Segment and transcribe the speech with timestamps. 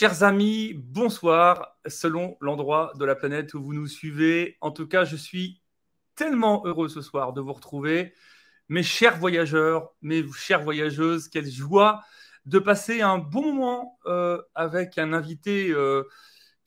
[0.00, 4.56] Chers amis, bonsoir, selon l'endroit de la planète où vous nous suivez.
[4.60, 5.60] En tout cas, je suis
[6.14, 8.14] tellement heureux ce soir de vous retrouver.
[8.68, 12.04] Mes chers voyageurs, mes chères voyageuses, quelle joie
[12.46, 16.04] de passer un bon moment euh, avec un invité euh,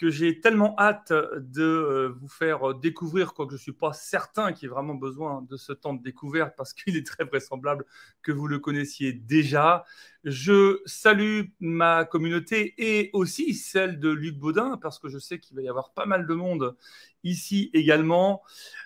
[0.02, 4.52] que j'ai tellement hâte de euh, vous faire découvrir, quoique je ne suis pas certain
[4.52, 7.85] qu'il y ait vraiment besoin de ce temps de découverte parce qu'il est très vraisemblable
[8.23, 9.85] que vous le connaissiez déjà.
[10.23, 15.55] Je salue ma communauté et aussi celle de Luc Baudin parce que je sais qu'il
[15.55, 16.76] va y avoir pas mal de monde
[17.23, 18.41] ici également.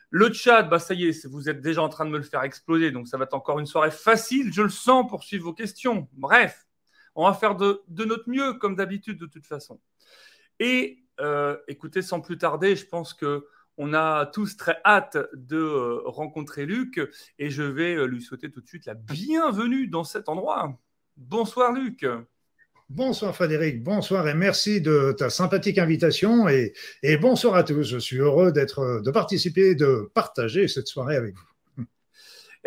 [0.09, 2.43] Le chat, bah ça y est, vous êtes déjà en train de me le faire
[2.43, 5.53] exploser, donc ça va être encore une soirée facile, je le sens, pour suivre vos
[5.53, 6.09] questions.
[6.11, 6.67] Bref,
[7.15, 9.79] on va faire de, de notre mieux, comme d'habitude, de toute façon.
[10.59, 13.45] Et euh, écoutez, sans plus tarder, je pense que
[13.77, 16.99] on a tous très hâte de euh, rencontrer Luc
[17.39, 20.79] et je vais euh, lui souhaiter tout de suite la bienvenue dans cet endroit.
[21.17, 22.05] Bonsoir Luc.
[22.87, 27.83] Bonsoir Frédéric, bonsoir et merci de ta sympathique invitation et, et bonsoir à tous.
[27.83, 31.55] Je suis heureux d'être, de participer, de partager cette soirée avec vous.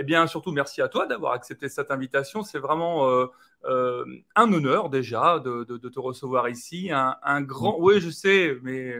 [0.00, 2.44] Eh bien, surtout, merci à toi d'avoir accepté cette invitation.
[2.44, 3.26] C'est vraiment euh,
[3.64, 4.04] euh,
[4.36, 6.90] un honneur déjà de, te recevoir ici.
[6.92, 7.76] Un, grand.
[7.80, 8.94] Oui, je sais, mais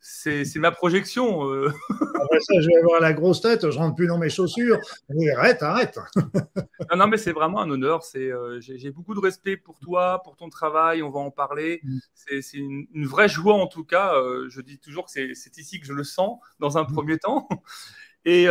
[0.00, 1.48] c'est ma projection.
[1.48, 1.72] Euh.
[1.90, 4.78] Après ça, je vais avoir la grosse tête, je rentre plus dans mes chaussures.
[5.36, 5.98] arrête, arrête.
[6.90, 8.02] non, non, mais c'est vraiment un honneur.
[8.60, 11.02] J'ai beaucoup de respect pour toi, pour ton travail.
[11.02, 11.80] On va en parler.
[11.82, 11.98] Mm.
[12.14, 14.14] C'est une, une, vraie joie en tout cas.
[14.48, 16.92] je dis toujours que c'est ici que je le sens dans un mm.
[16.92, 17.48] premier temps.
[18.24, 18.46] Et,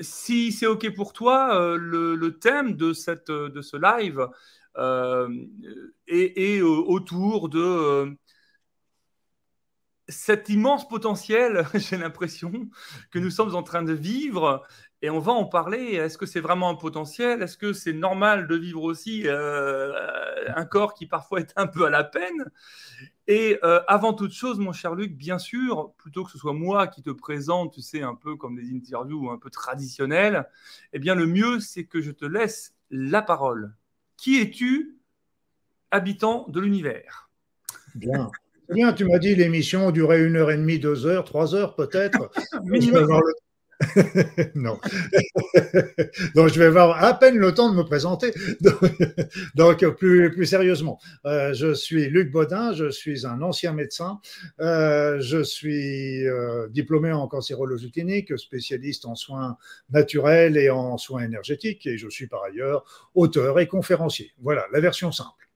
[0.00, 4.28] si c'est OK pour toi, euh, le, thème de, de ce live
[4.76, 5.28] euh,
[6.06, 8.10] est, autour de euh,
[10.08, 12.52] cet immense potentiel, j'ai l'impression,
[13.10, 14.66] que nous sommes en train de vivre.
[15.00, 15.94] Et on va en parler.
[15.94, 17.42] Est-ce que c'est vraiment un potentiel?
[17.42, 21.90] Est-ce que c'est normal de vivre aussi un corps qui parfois est un peu à
[21.90, 22.50] la peine?
[23.28, 26.86] Et euh, avant toute chose, mon cher Luc, bien sûr, plutôt que ce soit moi
[26.86, 30.48] qui te présente, tu sais, un peu comme des interviews un peu traditionnelles,
[30.94, 33.74] eh bien, le mieux, c'est que je te laisse la parole.
[34.16, 34.96] Qui es-tu,
[35.90, 37.28] habitant de l'univers?
[37.94, 38.30] Bien.
[38.70, 42.30] Bien, tu m'as dit l'émission durait une heure et demie, deux heures, trois heures peut-être.
[44.54, 44.78] non.
[46.34, 48.32] Donc, je vais avoir à peine le temps de me présenter.
[49.54, 54.20] Donc, plus, plus sérieusement, euh, je suis Luc Baudin, je suis un ancien médecin,
[54.60, 59.56] euh, je suis euh, diplômé en cancérologie clinique, spécialiste en soins
[59.90, 64.32] naturels et en soins énergétiques, et je suis par ailleurs auteur et conférencier.
[64.40, 65.47] Voilà, la version simple.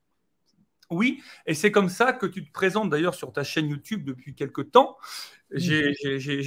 [0.92, 4.34] Oui, et c'est comme ça que tu te présentes d'ailleurs sur ta chaîne YouTube depuis
[4.34, 4.96] quelques temps.
[5.54, 5.92] J'ai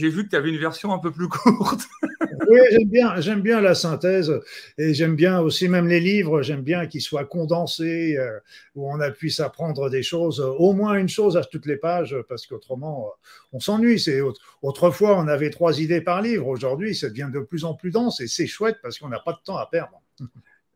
[0.10, 1.82] vu que tu avais une version un peu plus courte.
[2.50, 4.34] oui, j'aime bien, j'aime bien la synthèse
[4.78, 8.40] et j'aime bien aussi même les livres, j'aime bien qu'ils soient condensés, euh,
[8.76, 12.48] où on puisse apprendre des choses, au moins une chose à toutes les pages, parce
[12.48, 13.12] qu'autrement,
[13.54, 14.00] on s'ennuie.
[14.00, 14.22] C'est
[14.62, 16.48] autrefois, on avait trois idées par livre.
[16.48, 19.34] Aujourd'hui, ça devient de plus en plus dense et c'est chouette parce qu'on n'a pas
[19.34, 20.02] de temps à perdre.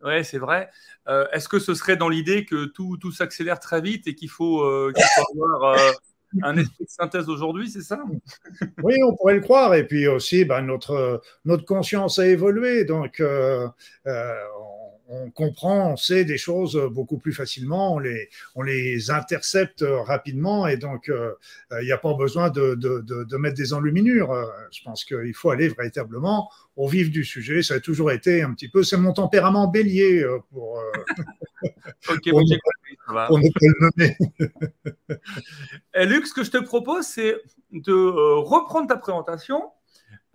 [0.04, 0.70] Oui, c'est vrai.
[1.08, 4.30] Euh, est-ce que ce serait dans l'idée que tout, tout s'accélère très vite et qu'il
[4.30, 4.94] faut, euh,
[5.32, 5.92] avoir euh,
[6.44, 8.00] un esprit de synthèse aujourd'hui, c'est ça?
[8.84, 9.76] Oui, on pourrait le croire.
[9.76, 12.86] Et puis aussi, bah, notre, notre conscience a évolué.
[12.86, 13.72] Donc, on
[15.34, 20.78] comprend, on sait des choses beaucoup plus facilement, on les, on les intercepte rapidement et
[20.78, 21.34] donc euh,
[21.82, 24.32] il n'y a pas besoin de, de, de, mettre des enluminures.
[24.32, 27.64] Euh, je pense qu'il faut aller véritablement au vif du sujet.
[27.64, 30.82] Ça a toujours été un petit peu, c'est mon tempérament bélier euh, pour,
[32.10, 32.56] Ok, pour, ne,
[33.62, 34.18] le nommer.
[35.96, 37.36] Et Luc, ce que je te propose, c'est
[37.72, 39.72] de reprendre ta présentation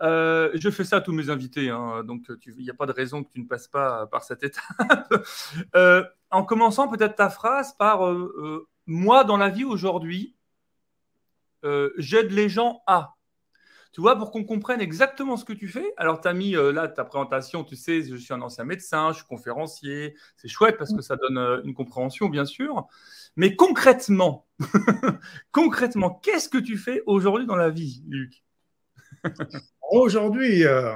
[0.01, 2.91] euh, je fais ça à tous mes invités, hein, donc il n'y a pas de
[2.91, 4.63] raison que tu ne passes pas par cette étape.
[5.75, 10.35] Euh, en commençant peut-être ta phrase par euh, Moi, dans la vie aujourd'hui,
[11.97, 13.15] j'aide les gens à.
[13.91, 15.93] Tu vois, pour qu'on comprenne exactement ce que tu fais.
[15.97, 19.17] Alors, tu as mis là ta présentation, tu sais, je suis un ancien médecin, je
[19.17, 20.15] suis conférencier.
[20.35, 22.87] C'est chouette parce que ça donne une compréhension, bien sûr.
[23.35, 24.45] Mais concrètement,
[25.51, 28.43] concrètement, qu'est-ce que tu fais aujourd'hui dans la vie, Luc?
[29.91, 30.95] Aujourd'hui, euh,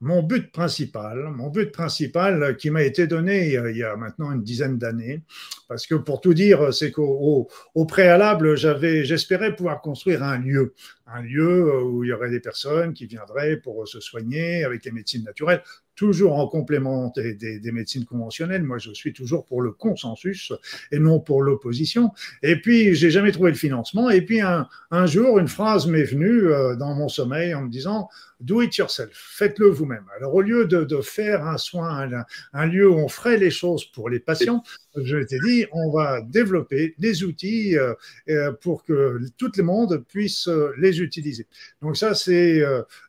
[0.00, 4.42] mon but principal, mon but principal qui m'a été donné il y a maintenant une
[4.42, 5.22] dizaine d'années,
[5.68, 10.74] parce que pour tout dire, c'est qu'au au, préalable, j'espérais pouvoir construire un lieu,
[11.06, 14.90] un lieu où il y aurait des personnes qui viendraient pour se soigner avec les
[14.90, 15.62] médecines naturelles,
[16.00, 18.62] toujours en complément des, médecines conventionnelles.
[18.62, 20.50] Moi, je suis toujours pour le consensus
[20.92, 22.10] et non pour l'opposition.
[22.42, 24.08] Et puis, j'ai jamais trouvé le financement.
[24.08, 24.66] Et puis, un,
[25.04, 28.08] jour, une phrase m'est venue euh, dans mon sommeil en me disant
[28.40, 30.06] Do it yourself, faites-le vous-même.
[30.16, 32.08] Alors, au lieu de, faire un soin,
[32.54, 34.62] un, lieu où on ferait les choses pour les patients,
[34.96, 37.94] je t'ai dit, on va développer des outils euh,
[38.28, 41.46] euh, pour que tout le monde puisse euh, les utiliser.
[41.82, 42.62] Donc ça, c'est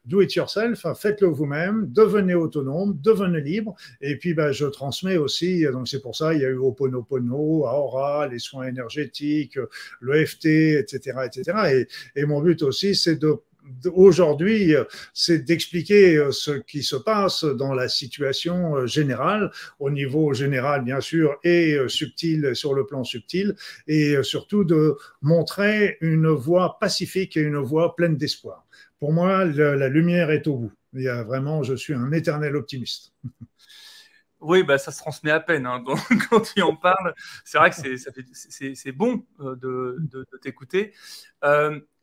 [0.06, 3.76] do it yourself, hein, faites-le vous-même, devenez autonome, devenez libre.
[4.02, 7.66] Et puis, bah, je transmets aussi, donc c'est pour ça, il y a eu Oponopono,
[7.66, 9.58] Aura, les soins énergétiques,
[10.02, 11.88] l'EFT, etc., etc.
[12.16, 13.40] Et, et mon but aussi, c'est de
[13.94, 14.76] aujourd'hui,
[15.14, 20.84] c'est d'expliquer euh, ce qui se passe dans la situation euh, générale, au niveau général
[20.84, 23.56] bien sûr, et euh, subtil sur le plan subtil,
[23.88, 28.66] et surtout de montrer une voie pacifique et une voie pleine d'espoir.
[29.00, 30.72] Pour moi, la lumière est au bout.
[30.94, 33.14] Il y a vraiment, je suis un éternel optimiste.
[34.42, 35.66] Oui, bah, ça se transmet à peine.
[35.66, 35.84] Hein.
[36.30, 37.14] quand tu en parles,
[37.46, 37.76] c'est vrai que
[38.76, 40.94] c'est bon de, t'écouter.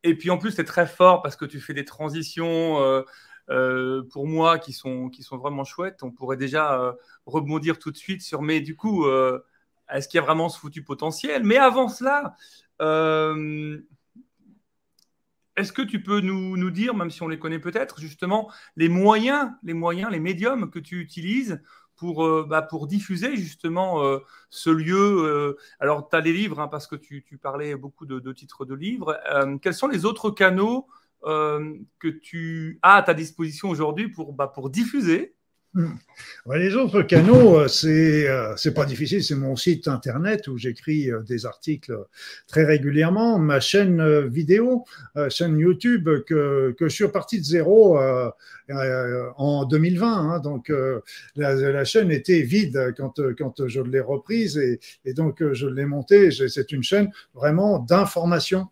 [0.05, 3.03] Et puis en plus, c'est très fort parce que tu fais des transitions euh,
[3.51, 6.03] euh, pour moi qui sont, qui sont vraiment chouettes.
[6.03, 6.93] On pourrait déjà euh,
[7.27, 9.07] rebondir tout de suite sur, mais du coup,
[9.91, 11.43] est-ce qu'il y a vraiment ce foutu potentiel?
[11.45, 12.35] Mais avant cela,
[15.57, 18.89] est-ce que tu peux nous, nous, dire, même si on les connaît peut-être, justement, les
[18.89, 21.61] moyens, les moyens, les médiums que tu utilises
[21.99, 24.97] pour, euh, bah, pour diffuser justement euh, ce lieu.
[24.97, 28.65] Euh, alors, tu as les livres, hein, parce que tu, tu, parlais beaucoup de, titres
[28.65, 29.19] de livres.
[29.61, 30.87] quels sont les autres canaux
[31.23, 35.35] que tu as à ta disposition aujourd'hui pour, bah, pour diffuser.
[36.55, 39.23] Les autres canaux, euh, c'est euh, c'est pas difficile.
[39.23, 41.97] C'est mon site internet où j'écris euh, des articles
[42.47, 44.85] très régulièrement, ma chaîne vidéo,
[45.29, 47.99] chaîne YouTube que, que je suis reparti de zéro
[48.69, 50.07] en 2020.
[50.09, 50.41] Hein.
[50.41, 50.73] donc
[51.37, 54.59] la, chaîne était vide quand quand je l'ai reprise
[55.05, 56.31] et donc je l'ai montée.
[56.31, 58.69] C'est une chaîne vraiment d'information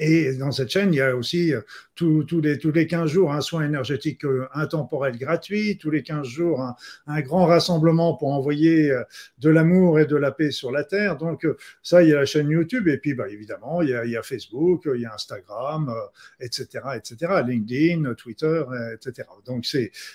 [0.00, 1.60] et dans cette chaîne, il y a aussi euh,
[1.94, 6.26] tous les, tous les 15 jours un soin énergétique euh, intemporel gratuit, tous les 15
[6.26, 6.60] jours
[7.06, 9.04] un, grand rassemblement pour envoyer euh,
[9.38, 11.16] de l'amour et de la paix sur la Terre.
[11.16, 11.46] Donc
[11.84, 14.88] ça, il y a la chaîne YouTube et puis bah, évidemment, il y, a, Facebook,
[14.92, 15.94] il y a Instagram,
[16.40, 16.66] etc.,
[16.96, 19.28] etc., LinkedIn, Twitter, etc.
[19.46, 19.66] Donc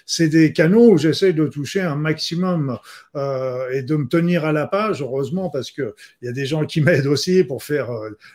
[0.05, 2.77] c'est des canaux où j'essaie de toucher un maximum
[3.15, 6.81] et de me tenir à la page, heureusement, parce qu'il y a des gens qui
[6.81, 7.89] m'aident aussi pour faire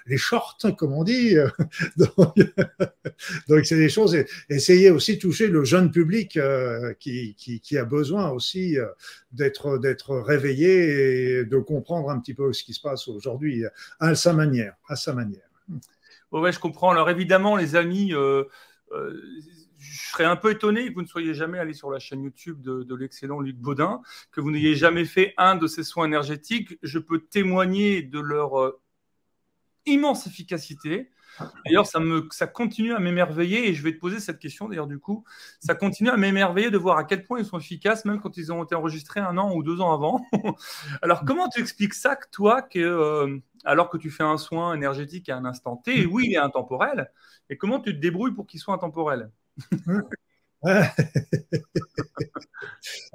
[0.06, 1.25] les shorts, comme on dit
[3.48, 4.16] Donc, c'est des choses.
[4.48, 8.86] Essayer aussi de toucher le jeune public euh, qui, a besoin aussi euh,
[9.32, 13.64] d'être réveillé et de comprendre un petit peu ce qui se passe aujourd'hui
[14.00, 15.48] à sa manière, à sa manière.
[16.32, 16.90] je comprends.
[16.90, 18.12] Alors évidemment, les amis.
[18.14, 18.44] Euh,
[19.78, 22.62] je serais un peu étonné que vous ne soyez jamais allé sur la chaîne YouTube
[22.62, 24.00] de l'excellent Luc Baudin,
[24.32, 26.78] que vous n'ayez jamais fait un de ces soins énergétiques.
[26.82, 28.72] Je peux témoigner de leur
[29.86, 31.10] immense efficacité.
[31.64, 32.00] D'ailleurs, ça,
[32.30, 35.24] ça continue à m'émerveiller et je vais te poser cette question d'ailleurs du coup.
[35.60, 38.52] Ça continue à m'émerveiller de voir à quel point ils sont efficaces même quand ils
[38.52, 40.24] ont été enregistrés un an ou deux ans avant.
[41.02, 44.74] alors, comment tu expliques ça que toi, que, euh, alors que tu fais un soin
[44.74, 47.10] énergétique à un instant T, oui, il est intemporel,
[47.50, 49.30] et comment tu te débrouilles pour qu'il soit intemporel?
[50.66, 50.92] ah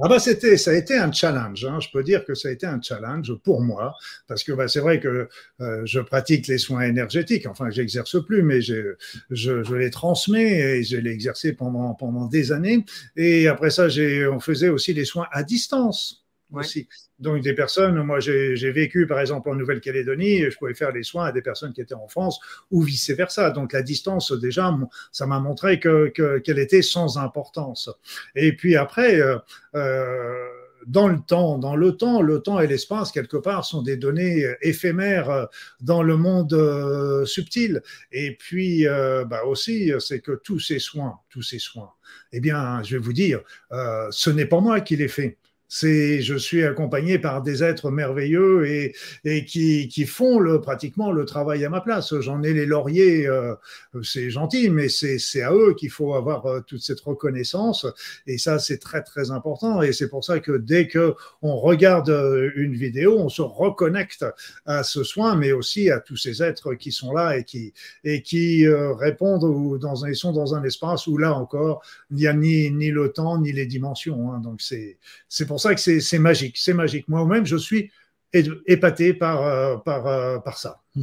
[0.07, 1.65] bah c'était, ça a été un challenge.
[1.65, 1.79] Hein.
[1.79, 3.95] Je peux dire que ça a été un challenge pour moi
[4.27, 5.27] parce que bah, c'est vrai que
[5.59, 7.47] euh, je pratique les soins énergétiques.
[7.47, 8.95] Enfin, j'exerce plus, mais je,
[9.31, 12.85] je, les transmets et je l'ai exercé pendant pendant des années.
[13.15, 16.20] Et après ça, j'ai, on faisait aussi des soins à distance
[16.59, 16.87] aussi.
[17.19, 21.25] Donc des personnes, moi j'ai vécu par exemple en Nouvelle-Calédonie, je pouvais faire les soins
[21.25, 22.39] à des personnes qui étaient en France
[22.71, 23.51] ou vice-versa.
[23.51, 24.75] Donc la distance déjà,
[25.11, 27.89] ça m'a montré qu'elle que, qu'elle était sans importance.
[28.35, 29.37] Et puis après, euh,
[29.75, 30.47] euh,
[30.87, 34.45] dans le temps, dans le temps, le temps et l'espace quelque part sont des données
[34.61, 35.47] éphémères
[35.79, 37.81] dans le monde euh, subtil.
[38.11, 41.91] Et puis euh, bah aussi, c'est que tous ces soins, tous ces soins,
[42.31, 43.41] eh bien, je vais vous dire,
[43.71, 45.37] euh, ce n'est pas moi qui les fais
[45.73, 51.13] c'est je suis accompagné par des êtres merveilleux et, et qui, qui font le, pratiquement
[51.13, 52.13] le travail à ma place.
[52.19, 53.55] J'en ai les lauriers, euh,
[54.03, 57.85] c'est gentil, mais c'est à eux qu'il faut avoir euh, toute cette reconnaissance.
[58.27, 59.81] Et ça, c'est très très important.
[59.81, 64.25] Et c'est pour ça que dès que on regarde euh, une vidéo, on se reconnecte
[64.65, 67.73] à ce soin, mais aussi à tous ces êtres qui sont là et qui
[68.03, 72.17] et qui répondent ou dans un, ils sont dans un espace où là encore il
[72.17, 74.33] n'y a ni ni le temps ni les dimensions.
[74.33, 74.39] Hein.
[74.39, 74.97] Donc c'est
[75.29, 77.07] c'est pour ça que c'est magique, c'est magique.
[77.07, 77.91] Moi-même, je suis
[78.33, 80.81] épaté par, euh, par, euh, par ça.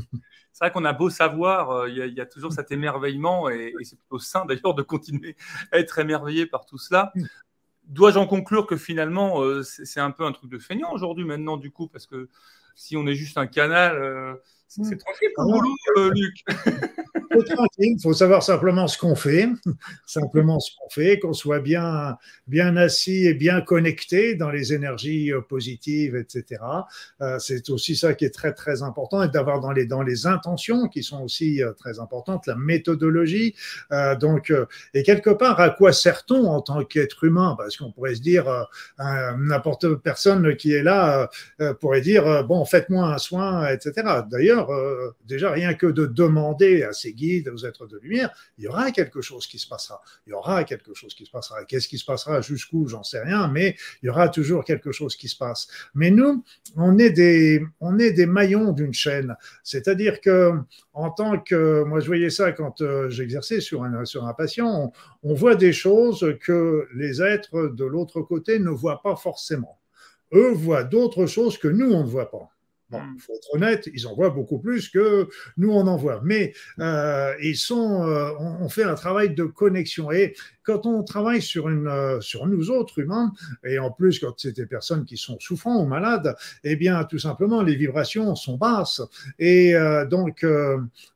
[0.53, 3.97] C'est vrai qu'on a beau savoir, euh, il y, a toujours cet émerveillement et, c'est
[3.97, 5.37] plutôt sain d'ailleurs de continuer
[5.71, 7.13] à être émerveillé par tout cela.
[7.85, 11.71] Dois-je en conclure que finalement, c'est un peu un truc de feignant aujourd'hui maintenant, du
[11.71, 12.29] coup, parce que
[12.75, 16.45] si on est juste un canal, c'est tranquille pour boulot, Luc.
[17.47, 19.49] tranquille, il faut savoir simplement ce qu'on fait,
[20.07, 25.33] simplement ce qu'on fait, qu'on soit bien, bien assis et bien connecté dans les énergies
[25.33, 26.63] euh, positives, etc.
[27.23, 30.27] Euh, c'est aussi ça qui est très très important et d'avoir dans les dans les
[30.27, 33.55] intentions qui sont aussi euh, très importantes, la méthodologie.
[34.21, 34.53] donc
[34.95, 37.55] et quelque part, à quoi sert-on en tant qu'être humain?
[37.57, 38.67] Parce qu'on pourrait se dire,
[38.99, 41.31] n'importe personne qui est là
[41.81, 44.23] pourrait dire bon, faites-moi un soin, etc.
[44.31, 44.58] D'ailleurs,
[45.25, 48.91] déjà rien que de demander à ces guides, aux êtres de lumière, il y aura
[48.91, 50.01] quelque chose qui se passera.
[50.27, 51.65] Il y aura quelque chose qui se passera.
[51.65, 55.17] Qu'est-ce qui se passera jusqu'où, j'en sais rien, mais il y aura toujours quelque chose
[55.17, 55.69] qui se passe.
[55.95, 56.45] Mais nous,
[56.77, 59.37] on est des, on est des maillons d'une chaîne.
[59.63, 60.53] C'est-à-dire que,
[60.93, 64.93] en tant que, moi je voyais ça quand euh, j'exerçais sur un, sur un patient,
[65.23, 69.79] on voit des choses que les êtres de l'autre côté ne voient pas forcément.
[70.33, 72.51] Eux voient d'autres choses que nous, on ne voit pas.
[72.91, 73.19] Bon, il mm.
[73.19, 75.29] faut être honnête, ils en voient beaucoup plus que
[75.59, 76.21] nous on en voit.
[76.25, 80.11] Mais euh, ils sont, euh, on, fait un travail de connexion.
[80.11, 83.33] Et quand on travaille sur, une, euh, sur nous autres humains,
[83.65, 87.19] et en plus quand c'est des personnes qui sont souffrants ou malades, eh bien tout
[87.19, 89.03] simplement les vibrations sont basses.
[89.39, 90.47] Et euh, donc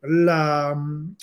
[0.03, 0.77] la,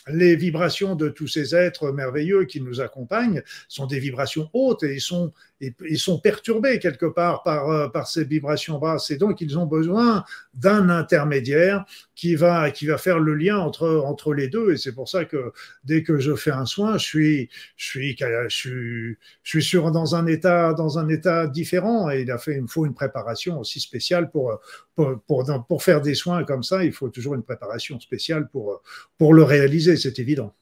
[0.08, 4.96] les vibrations de tous ces êtres merveilleux qui nous accompagnent sont des vibrations hautes et
[4.96, 9.12] ils sont, ils sont perturbés quelque part par, par ces vibrations basses.
[9.12, 10.24] Et donc ils ont besoin
[10.54, 11.86] d'un intermédiaire
[12.16, 14.74] qui va, qui va faire le lien entre, entre les deux.
[14.74, 15.52] Et c'est pour ça que
[15.84, 20.16] dès que je fais un soin, je suis, je suis, je suis, je suis dans,
[20.16, 22.10] un état, dans un état différent.
[22.10, 24.60] Et il, a fait, il me faut une préparation aussi spéciale pour,
[24.96, 26.84] pour, pour, pour faire des soins comme ça.
[26.84, 28.82] Il faut toujours une préparation spéciale pour,
[29.18, 30.54] pour le réaliser, c'est évident.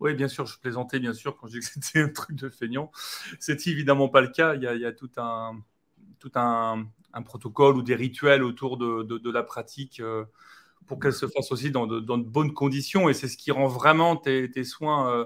[0.00, 2.48] Oui, bien sûr, je plaisantais, bien sûr, quand je dis que c'était un truc de
[2.48, 2.90] feignant.
[3.40, 4.54] C'est évidemment pas le cas.
[4.54, 5.60] Il y a, tout un,
[6.18, 6.86] tout un,
[7.24, 10.26] protocole ou des rituels autour de, de, la pratique euh,
[10.86, 13.08] pour qu'elle se fasse aussi dans de, dans de, bonnes conditions.
[13.08, 15.24] Et c'est ce qui rend vraiment tes, soins euh,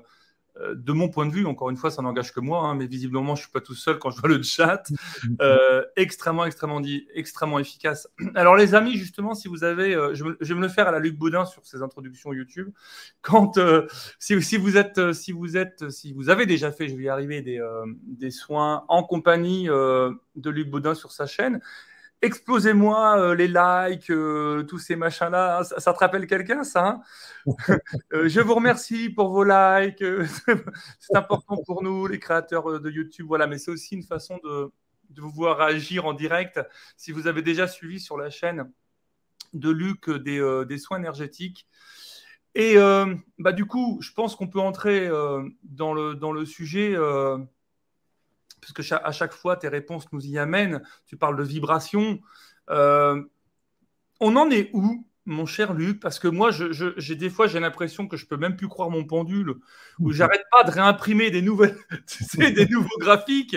[0.75, 3.35] de mon point de vue, encore une fois, ça n'engage que moi, hein, mais visiblement,
[3.35, 4.85] je suis pas tout seul quand je vois le chat.
[5.41, 8.09] Euh, extrêmement, extrêmement dit, extrêmement efficace.
[8.35, 10.99] Alors, les amis, justement, si vous avez, euh, je, vais me le faire à la
[10.99, 12.71] Luc Baudin sur ses introductions YouTube.
[13.23, 13.59] Quand,
[14.19, 17.09] si, si, vous êtes, si vous êtes, si vous avez déjà fait, je vais y
[17.09, 17.61] arriver, des,
[18.05, 21.61] des soins en compagnie de Luc Baudin sur sa chaîne,
[22.23, 25.65] explosez-moi euh, les likes, euh, tous ces machins-là.
[25.65, 27.01] Ça, te rappelle quelqu'un, ça hein?
[28.13, 30.05] Euh, Je vous remercie pour vos likes.
[30.99, 33.27] c'est important pour nous, les créateurs de YouTube.
[33.29, 34.71] Voilà, mais c'est aussi une façon de,
[35.17, 36.61] vous voir agir en direct.
[36.97, 38.71] Si vous avez déjà suivi sur la chaîne
[39.53, 41.67] de Luc des, des soins énergétiques.
[42.55, 42.77] Et
[43.39, 45.09] bah, du coup, je pense qu'on peut entrer
[45.65, 46.97] dans, le, dans le sujet
[48.61, 50.83] puisque à chaque fois, tes réponses nous y amènent.
[51.07, 52.21] Tu parles de vibration.
[52.71, 53.23] Euh,
[54.21, 56.01] on en est où, mon cher Luc?
[56.01, 59.05] Parce que moi, j'ai des fois, j'ai l'impression que je peux même plus croire mon
[59.05, 59.55] pendule,
[59.99, 61.77] où j'arrête pas de réimprimer des nouvelles,
[62.39, 63.57] des nouveaux graphiques,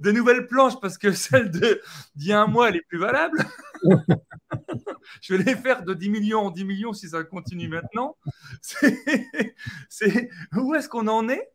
[0.00, 1.78] des nouvelles planches, parce que celle d'il
[2.16, 3.44] y a un mois, elle est plus valable.
[5.20, 8.16] je vais les faire de 10 millions en 10 millions si ça continue maintenant.
[9.88, 11.52] C'est où est-ce qu'on en est?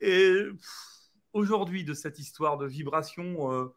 [0.00, 0.44] Et
[1.38, 3.74] aujourd'hui de cette histoire de vibration euh,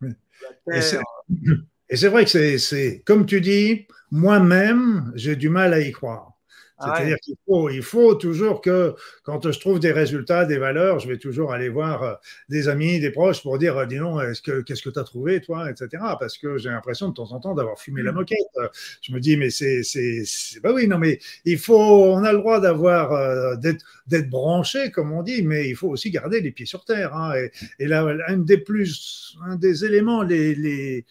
[1.90, 6.33] Et c'est vrai que c'est, comme tu dis, moi-même, j'ai du mal à y croire.
[6.78, 10.98] Ah C'est-à-dire qu'il faut, il faut toujours que, quand je trouve des résultats, des valeurs,
[10.98, 12.14] je vais toujours aller voir euh,
[12.48, 15.04] des amis, des proches pour dire, euh, dis non, est-ce que, qu'est-ce que tu as
[15.04, 16.02] trouvé, toi, etc.
[16.18, 18.14] Parce que j'ai l'impression de temps en temps d'avoir fumé la mmh.
[18.16, 18.72] moquette.
[19.02, 20.24] Je me dis, mais c'est, c'est,
[20.62, 24.90] bah oui, non, mais il faut, on a le droit d'avoir, euh, d'être, d'être branché,
[24.90, 27.14] comme on dit, mais il faut aussi garder les pieds sur terre.
[27.14, 27.34] Hein.
[27.36, 27.52] Et,
[27.84, 31.06] et là, un des plus, un des éléments les, les,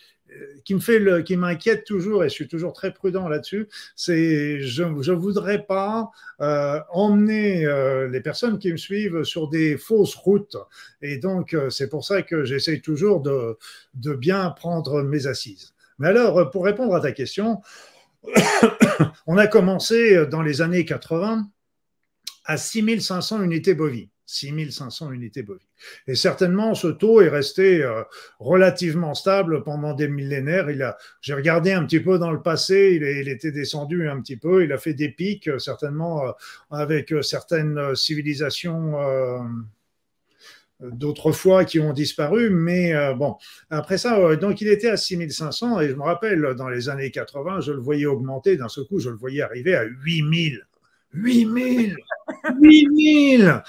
[0.66, 4.84] qui me fait qui m'inquiète toujours et je suis toujours très prudent là-dessus, c'est je
[4.84, 6.12] ne voudrais pas
[6.42, 10.58] euh, emmener euh, les personnes qui me suivent sur des fausses routes
[11.02, 13.58] et donc euh, c'est pour ça que j'essaie toujours de,
[13.96, 15.74] de bien prendre mes assises.
[16.00, 17.62] Mais alors pour répondre à ta question,
[19.28, 21.48] on a commencé dans les années 80
[22.46, 24.10] à 6500 unités bovines.
[24.26, 25.68] 6500 unités bovines.
[26.08, 28.04] Et certainement, ce taux est resté euh,
[28.40, 30.70] relativement stable pendant des millénaires.
[30.70, 34.38] Il a, j'ai regardé un petit peu dans le passé, il, était descendu un petit
[34.38, 36.32] peu, il a fait des pics, euh, certainement euh,
[36.72, 38.94] avec certaines civilisations
[40.80, 43.38] d'autrefois qui ont disparu, mais bon,
[43.70, 47.62] après ça, donc il était à 6500 et je me rappelle, dans les années 80,
[47.62, 50.66] je le voyais augmenter, d'un seul coup, je le voyais arriver à 8000
[51.14, 51.96] 8000
[52.60, 53.64] 8000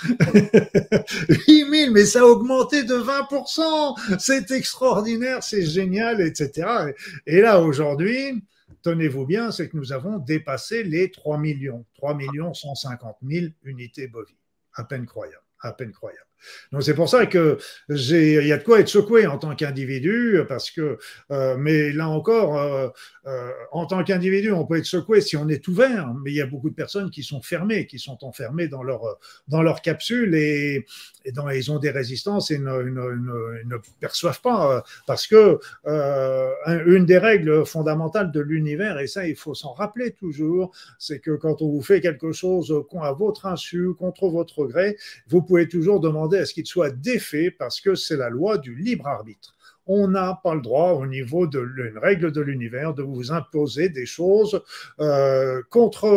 [1.49, 4.19] 8000 mais ça a augmenté de 20%.
[4.19, 6.93] C'est extraordinaire, c'est génial, etc.
[7.27, 8.43] Et là, aujourd'hui,
[8.83, 14.07] tenez-vous bien, c'est que nous avons dépassé les 3 millions, 3 millions 150 000 unités
[14.07, 14.37] bovines.
[14.75, 16.27] À peine croyable, à peine croyable.
[16.73, 20.41] Donc c'est pour ça que il y a de quoi être secoué en tant qu'individu,
[20.49, 20.99] parce que,
[21.31, 22.89] euh, mais là encore, euh,
[23.27, 26.43] euh, en tant qu'individu, on peut être secoué si on est ouvert, mais il y
[26.43, 30.35] a beaucoup de personnes qui sont fermées, qui sont enfermées dans leur dans leur capsule
[30.35, 30.87] et,
[31.25, 37.19] et dans, ils ont des résistances et ne, ne, perçoivent pas, parce que une des
[37.19, 41.71] règles fondamentales de l'univers, et ça il faut s'en rappeler toujours, c'est que quand on
[41.71, 44.97] vous fait quelque chose à votre insu, contre votre gré,
[45.29, 48.75] vous pouvez toujours demander à ce qu'il soit défait parce que c'est la loi du
[48.75, 49.55] libre arbitre.
[49.87, 54.07] On n'a pas le droit, au niveau de règle de l'univers, de vous imposer des
[54.07, 54.63] choses
[55.01, 56.09] euh, contre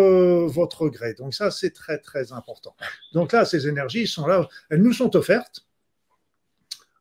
[0.48, 1.14] votre gré.
[1.14, 2.76] Donc ça, c'est très, très important.
[3.14, 5.66] Donc là, ces énergies sont là, elles nous sont offertes.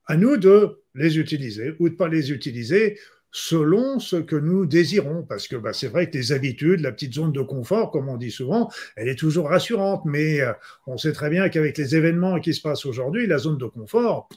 [0.09, 2.97] À nous de les utiliser ou de pas les utiliser
[3.33, 5.23] selon ce que nous désirons.
[5.23, 8.17] Parce que bah, c'est vrai que les habitudes, la petite zone de confort, comme on
[8.17, 10.03] dit souvent, elle est toujours rassurante.
[10.07, 10.53] Mais euh,
[10.87, 14.29] on sait très bien qu'avec les événements qui se passent aujourd'hui, la zone de confort,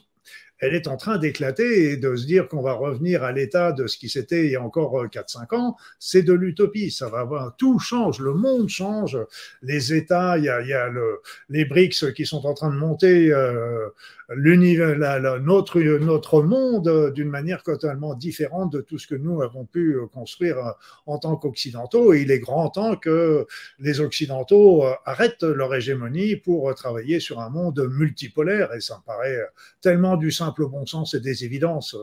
[0.60, 3.86] elle est en train d'éclater et de se dire qu'on va revenir à l'état de
[3.86, 6.90] ce qui c'était il y a encore 4-5 euh, ans, c'est de l'utopie.
[6.90, 9.18] Ça va tout change, le monde change,
[9.62, 10.90] les États, il y a,
[11.48, 13.88] les BRICS qui sont en train de monter, euh,
[14.36, 20.74] notre, notre monde d'une manière totalement différente de tout ce que nous avons pu construire
[21.06, 22.12] en tant qu'Occidentaux.
[22.12, 23.46] Et il est grand temps que
[23.80, 28.72] les Occidentaux arrêtent leur hégémonie pour travailler sur un monde multipolaire.
[28.74, 29.40] Et ça me paraît
[29.80, 31.96] tellement du simple bon sens et des évidences.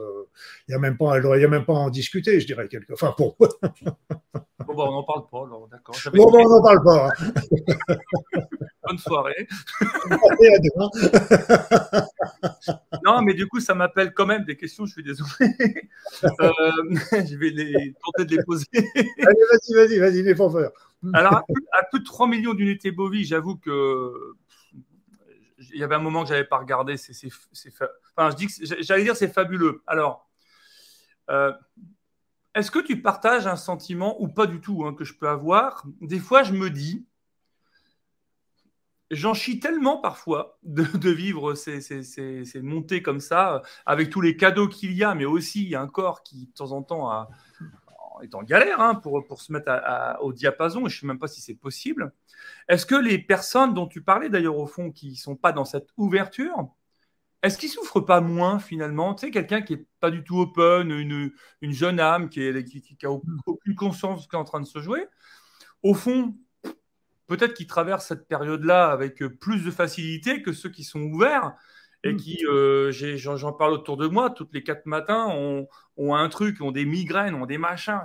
[0.68, 2.94] Il n'y a même pas, y a même pas à en discuter, je dirais quelque.
[2.94, 3.36] Enfin, pour.
[3.40, 5.96] bon, bah, on n'en parle pas, alors d'accord.
[6.14, 7.10] Bon, bah, on n'en parle pas.
[7.10, 7.14] Hein.
[8.88, 9.48] Bonne soirée.
[13.06, 15.28] non, mais du coup, ça m'appelle quand même des questions, je suis désolé.
[16.24, 16.50] Euh,
[17.12, 18.66] je vais les, tenter de les poser.
[18.74, 20.72] Allez, vas-y, vas-y, vas-y, les fanfeurs.
[21.14, 24.14] Alors, à plus, de 3 millions d'unités bovies, j'avoue que
[25.74, 26.98] il y avait un moment que je n'avais pas regardé.
[26.98, 27.14] C'est,
[28.18, 29.84] enfin, je dire c'est fabuleux.
[29.88, 30.30] Alors,
[31.30, 31.54] euh,
[32.56, 35.84] est-ce que tu partages un sentiment ou pas du tout hein, que je peux avoir?
[36.02, 37.06] Des fois, je me dis,
[39.12, 41.80] j'en chie tellement parfois de, vivre ces,
[42.62, 46.48] montées comme ça, avec tous les cadeaux qu'il y a, mais aussi un corps qui,
[46.48, 47.28] de temps en temps,
[48.24, 49.72] est en galère hein, pour, se mettre
[50.22, 52.12] au diapason, je ne sais même pas si c'est possible.
[52.68, 55.66] Est-ce que les personnes dont tu parlais d'ailleurs au fond, qui ne sont pas dans
[55.66, 56.70] cette ouverture,
[57.44, 59.14] est-ce qu'ils souffrent pas moins finalement?
[59.14, 63.10] Tu sais, quelqu'un qui n'est pas du tout open, une, une jeune âme qui n'a
[63.46, 65.06] aucune conscience de ce qui est en train de se jouer,
[65.84, 66.36] au fond,
[67.28, 71.54] peut-être qu'ils traversent cette période-là avec plus de facilité que ceux qui sont ouverts
[72.04, 72.18] et mm.
[72.18, 76.72] qui, euh, j'en parle autour de moi, toutes les quatre matins, ont, un truc, ont
[76.72, 78.02] des migraines, ont des machins.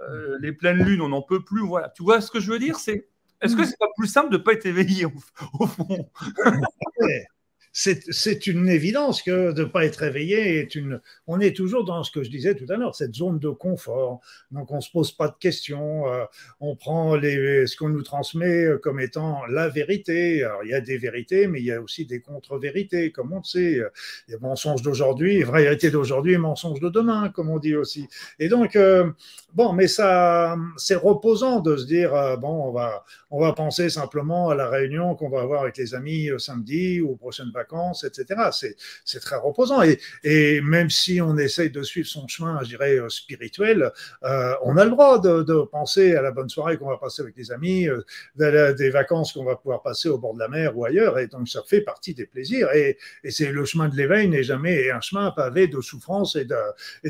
[0.00, 1.66] Euh, les pleines lunes, on n'en peut plus.
[1.66, 1.88] Voilà.
[1.90, 2.78] Tu vois ce que je veux dire?
[2.78, 3.08] C'est
[3.40, 3.66] Est-ce que mm.
[3.66, 6.10] c'est pas plus simple de ne pas être éveillé au fond?
[7.78, 11.00] c'est une évidence que de ne pas être réveillé est une.
[11.26, 14.20] On est toujours dans ce que je disais tout à l'heure, cette zone de confort.
[14.50, 16.24] Donc on ne se pose pas de questions, euh,
[16.60, 20.42] on prend les, ce qu'on nous transmet comme étant la vérité.
[20.42, 23.38] Alors il y a des vérités, mais il y a aussi des contre-vérités, comme on
[23.38, 23.80] le sait.
[23.80, 28.08] A mensonges d'aujourd'hui, vérité d'aujourd'hui mensonges de demain, comme on dit aussi.
[28.38, 29.10] Et donc, euh,
[29.56, 33.90] bon, mais ça, c'est reposant de se dire, euh, bon, on va, on va penser
[33.90, 38.04] simplement à la réunion qu'on va avoir avec les amis samedi ou aux prochaines vacances
[38.04, 38.76] etc.
[39.04, 39.82] C'est très reposant.
[39.82, 43.90] Et, et, même si on essaye de suivre son chemin, je dirais, euh, spirituel,
[44.24, 47.22] euh, on a le droit de, de, penser à la bonne soirée qu'on va passer
[47.22, 50.76] avec des amis, euh, des vacances qu'on va pouvoir passer au bord de la mer
[50.76, 51.18] ou ailleurs.
[51.18, 52.72] Et donc, ça fait partie des plaisirs.
[52.72, 56.46] Et, et c'est le chemin de l'éveil n'est jamais un chemin pavé de souffrance et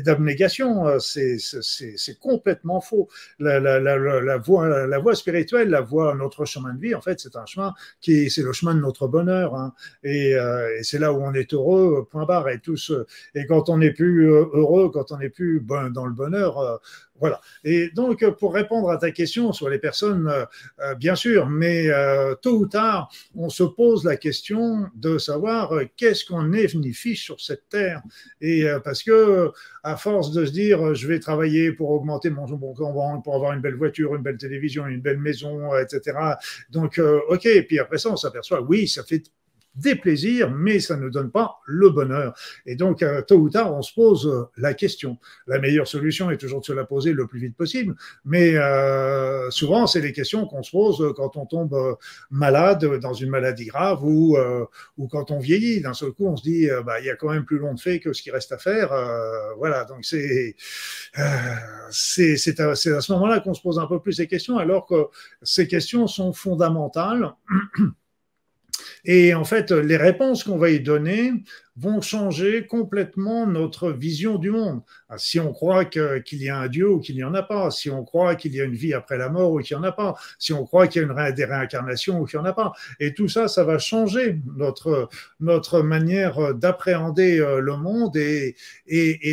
[0.01, 0.99] d'abnégation.
[0.99, 3.07] C'est complètement faux.
[3.39, 8.29] La, voie, spirituelle, la voie, notre chemin de vie, en fait, c'est un chemin qui,
[8.29, 9.55] c'est le chemin de notre bonheur.
[9.55, 9.73] Hein.
[10.03, 12.49] Et, euh, et c'est là où on est heureux, point barre.
[12.49, 12.91] Et tous,
[13.35, 15.61] et quand on n'est plus euh, heureux, quand on n'est plus
[15.93, 16.77] dans le bonheur, euh,
[17.19, 17.41] voilà.
[17.63, 20.31] Et donc, pour répondre à ta question sur les personnes,
[20.97, 21.87] bien sûr, mais
[22.41, 27.23] tôt ou tard, on se pose la question de savoir qu'est-ce qu'on est venu fiche
[27.23, 28.01] sur cette terre?
[28.41, 29.51] Et parce que,
[29.83, 32.73] à force de se dire, je vais travailler pour augmenter mon bon
[33.21, 36.17] pour avoir une belle voiture, une belle télévision, une belle maison, etc.
[36.69, 36.99] Donc,
[37.29, 37.45] ok.
[37.45, 39.23] Et puis après ça, on s'aperçoit, oui, ça fait
[39.77, 42.33] des plaisirs, mais ça ne donne pas le bonheur.
[42.65, 45.17] Et donc, euh, tôt ou tard, on se pose euh, la question.
[45.45, 49.49] La meilleure solution est toujours de se la poser le plus vite possible, mais euh,
[49.51, 51.97] souvent, c'est les questions qu'on se pose quand on tombe
[52.31, 54.37] malade, dans une maladie grave ou,
[55.09, 55.81] quand on vieillit.
[55.81, 57.79] D'un seul coup, on se dit, bah, il y a quand même plus long de
[57.79, 58.89] fait que ce qui reste à faire.
[59.57, 60.55] voilà, donc c'est
[61.15, 65.07] à ce moment-là qu'on se pose un peu plus ces questions, alors que
[65.41, 67.33] ces questions sont fondamentales.
[69.05, 71.33] Et en fait, les réponses qu'on va y donner
[71.77, 74.81] vont changer complètement notre vision du monde.
[75.09, 77.69] Ah, si on croit qu'il y a un Dieu ou qu'il n'y en a pas,
[77.69, 79.87] si on croit qu'il y a une vie après la mort ou qu'il n'y en
[79.87, 82.49] a pas, si on croit qu'il y a une des réincarnations ou qu'il n'y en
[82.49, 82.73] a pas.
[82.99, 88.55] Et tout ça, ça va changer notre, manière d'appréhender euh, le monde et,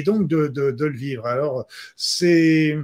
[0.05, 1.27] donc de, de le vivre.
[1.27, 2.77] Alors, c'est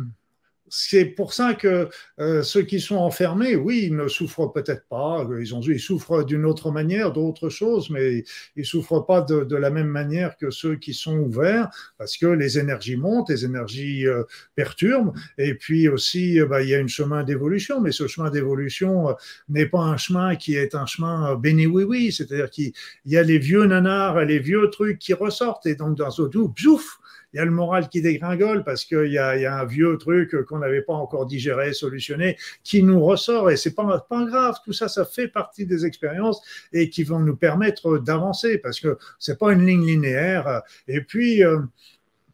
[0.70, 1.88] c'est pour ça que
[2.20, 6.24] euh, ceux qui sont enfermés, oui, ils ne souffrent peut-être pas, ils, ont, ils souffrent
[6.24, 8.24] d'une autre manière, d'autres choses, mais
[8.56, 12.59] ils souffrent pas de, la même manière que ceux qui sont ouverts, parce que les
[12.59, 14.22] énergies montent, les énergies euh,
[14.54, 18.30] perturbent, et puis aussi, euh, bah, il y a un chemin d'évolution, mais ce chemin
[18.30, 19.14] d'évolution
[19.48, 22.72] n'est pas un chemin qui est un chemin béni oui oui, c'est-à-dire qu'il
[23.06, 26.48] y a les vieux nanars, les vieux trucs qui ressortent, et donc dans ce tout,
[26.50, 27.00] pjouf,
[27.32, 30.44] il y a le moral qui dégringole parce qu'il y, y a, un vieux truc
[30.46, 34.56] qu'on n'avait pas encore digéré, solutionné, qui nous ressort et c'est pas, pas grave.
[34.64, 38.98] Tout ça, ça fait partie des expériences et qui vont nous permettre d'avancer parce que
[39.18, 40.62] c'est pas une ligne linéaire.
[40.88, 41.60] Et puis, euh,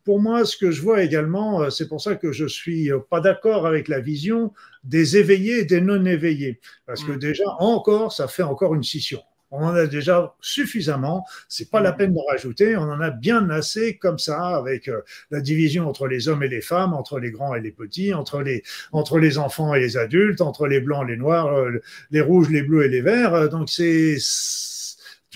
[0.04, 3.20] pour moi, ce que je vois également, euh, c'est pour ça que je suis pas
[3.20, 4.52] d'accord avec la vision
[4.85, 6.61] des éveillés et des non éveillés.
[6.87, 7.18] Parce que mm.
[7.18, 9.20] déjà, encore, ça fait encore une scission.
[9.59, 11.27] On en a déjà suffisamment.
[11.49, 12.77] C'est pas la peine de rajouter.
[12.77, 16.49] On en a bien assez comme ça, avec euh, la division entre les hommes et
[16.49, 19.97] les femmes, entre les grands et les petits, entre les entre les enfants et les
[19.97, 23.49] adultes, entre les blancs, les noirs, euh, les rouges, les bleus et les verts.
[23.49, 24.16] Donc c'est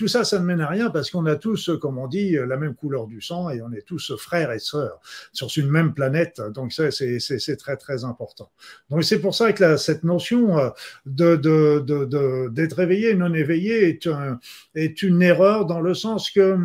[0.01, 2.57] tout ça, ça ne mène à rien parce qu'on a tous, comme on dit, la
[2.57, 4.99] même couleur du sang et on est tous frères et sœurs
[5.31, 6.41] sur une même planète.
[6.55, 8.49] Donc ça, c'est très, très important.
[8.89, 10.69] Donc c'est pour ça que cette notion euh,
[11.05, 14.39] d'être de, de, de, réveillé, non éveillé est, un,
[14.73, 16.57] est une erreur dans le sens que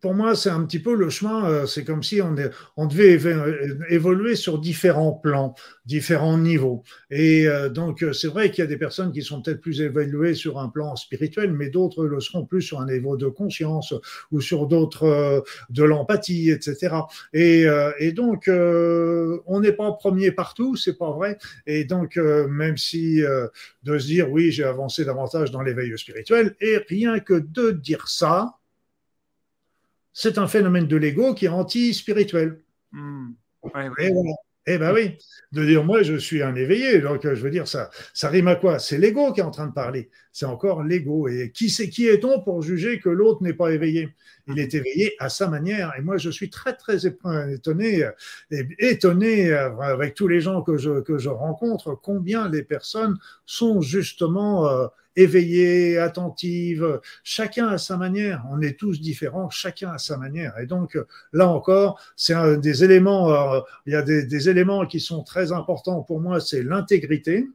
[0.00, 1.48] pour moi, c'est un petit peu le chemin.
[1.48, 2.34] Euh, c'est comme si on,
[2.76, 5.54] on, devait euh, évoluer sur différents plans,
[5.84, 6.82] différents niveaux.
[7.10, 10.34] Et euh, donc, c'est vrai qu'il y a des personnes qui sont peut-être plus évoluées
[10.34, 13.94] sur un plan spirituel, mais d'autres le seront plus sur un niveau de conscience
[14.30, 16.96] ou sur d'autres de l'empathie, etc.
[17.32, 17.66] Et,
[17.98, 21.38] et donc, on n'est pas premier partout, c'est pas vrai.
[21.66, 23.22] Et donc, même si
[23.82, 28.08] de se dire oui, j'ai avancé davantage dans l'éveil spirituel, et rien que de dire
[28.08, 28.55] ça,
[30.18, 32.58] c'est un phénomène de l'ego qui est anti-spirituel.
[32.90, 33.32] Hmm.
[34.68, 35.18] Eh ben oui,
[35.52, 38.56] de dire moi je suis un éveillé, donc je veux dire ça, ça rime à
[38.56, 38.78] quoi?
[38.78, 40.08] C'est l'ego qui est en train de parler.
[40.32, 41.28] C'est encore l'ego.
[41.28, 44.08] Et qui c'est qui est-on pour juger que l'autre n'est pas éveillé?
[44.48, 45.92] Il est éveillé à sa manière.
[45.98, 48.08] Et moi je suis très très étonné,
[48.78, 54.66] étonné avec tous les gens que je que je rencontre, combien les personnes sont justement
[54.66, 58.44] euh, éveillée, attentive, chacun à sa manière.
[58.50, 60.58] On est tous différents, chacun à sa manière.
[60.58, 60.98] Et donc,
[61.32, 65.52] là encore, c'est un des éléments, euh, il y a des, éléments qui sont très
[65.52, 67.48] importants pour moi, c'est l'intégrité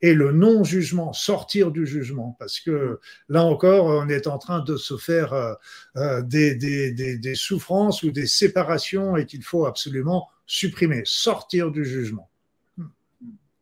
[0.00, 4.76] et le non-jugement, sortir du jugement, parce que là encore, on est en train de
[4.76, 5.54] se faire euh,
[5.96, 12.30] euh, des, des, souffrances ou des séparations et qu'il faut absolument supprimer, sortir du jugement.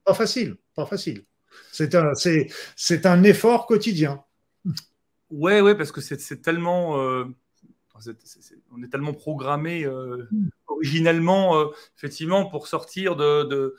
[0.05, 1.25] Pas facile, pas facile.
[1.77, 4.25] C'est un, c'est, un effort quotidien.
[5.31, 6.99] Ouais, ouais, parce que c'est, tellement.
[6.99, 7.27] Euh,
[8.73, 10.27] on est tellement programmé euh,
[10.69, 11.67] originellement, euh,
[11.99, 13.75] effectivement, pour sortir de,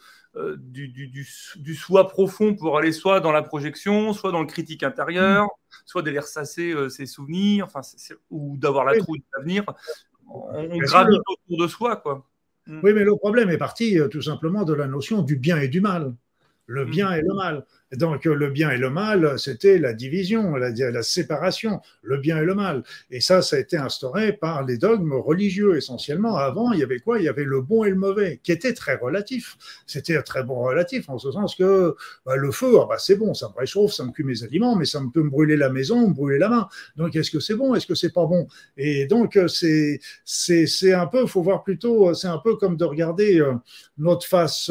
[0.57, 5.45] du, du, soi profond pour aller soit dans la projection, soit dans le critique intérieur,
[5.45, 5.47] mm.
[5.85, 7.81] soit d'aller ressasser ses souvenirs, enfin,
[8.29, 9.63] ou d'avoir la trouille de l'avenir.
[10.29, 12.27] On, on gravite autour de soi, quoi.
[12.67, 12.79] Mm.
[12.83, 15.81] Oui, mais le problème est parti tout simplement de la notion du bien et du
[15.81, 16.13] mal.
[16.67, 17.65] Le bien et le mal.
[17.93, 22.53] Donc le bien et le mal, c'était la division, la, séparation, le bien et le
[22.53, 22.83] mal.
[23.11, 26.35] Et ça, ça a été instauré par les dogmes religieux essentiellement.
[26.35, 27.19] Avant, il y avait quoi?
[27.19, 29.57] Il y avait le bon et le mauvais, qui était très relatif.
[29.85, 31.95] C'était très bon relatif, en ce sens que
[32.25, 34.75] bah, le feu, ah, bah, c'est bon, ça me réchauffe, ça me cuit mes aliments,
[34.75, 36.67] mais ça me peut me brûler la maison, me brûler la main.
[36.97, 37.73] Donc est-ce que c'est bon?
[37.75, 38.47] Est-ce que c'est pas bon?
[38.75, 43.39] Et donc c'est c'est un peu, faut voir plutôt, c'est un peu comme de regarder
[43.39, 43.53] euh,
[43.97, 44.69] notre face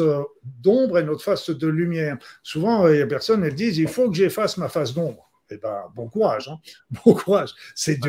[0.61, 2.17] d'ombre et notre face de lumière.
[2.43, 5.29] Souvent, il y a personnes, elles disent, il faut que j'efface ma face d'ombre.
[5.49, 6.59] eh ben, bon courage, hein.
[7.05, 7.51] bon courage.
[7.75, 7.99] C'est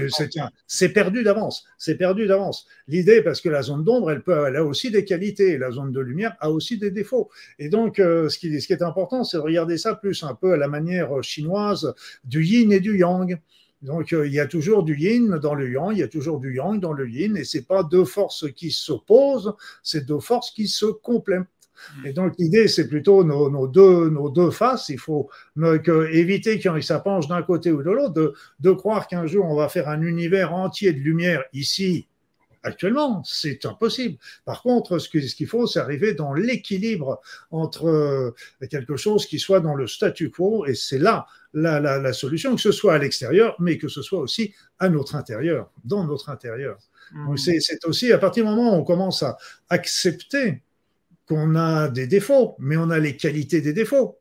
[0.67, 2.67] c'est perdu d'avance, c'est perdu d'avance.
[2.89, 5.93] L'idée, parce que la zone d'ombre, elle peut, elle a aussi des qualités, la zone
[5.93, 7.31] de lumière a aussi des défauts.
[7.59, 10.57] Et donc, euh, ce, qui, est important, c'est de regarder ça plus un peu à
[10.57, 13.39] la manière chinoise du yin et du yang.
[13.83, 16.41] Donc, euh, il y a toujours du yin dans le yang, il y a toujours
[16.41, 20.51] du yang dans le yin, et c'est pas deux forces qui s'opposent, c'est deux forces
[20.51, 21.47] qui se complètent.
[21.97, 22.07] Mm.
[22.07, 24.89] Et donc, l'idée, c'est plutôt nos, deux, nos deux faces.
[24.89, 25.31] Il faut
[26.13, 29.69] éviter qu'il ça penche d'un côté ou de l'autre, de, croire qu'un jour, on va
[29.69, 32.07] faire un univers entier de lumière ici,
[32.63, 33.23] actuellement.
[33.25, 34.19] C'est impossible.
[34.45, 38.35] Par contre, ce qu'il faut, c'est arriver dans l'équilibre entre euh,
[38.71, 42.73] quelque chose qui soit dans le statu quo, et c'est là la, solution, que ce
[42.73, 46.79] soit à l'extérieur, mais que ce soit aussi à notre intérieur, dans notre intérieur.
[47.13, 47.37] Mm.
[47.37, 49.39] C'est aussi à partir du moment où on commence à
[49.71, 50.63] accepter
[51.29, 54.19] qu'on a des défauts, mais on a les qualités des défauts.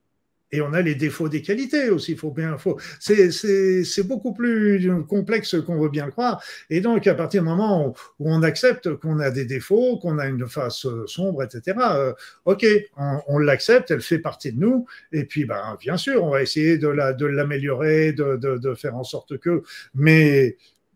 [0.51, 2.57] Et on a les défauts des qualités aussi, faut bien.
[2.57, 6.41] Faut, c'est beaucoup plus complexe qu'on veut bien le croire.
[6.69, 10.27] Et donc, à partir du moment où, on accepte qu'on a des défauts, qu'on a
[10.27, 12.13] une face sombre, etc., euh,
[12.45, 12.65] ok,
[13.27, 14.85] on, l'accepte, elle fait partie de nous.
[15.11, 19.03] Et puis, ben, bien sûr, on va essayer de l'améliorer, de, de, de, faire en
[19.03, 19.63] sorte que.
[19.95, 20.55] Mais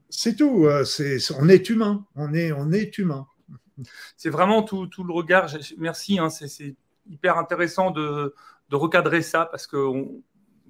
[0.10, 0.66] c'est tout.
[0.66, 2.06] Euh, c'est on est humain.
[2.16, 3.28] On est, on est humain
[4.18, 5.48] c'est vraiment tout, le regard.
[5.78, 6.76] Merci, hein, c'est
[7.10, 8.34] hyper intéressant de,
[8.72, 9.78] recadrer ça parce que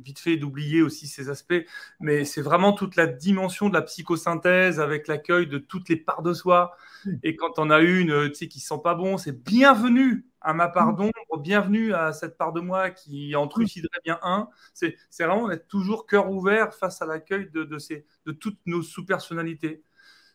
[0.04, 1.63] vite fait d'oublier aussi ces aspects,
[2.00, 6.24] mais c'est vraiment toute la dimension de la psychosynthèse avec l'accueil de toutes les parts
[6.24, 6.76] de soi.
[7.21, 10.67] Et quand on a une, tu sais, qui sent pas bon, c'est bienvenue à ma
[10.67, 14.50] part d'ombre, bienvenue à cette part de moi qui en truciderait bien un.
[14.74, 19.84] C'est vraiment d'être toujours cœur ouvert face à l'accueil de, de toutes nos sous-personnalités.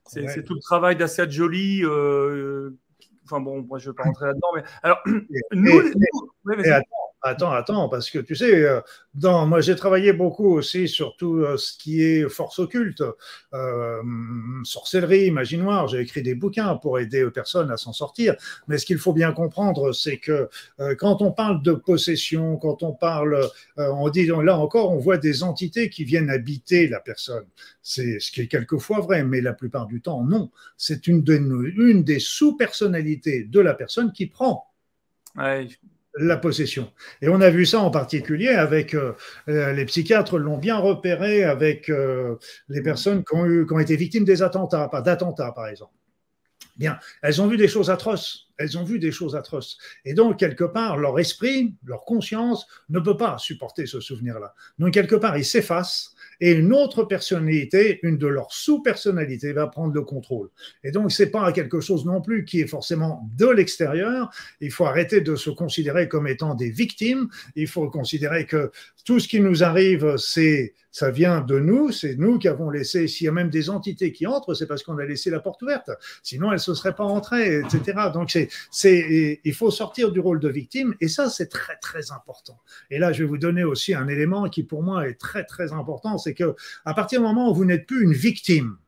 [0.07, 1.85] C'est tout le travail d'Assad Jolie.
[1.85, 2.71] Euh,
[3.25, 4.99] enfin bon, moi je ne vais pas rentrer là-dedans, mais alors
[5.53, 5.83] nous,
[7.27, 8.81] attends, attends, parce que tu sais, euh,
[9.15, 13.03] dans, moi j'ai travaillé beaucoup aussi sur tout euh, ce qui est force occulte,
[13.55, 14.03] euh,
[14.65, 15.89] sorcellerie, magie noire.
[15.89, 18.35] J'ai écrit des bouquins pour aider les personnes à s'en sortir.
[18.69, 20.49] Mais ce qu'il faut bien comprendre, c'est que
[20.99, 25.43] quand on parle de possession, quand on parle, on dit là encore, on voit des
[25.43, 27.47] entités qui viennent habiter la personne.
[27.83, 30.51] C'est ce qui est quelquefois vrai, mais la plupart du temps, non.
[30.77, 34.67] C'est une, des sous-personnalités de la personne qui prend.
[36.17, 36.93] La possession.
[37.21, 39.13] Et on a vu ça en particulier avec euh,
[39.49, 42.37] euh, les psychiatres l'ont bien repéré avec euh,
[42.69, 45.93] les personnes qui ont, qui ont été victimes des attentats, pas d'attentats par exemple.
[46.77, 48.49] Bien, elles ont vu des choses atroces.
[48.59, 49.79] Elles ont vu des choses atroces.
[50.05, 54.55] Et donc, quelque part, leur esprit, leur conscience ne peut pas supporter ce souvenir-là.
[54.79, 59.95] Donc, quelque part, ils s'effacent et une autre personnalité, une de leurs sous-personnalités, va prendre
[59.95, 60.49] le contrôle.
[60.85, 64.31] Et donc, c'est pas quelque chose non plus qui est forcément de l'extérieur.
[64.61, 67.29] Il faut arrêter de se considérer comme étant des victimes.
[67.55, 68.71] Il faut considérer que
[69.05, 73.07] tout ce qui nous arrive, c'est ça vient de nous, c'est nous qui avons laissé,
[73.07, 75.61] s'il y a même des entités qui entrent, c'est parce qu'on a laissé la porte
[75.61, 75.91] ouverte.
[76.23, 78.09] Sinon, elles ne se seraient pas entrées, etc.
[78.15, 82.59] Donc, il faut sortir du rôle de victime, et ça, c'est très, très important.
[82.91, 85.75] Et là, je vais vous donner aussi un élément qui, pour moi, est très, très
[85.75, 86.55] important, c'est que
[86.87, 88.79] à partir du moment où vous n'êtes plus une victime,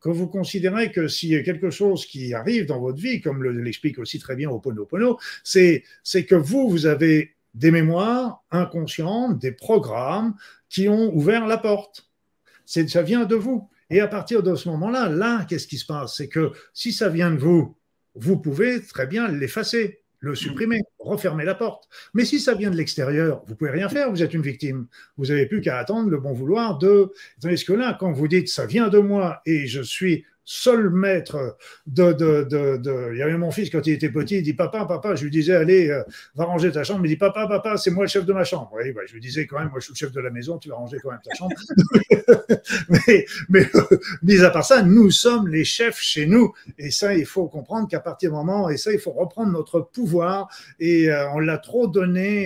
[0.00, 3.44] que vous considérez que s'il y a quelque chose qui arrive dans votre vie, comme
[3.44, 5.82] l'explique aussi très bien Oponopono, c'est
[6.26, 10.34] que vous, vous avez des mémoires inconscientes, des programmes
[10.68, 12.10] qui ont ouvert la porte.
[12.66, 13.68] Ça vient de vous.
[13.90, 16.16] Et à partir de ce moment-là, là, qu'est-ce qui se passe?
[16.16, 17.76] C'est que si ça vient de vous,
[18.14, 21.86] vous pouvez très bien l'effacer, le supprimer, refermer la porte.
[22.14, 24.86] Mais si ça vient de l'extérieur, vous pouvez rien faire, vous êtes une victime.
[25.18, 27.12] Vous n'avez plus qu'à attendre le bon vouloir de...
[27.42, 31.56] Tandis que là, quand vous dites ça vient de moi et je suis seul maître
[31.86, 34.84] de, de, de, Il y avait mon fils quand il était petit, il dit Papa,
[34.84, 36.02] papa, je lui disais Allez, euh,
[36.34, 37.04] va ranger ta chambre.
[37.04, 38.70] Il dit Papa, papa, c'est moi le chef de ma chambre.
[38.74, 40.58] Oui, bah, je lui disais quand même Moi, je suis le chef de la maison,
[40.58, 41.56] tu vas ranger quand même ta chambre.
[42.88, 46.52] mais, mais euh, mis à part ça, nous sommes les chefs chez nous.
[46.78, 49.80] Et ça, il faut comprendre qu'à partir du moment, et ça, il faut reprendre notre
[49.80, 50.48] pouvoir.
[50.78, 52.44] Et euh, on l'a trop donné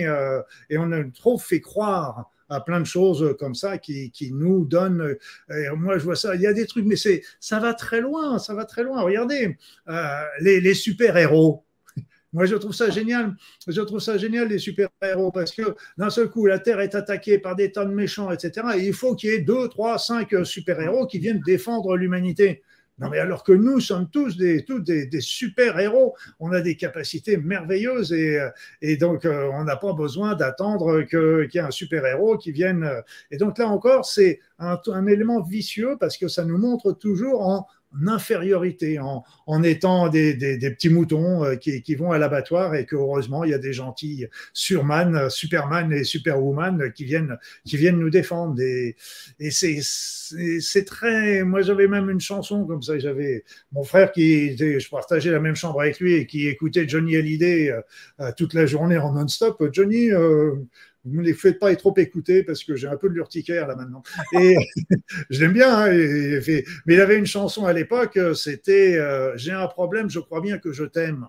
[0.69, 4.65] et on a trop fait croire à plein de choses comme ça qui, qui nous
[4.65, 5.15] donnent.
[5.51, 6.35] Euh, moi, je vois ça.
[6.35, 8.39] Il y a des trucs, mais c'est ça va très loin.
[8.39, 9.01] Ça va très loin.
[9.01, 9.57] Regardez
[9.87, 11.63] euh, les, super héros.
[12.33, 13.35] Moi, je trouve ça génial.
[13.67, 17.39] Je trouve ça génial, les super-héros, parce que d'un seul coup, la Terre est attaquée
[17.39, 18.67] par des tonnes méchants, etc.
[18.77, 22.61] Et il faut qu'il y ait deux, trois, cinq super-héros qui viennent défendre l'humanité.
[22.99, 27.37] Non, mais alors que nous sommes tous des, tous des, super-héros, on a des capacités
[27.37, 28.39] merveilleuses et,
[28.81, 32.89] et donc euh, on n'a pas besoin d'attendre qu'il y ait un super-héros qui vienne.
[33.31, 37.47] Et donc là encore, c'est un, un, élément vicieux parce que ça nous montre toujours
[37.47, 37.67] en
[38.07, 42.75] infériorité, en, en étant des, des, des, petits moutons euh, qui, qui, vont à l'abattoir
[42.75, 47.77] et que heureusement il y a des gentils surman, superman et superwoman qui viennent, qui
[47.77, 48.59] viennent nous défendre.
[48.61, 48.95] Et,
[49.39, 51.43] et c'est très.
[51.43, 52.97] Moi j'avais même une chanson comme ça.
[52.99, 57.15] J'avais mon frère qui je partageais la même chambre avec lui et qui écoutait Johnny
[57.15, 57.71] Hallyday
[58.19, 59.63] euh, toute la journée en non-stop.
[59.71, 60.55] Johnny, euh,
[61.05, 63.75] vous ne les faites pas trop écouter parce que j'ai un peu de l'urticaire là
[63.75, 64.03] maintenant.
[64.33, 64.57] Et
[65.29, 69.67] je l'aime bien, hein, mais il avait une chanson à l'époque, c'était euh, J'ai un
[69.67, 71.27] problème, je crois bien que je t'aime.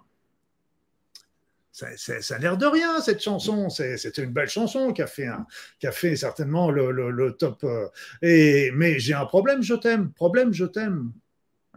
[1.72, 3.70] Ça, ça, a l'air de rien cette chanson.
[3.70, 5.46] C'était une belle chanson qui a fait, un,
[5.78, 7.64] qui a fait certainement le, le, le top.
[7.64, 7.87] Euh,
[8.20, 10.12] et, mais j'ai un problème, je t'aime.
[10.12, 11.12] Problème, je t'aime.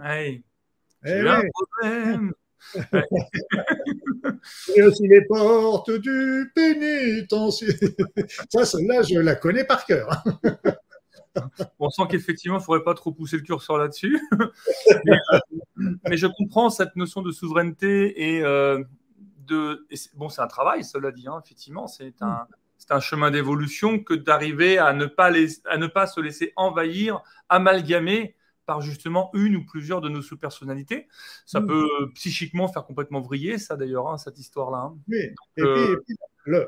[0.03, 0.43] Hey.
[1.05, 2.33] Eh j'ai un problème.
[4.75, 7.73] Et aussi les portes du pénitencier.
[8.49, 10.23] Ça, celle-là, je la connais par cœur.
[11.79, 14.21] On sent qu'effectivement, il ne faudrait pas trop pousser le curseur là-dessus.
[15.75, 18.83] mais, je comprends cette notion de souveraineté et euh,
[19.47, 19.87] de.
[20.15, 21.87] bon, c'est un travail, cela dit, hein, effectivement.
[21.87, 22.45] C'est un,
[22.89, 25.31] un, chemin d'évolution que d'arriver à, ne pas
[25.65, 31.07] à ne pas se laisser envahir, amalgamer par justement une ou plusieurs de nos sous-personnalités.
[31.45, 31.67] Ça mmh.
[31.67, 34.77] peut psychiquement faire complètement vriller, ça d'ailleurs, hein, cette histoire-là.
[34.77, 34.97] Hein.
[35.07, 35.35] Oui.
[35.59, 35.95] euh,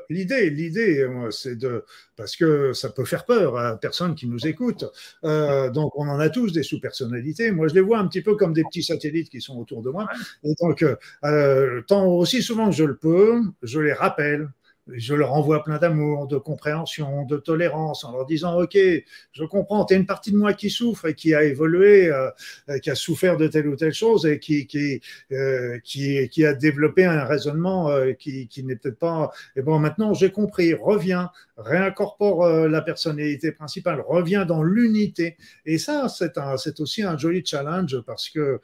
[0.08, 1.84] l'idée, l'idée, c'est de,
[2.16, 4.84] parce que ça peut faire peur à personne qui nous écoute.
[5.24, 7.50] Euh, donc, on en a tous des sous-personnalités.
[7.50, 9.90] Moi, je les vois un petit peu comme des petits satellites qui sont autour de
[9.90, 10.06] moi.
[10.44, 10.84] Et donc,
[11.24, 14.48] euh, tant aussi souvent que je le peux, je les rappelle
[14.88, 19.84] je leur envoie plein d'amour, de compréhension, de tolérance, en leur disant Ok, je comprends,
[19.84, 22.30] tu es une partie de moi qui souffre et qui a évolué, euh,
[22.68, 25.00] euh, qui a souffert de telle ou telle chose et qui, qui,
[25.32, 29.30] euh, qui, qui, a développé un raisonnement euh, qui, qui n'est peut-être pas.
[29.56, 35.36] Et bon, maintenant j'ai compris, reviens, réincorpore la personnalité principale, reviens dans l'unité.
[35.64, 38.60] Et ça, c'est aussi un joli challenge parce que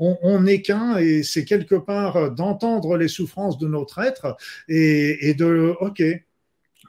[0.00, 4.36] on n'est qu'un et c'est quelque part d'entendre les souffrances de notre être
[4.68, 6.02] et, de, ok,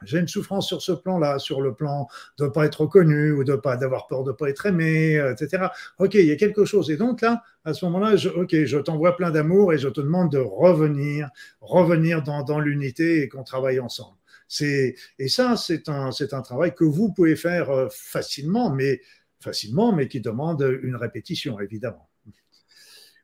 [0.04, 2.08] j'ai une souffrance sur ce plan-là, sur le plan
[2.40, 5.16] de ne pas être reconnu ou de pas d'avoir peur de ne pas être aimé,
[5.32, 5.68] etc.
[6.00, 6.90] Ok, il y a quelque chose.
[6.90, 10.32] Et donc là, à ce moment-là, ok, je t'envoie plein d'amour et je te demande
[10.32, 14.18] de revenir, revenir dans, l'unité et qu'on travaille ensemble.
[14.48, 19.02] C'est et ça, c'est un c'est un travail que vous pouvez faire euh, facilement, mais
[19.40, 22.11] facilement, mais qui demande une répétition évidemment.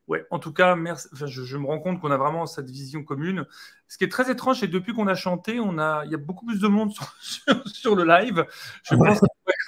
[0.07, 1.09] Ouais, en tout cas, merci.
[1.13, 3.45] je, me rends compte qu'on a vraiment cette vision commune.
[3.89, 6.17] Ce qui est très étrange, c'est depuis qu'on a chanté, on a, il y a
[6.17, 6.93] beaucoup plus de monde
[7.65, 8.45] sur, le live.
[8.83, 9.19] Je pense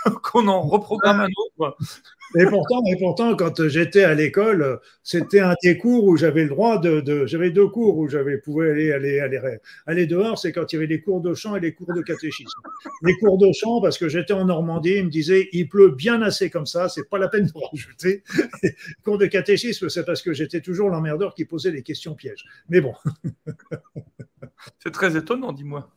[0.24, 1.78] qu'on en reprogramme un autre.
[2.38, 7.26] Et pourtant, quand j'étais à l'école, c'était un des cours où j'avais le droit de,
[7.26, 9.58] j'avais deux cours où j'avais pouvais aller aller aller
[9.88, 10.38] aller dehors.
[10.38, 12.62] C'est quand il y avait les cours de chant et les cours de catéchisme.
[13.04, 16.22] Les cours de chant, parce que j'étais en Normandie, ils me disaient il pleut bien
[16.22, 18.24] assez comme ça, c'est pas la peine de rajouter.
[18.62, 22.46] Les cours de catéchisme, c'est parce que j'étais toujours l'emmerdeur qui posait des questions pièges.
[22.70, 22.94] Mais bon.
[24.80, 25.89] C'est très étonnant, dis-moi.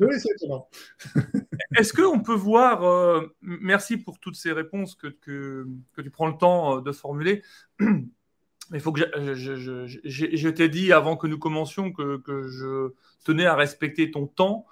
[0.00, 0.68] Oui, c'est étonnant.
[1.76, 6.26] Est-ce qu'on peut voir, euh, merci pour toutes ces réponses que, que, que, tu prends
[6.28, 7.42] le temps euh, de formuler.
[7.80, 12.92] Il faut que je, je, je, t'ai dit avant que nous commencions que, que, je
[13.24, 14.66] tenais à respecter ton temps,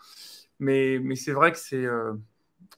[0.59, 2.13] mais, mais c'est vrai que c'est, euh,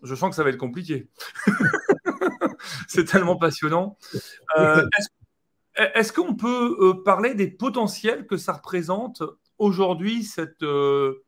[0.04, 1.09] je sens que ça va être compliqué.
[2.87, 3.98] c'est tellement passionnant.
[5.94, 9.24] est-ce, qu'on peut parler des potentiels que ça représente
[9.59, 10.62] aujourd'hui cette.
[10.62, 11.25] Euh,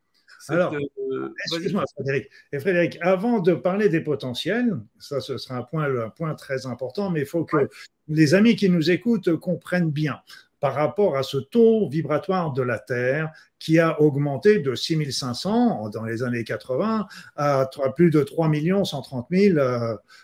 [0.48, 2.28] Alors, euh, excuse-moi, Frédéric.
[2.52, 6.66] Et Frédéric, avant de parler des potentiels, ça, ce sera un point, un point très
[6.66, 7.68] important, mais il faut que
[8.08, 10.20] les amis qui nous écoutent comprennent bien
[10.60, 16.04] par rapport à ce taux vibratoire de la Terre qui a augmenté de 6500 dans
[16.04, 18.50] les années 80 à plus de 3
[18.84, 19.58] 130 000,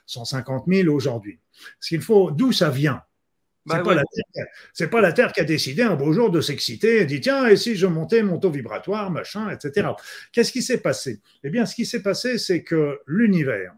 [0.05, 1.40] 150 000 aujourd'hui.
[1.81, 3.03] Ce qu'il faut, d'où ça vient?
[3.66, 3.83] Bah
[4.72, 7.46] c'est pas, la Terre qui a décidé un beau jour de s'exciter et dit tiens,
[7.46, 9.88] et si je montais mon taux vibratoire, machin, etc.
[10.33, 11.20] Qu'est-ce qui s'est passé?
[11.42, 13.74] Eh bien, ce qui s'est passé, c'est que l'univers,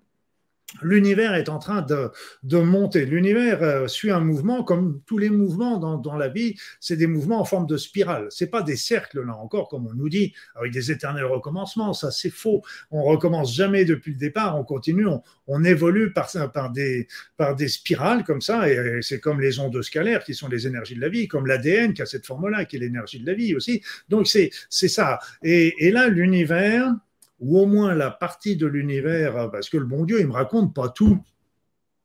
[0.82, 2.10] l'univers est en train de,
[2.42, 3.06] de monter.
[3.06, 7.06] L'univers euh, suit un mouvement comme tous les mouvements dans, dans la vie, c'est des
[7.06, 8.26] mouvements en forme de spirale.
[8.30, 11.92] C'est pas des cercles là encore, comme on nous dit, avec des éternels recommencements.
[11.92, 12.62] Ça, c'est faux.
[12.90, 14.58] On recommence jamais depuis le départ.
[14.58, 15.06] On continue.
[15.06, 18.68] On, on évolue par, par des par des spirales comme ça.
[18.68, 21.94] Et c'est comme les ondes scalaires qui sont les énergies de la vie, comme l'ADN
[21.94, 23.82] qui a cette forme-là, qui est l'énergie de la vie aussi.
[24.08, 25.18] Donc c'est c'est ça.
[25.42, 26.92] Et, et là, l'univers
[27.40, 30.32] ou au moins la partie de l'univers, euh, parce que le bon Dieu, il me
[30.32, 31.22] raconte pas tout.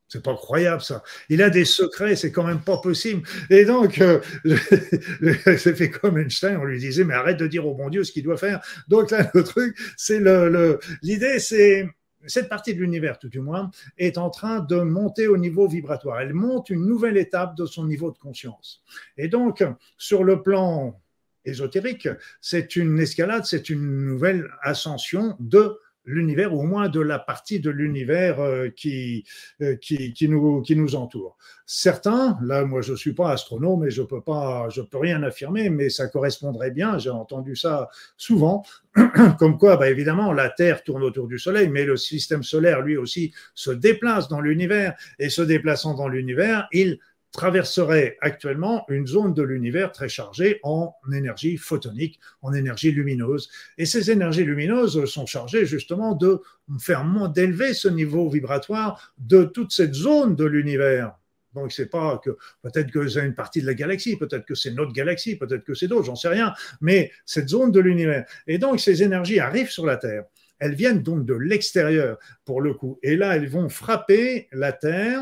[0.08, 1.02] C'est pas croyable ça.
[1.28, 3.26] Il a des secrets, c'est quand même pas possible.
[3.50, 4.20] Et donc, euh,
[5.56, 8.12] c'est fait comme Einstein, on lui disait, mais arrête de dire au bon Dieu ce
[8.12, 8.60] qu'il doit faire.
[8.86, 11.88] Donc là, le truc, c'est le, l'idée, c'est
[12.26, 16.20] cette partie de l'univers, tout du moins, est en train de monter au niveau vibratoire.
[16.20, 18.82] Elle monte une nouvelle étape de son niveau de conscience.
[19.16, 19.64] Et donc,
[19.98, 21.00] sur le plan
[21.44, 22.08] ésotérique,
[22.40, 27.60] c'est une escalade, c'est une nouvelle ascension de l'univers, ou au moins de la partie
[27.60, 29.24] de l'univers euh, qui,
[29.62, 31.36] euh, qui, qui, nous, qui nous entoure.
[31.66, 35.22] Certains, là, moi, je ne suis pas astronome et je peux pas, je peux rien
[35.22, 36.98] affirmer, mais ça correspondrait bien.
[36.98, 38.64] J'ai entendu ça souvent,
[39.38, 42.96] comme quoi, bah, évidemment, la Terre tourne autour du Soleil, mais le système solaire, lui
[42.96, 46.98] aussi, se déplace dans l'univers et se déplaçant dans l'univers, il
[47.34, 53.50] traverserait actuellement une zone de l'univers très chargée en énergie photonique, en énergie lumineuse.
[53.76, 56.40] Et ces énergies lumineuses sont chargées justement de
[56.78, 57.04] faire
[57.34, 61.16] d'élever ce niveau vibratoire de toute cette zone de l'univers.
[61.54, 62.30] Donc c'est pas que
[62.62, 65.74] peut-être que c'est une partie de la galaxie, peut-être que c'est notre galaxie, peut-être que
[65.74, 68.26] c'est d'autres, j'en sais rien, mais cette zone de l'univers.
[68.46, 70.24] Et donc ces énergies arrivent sur la Terre
[70.64, 72.98] elles viennent donc de l'extérieur pour le coup.
[73.02, 75.20] Et là, elles vont frapper la Terre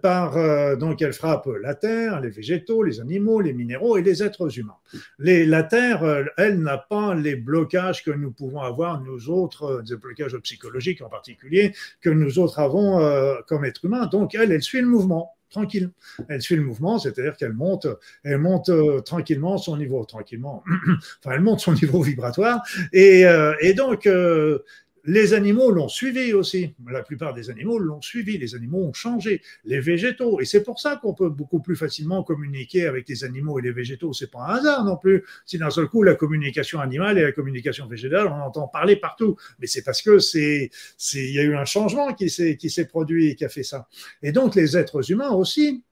[0.00, 4.22] par, euh, donc elles frappent la Terre, les végétaux, les animaux, les minéraux et les
[4.22, 4.76] êtres humains.
[5.18, 9.82] La Terre, euh, elle n'a pas les blocages que nous pouvons avoir, nous autres, euh,
[9.82, 12.76] des blocages psychologiques en particulier, que nous autres avons
[13.48, 14.06] comme êtres humains.
[14.06, 15.90] Donc elle, elle suit le mouvement tranquille.
[16.28, 17.86] Elle suit le mouvement, c'est-à-dire qu'elle monte,
[18.24, 18.70] elle monte
[19.04, 20.62] tranquillement son niveau, tranquillement,
[21.24, 22.62] enfin, elle monte son niveau vibratoire.
[22.92, 23.24] Et,
[23.60, 24.08] et donc,
[25.06, 26.74] les animaux l'ont suivi aussi.
[26.90, 28.38] La plupart des animaux l'ont suivi.
[28.38, 29.40] Les animaux ont changé.
[29.64, 30.40] Les végétaux.
[30.40, 33.70] Et c'est pour ça qu'on peut beaucoup plus facilement communiquer avec les animaux et les
[33.70, 34.12] végétaux.
[34.12, 35.24] C'est pas un hasard non plus.
[35.44, 39.36] Si d'un seul coup, la communication animale et la communication végétale, on entend parler partout.
[39.60, 40.70] Mais c'est parce que c'est,
[41.14, 43.62] il y a eu un changement qui s'est, qui s'est produit et qui a fait
[43.62, 43.88] ça.
[44.22, 45.84] Et donc, les êtres humains aussi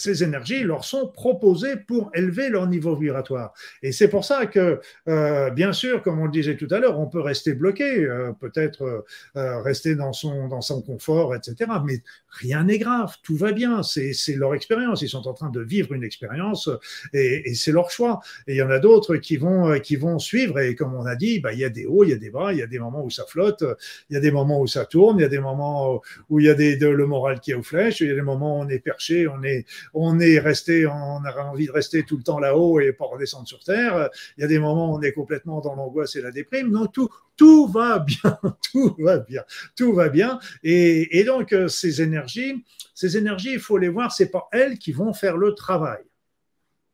[0.00, 3.52] ces énergies leur sont proposées pour élever leur niveau vibratoire.
[3.82, 6.98] Et c'est pour ça que, euh, bien sûr, comme on le disait tout à l'heure,
[6.98, 9.04] on peut rester bloqué, euh, peut-être
[9.36, 11.70] euh, rester dans son, dans son confort, etc.
[11.84, 15.60] Mais rien n'est grave, tout va bien, c'est leur expérience, ils sont en train de
[15.60, 16.70] vivre une expérience
[17.12, 18.20] et, et c'est leur choix.
[18.46, 21.16] Et il y en a d'autres qui vont, qui vont suivre et comme on a
[21.16, 22.66] dit, bah, il y a des hauts, il y a des bas, il y a
[22.66, 23.64] des moments où ça flotte,
[24.08, 26.46] il y a des moments où ça tourne, il y a des moments où il
[26.46, 28.58] y a des, de, le moral qui est aux flèches, il y a des moments
[28.58, 32.16] où on est perché, on est, on est resté, on a envie de rester tout
[32.16, 34.08] le temps là-haut et pas redescendre sur terre.
[34.36, 36.70] Il y a des moments où on est complètement dans l'angoisse et la déprime.
[36.70, 38.38] Donc tout, tout va bien,
[38.72, 39.44] tout va bien,
[39.76, 40.38] tout va bien.
[40.62, 42.64] Et, donc euh, ces énergies,
[42.94, 44.12] ces énergies, il faut les voir.
[44.12, 46.02] C'est pas elles qui vont faire le travail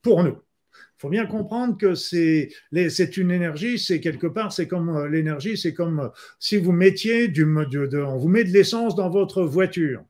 [0.02, 0.38] pour nous.
[0.96, 2.48] Il faut bien comprendre que c'est
[3.16, 7.28] une énergie, c'est quelque part, c'est comme euh, l'énergie, c'est comme euh, si vous mettiez
[7.28, 10.02] du, on vous met de l'essence dans votre voiture.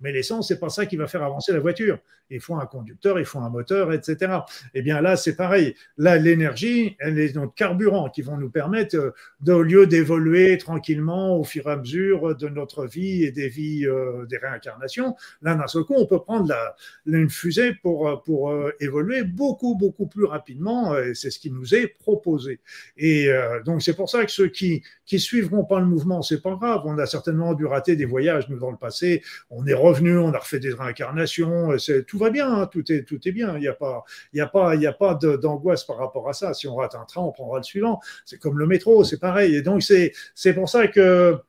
[0.00, 1.98] Mais l'essence, c'est pas ça qui va faire avancer la voiture
[2.30, 4.38] il faut un conducteur, il faut un moteur, etc.
[4.74, 5.74] Eh bien là, c'est pareil.
[5.96, 11.38] Là, l'énergie, est notre carburant qui vont nous permettre, euh, de, au lieu d'évoluer tranquillement
[11.38, 15.54] au fur et à mesure de notre vie et des vies euh, des réincarnations, là,
[15.54, 16.74] d'un seul coup, on peut prendre la,
[17.06, 20.96] une fusée pour, euh, pour évoluer beaucoup, beaucoup plus rapidement.
[20.98, 22.60] Et c'est ce qui nous est proposé.
[22.96, 23.28] Et
[23.64, 26.82] donc, c'est pour ça que ceux qui qui suivront pas le mouvement, c'est pas grave.
[26.84, 29.22] On a certainement dû rater des voyages, nous, dans le passé.
[29.50, 31.78] On est revenu, on a refait des réincarnations.
[31.78, 33.56] C'est tout va bien, hein, tout, est, tout est bien.
[33.56, 34.04] Il n'y a pas,
[34.52, 36.54] pas, a pas d'angoisse par rapport à ça.
[36.54, 38.00] Si on rate un train, on prendra le suivant.
[38.24, 39.54] C'est comme le métro, c'est pareil.
[39.54, 41.40] Et donc, c'est pour ça que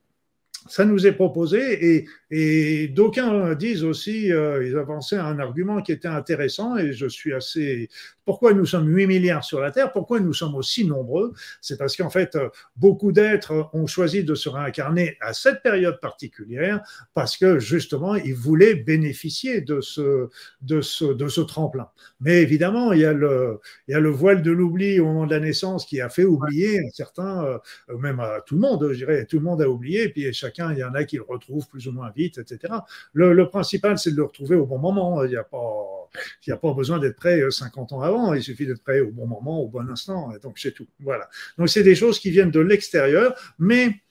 [0.67, 6.07] ça nous est proposé et, d'aucuns disent aussi, euh, ils avançaient un argument qui était
[6.07, 7.89] intéressant et je suis assez
[8.27, 11.33] pourquoi nous sommes 8 milliards sur la Terre Pourquoi nous sommes aussi nombreux?
[11.61, 12.37] C'est parce qu'en fait,
[12.75, 16.81] beaucoup d'êtres ont choisi de se réincarner à cette période particulière
[17.13, 20.27] parce que justement, ils voulaient bénéficier de ce,
[20.61, 21.87] de ce, de ce tremplin.
[22.19, 25.25] Mais évidemment, il y, a le, il y a le voile de l'oubli au moment
[25.25, 28.97] de la naissance qui a fait oublier certains, euh, même à tout le monde, je
[28.97, 31.23] dirais, tout le monde a oublié, et puis chacun, il y en a qui le
[31.23, 32.73] retrouvent plus ou moins vite, etc.
[33.13, 35.23] Le, principal, c'est de le retrouver au bon moment.
[35.23, 36.09] Il n'y a pas,
[36.45, 39.11] il a pas besoin d'être prêt 50 euh, ans avant il suffit d'être prêt au
[39.11, 40.31] bon moment, au bon instant.
[40.41, 40.87] Donc c'est tout.
[40.99, 41.29] Voilà.
[41.57, 44.01] Donc c'est des choses qui viennent de l'extérieur, mais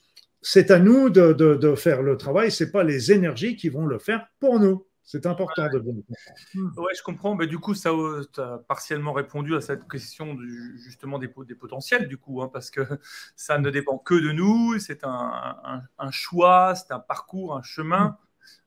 [0.41, 2.51] c'est à nous de, faire le travail.
[2.51, 4.86] C'est pas les énergies qui vont le faire pour nous.
[5.09, 6.73] C'est important de bien comprendre.
[6.85, 7.33] Oui, je comprends.
[7.33, 12.09] Mais du coup, ça a partiellement répondu à cette question du, justement des, des, potentiels,
[12.09, 12.81] du coup, hein, parce que
[13.37, 14.77] ça ne dépend que de nous.
[14.79, 18.17] C'est un, choix, c'est un parcours, un chemin.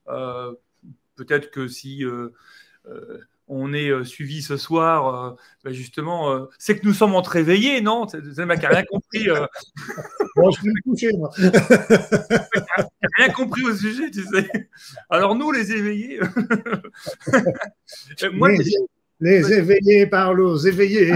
[0.09, 0.55] Euh,
[1.14, 2.30] peut-être que si euh,
[2.86, 3.18] euh,
[3.51, 5.35] on est euh, suivi ce soir, euh,
[5.65, 8.07] bah, justement, euh, c'est que nous sommes entre éveillés, non?
[8.07, 9.27] C'est mec qui rien compris.
[10.37, 11.31] bon, je vais me coucher, moi.
[13.17, 14.49] rien compris au sujet, tu sais.
[15.11, 16.21] Alors, nous, les éveillés.
[18.33, 18.51] moi,
[19.19, 21.13] Les éveillés parlent aux éveillés.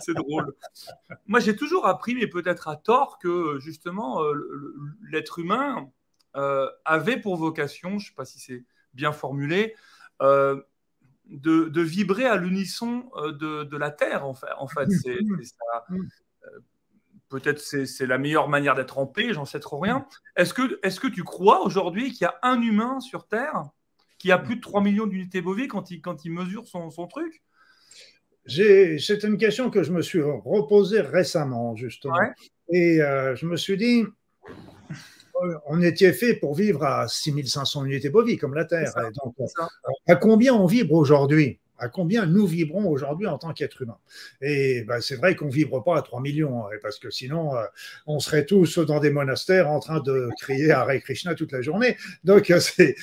[0.00, 0.52] c'est drôle.
[1.26, 4.34] Moi, j'ai toujours appris, mais peut-être à tort, que justement, euh,
[5.10, 5.90] l'être humain
[6.36, 9.74] euh, avait pour vocation, je ne sais pas si c'est bien formulé,
[10.22, 10.60] euh,
[11.26, 14.46] de, vibrer à l'unisson de, la Terre, en fait.
[14.58, 15.18] En fait c'est,
[17.28, 20.06] peut-être c'est, c'est la meilleure manière d'être en paix, j'en sais trop rien.
[20.36, 23.64] Est-ce que, est-ce que tu crois aujourd'hui qu'il y a un humain sur Terre
[24.18, 27.06] qui a plus de 3 millions d'unités bovies quand il, quand il mesure son, son
[27.06, 27.42] truc?
[28.46, 32.16] C'est une question que je me suis reposée récemment, justement.
[32.70, 34.04] Et euh, je me suis dit,
[35.66, 38.92] on était fait pour vivre à 6500 unités bovies, comme la Terre.
[39.22, 39.34] donc,
[40.06, 41.58] à combien on vibre aujourd'hui?
[41.80, 43.98] À combien nous vibrons aujourd'hui en tant qu'êtres humains?
[44.40, 47.54] Et ben, c'est vrai qu'on ne vibre pas à 3 millions, hein, parce que sinon,
[47.54, 47.62] euh,
[48.08, 51.96] on serait tous dans des monastères en train de crier Hare Krishna toute la journée.
[52.24, 52.96] Donc, euh, c'est,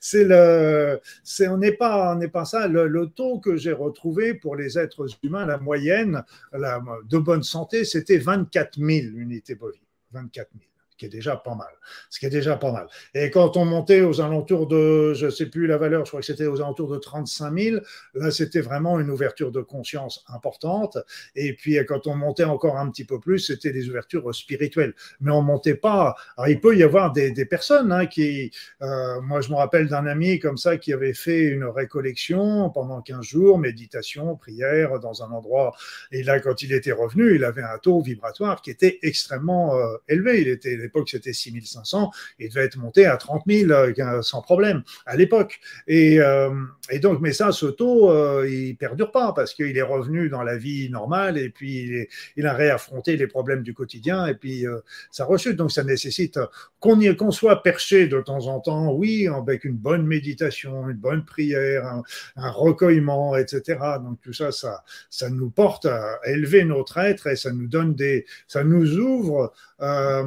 [0.00, 2.66] c'est, le, c'est, on n'est pas, on n'est pas ça.
[2.66, 7.44] Le, le taux que j'ai retrouvé pour les êtres humains, la moyenne la, de bonne
[7.44, 9.78] santé, c'était 24 000 unités bovies.
[10.10, 10.71] 24 000
[11.02, 11.72] qui est déjà pas mal.
[12.10, 12.86] Ce qui est déjà pas mal.
[13.14, 16.20] Et quand on montait aux alentours de, je ne sais plus la valeur, je crois
[16.20, 17.76] que c'était aux alentours de 35 000,
[18.14, 20.98] là c'était vraiment une ouverture de conscience importante.
[21.34, 24.94] Et puis quand on montait encore un petit peu plus, c'était des ouvertures spirituelles.
[25.20, 26.14] Mais on montait pas.
[26.36, 30.06] Alors il peut y avoir des, personnes hein, qui, euh, moi je me rappelle d'un
[30.06, 35.32] ami comme ça qui avait fait une récollection pendant 15 jours, méditation, prière dans un
[35.32, 35.74] endroit.
[36.12, 39.96] Et là quand il était revenu, il avait un taux vibratoire qui était extrêmement euh,
[40.08, 40.42] élevé.
[40.42, 44.82] Il était l'époque c'était 6500, il devait être monté à 30 000 euh, sans problème
[45.06, 45.60] à l'époque.
[45.86, 46.50] Et, euh,
[46.90, 50.42] et, donc, mais ça, ce taux, euh, il perdure pas parce qu'il est revenu dans
[50.42, 54.64] la vie normale et puis il, a réaffronté les problèmes du quotidien et puis
[55.10, 55.56] ça rechute.
[55.56, 56.38] Donc, ça nécessite
[56.80, 61.24] qu'on qu'on soit perché de temps en temps, oui, avec une bonne méditation, une bonne
[61.24, 62.02] prière, un,
[62.36, 63.78] un recueillement, etc.
[64.02, 67.94] Donc, tout ça, ça, ça nous porte à élever notre être et ça nous donne
[67.94, 69.52] des, ça nous ouvre.
[69.80, 70.24] Euh,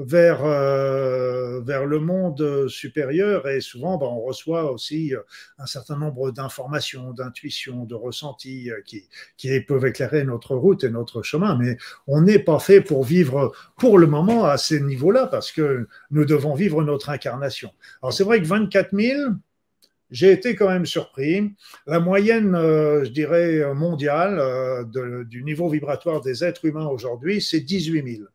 [0.00, 5.20] vers, euh, vers le monde supérieur et souvent ben, on reçoit aussi euh,
[5.58, 10.90] un certain nombre d'informations, d'intuitions, de ressentis euh, qui, qui peuvent éclairer notre route et
[10.90, 11.56] notre chemin.
[11.56, 11.76] Mais
[12.06, 16.24] on n'est pas fait pour vivre pour le moment à ces niveaux-là parce que nous
[16.24, 17.70] devons vivre notre incarnation.
[18.02, 19.32] Alors c'est vrai que 24 000,
[20.10, 21.54] j'ai été quand même surpris.
[21.86, 24.86] La moyenne, je dirais, mondiale
[25.26, 28.28] du niveau vibratoire des êtres humains aujourd'hui, c'est 18 000.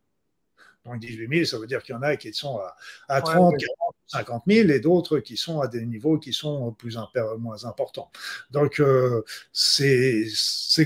[0.86, 2.60] Donc 18 000, ça veut dire qu'il y en a qui sont
[3.08, 6.96] à, 30, 40, 50 000 et d'autres qui sont à des niveaux qui sont plus
[7.38, 8.10] moins importants.
[8.50, 9.22] Donc euh,
[9.52, 10.26] c'est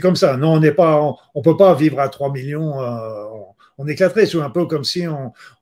[0.01, 0.36] comme ça.
[0.36, 2.80] Non, on n'est pas, on, peut pas vivre à 3 millions.
[2.80, 3.55] Euh, on
[3.86, 4.26] éclaterait.
[4.26, 5.04] C'est un peu comme si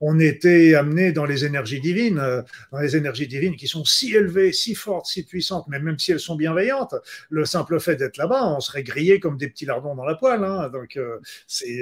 [0.00, 2.42] on, était amené dans les énergies divines, euh,
[2.72, 6.12] dans les énergies divines qui sont si élevées, si fortes, si puissantes, mais même si
[6.12, 6.94] elles sont bienveillantes,
[7.30, 10.44] le simple fait d'être là-bas, on serait grillé comme des petits lardons dans la poêle.
[10.44, 10.68] Hein.
[10.70, 11.20] donc, euh,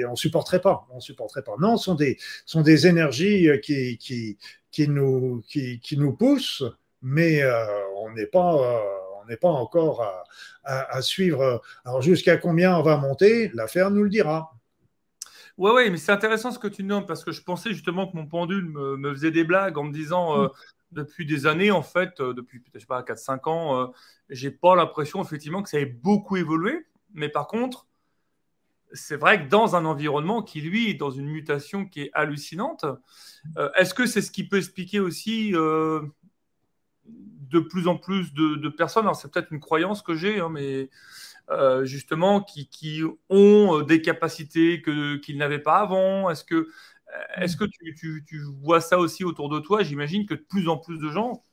[0.07, 0.87] on supporterait pas.
[0.91, 1.55] On supporterait pas.
[1.59, 6.63] Non, ce sont des, sont des énergies euh, qui, qui, nous, qui, nous poussent,
[7.01, 7.41] mais
[7.95, 8.55] on n'est pas
[9.23, 10.03] on n'est pas encore
[10.63, 11.61] à, à, suivre.
[11.83, 14.56] Alors jusqu'à combien on va monter, l'affaire nous le dira.
[15.57, 18.15] Ouais, ouais, mais c'est intéressant ce que tu nommes parce que je pensais justement que
[18.15, 20.51] mon pendule me, faisait des blagues en me disant euh, mm.
[20.91, 23.87] depuis des années, en fait, euh, depuis peut-être pas 4-5 ans, euh,
[24.29, 26.85] j'ai pas l'impression effectivement que ça ait beaucoup évolué.
[27.13, 27.87] Mais par contre,
[28.93, 32.85] c'est vrai que dans un environnement qui, lui, est dans une mutation qui est hallucinante,
[33.75, 36.03] est-ce que c'est ce qui peut expliquer aussi de
[37.59, 39.03] plus en plus de, personnes?
[39.03, 40.89] Alors, c'est peut-être une croyance que j'ai, hein, mais
[41.49, 46.29] euh, justement qui, qui, ont euh, des capacités que, qu'ils n'avaient pas avant.
[46.29, 46.67] Est-ce que, euh,
[47.37, 49.81] est-ce que tu, tu, tu, vois ça aussi autour de toi?
[49.81, 51.43] J'imagine que de plus en plus de gens,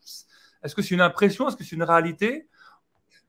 [0.62, 1.48] est-ce que c'est une impression?
[1.48, 2.48] Est-ce que c'est une réalité?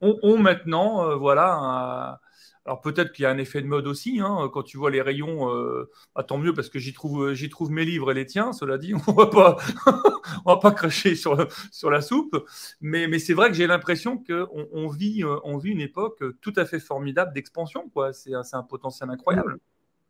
[0.02, 2.20] Ont, ont maintenant voilà, un,
[2.66, 5.02] alors peut-être qu'il y a un effet de mode aussi, hein, quand tu vois les
[5.02, 8.26] rayons, euh, bah, tant mieux parce que j'y trouve, j'y trouve mes livres et les
[8.26, 9.58] tiens, cela dit, on va pas,
[10.46, 12.36] on va pas cracher sur, sur la soupe,
[12.82, 16.24] mais, mais c'est vrai que j'ai l'impression qu'on on vit, euh, on vit une époque
[16.42, 18.14] tout à fait formidable d'expansion, quoi.
[18.14, 19.60] C'est, un potentiel incroyable.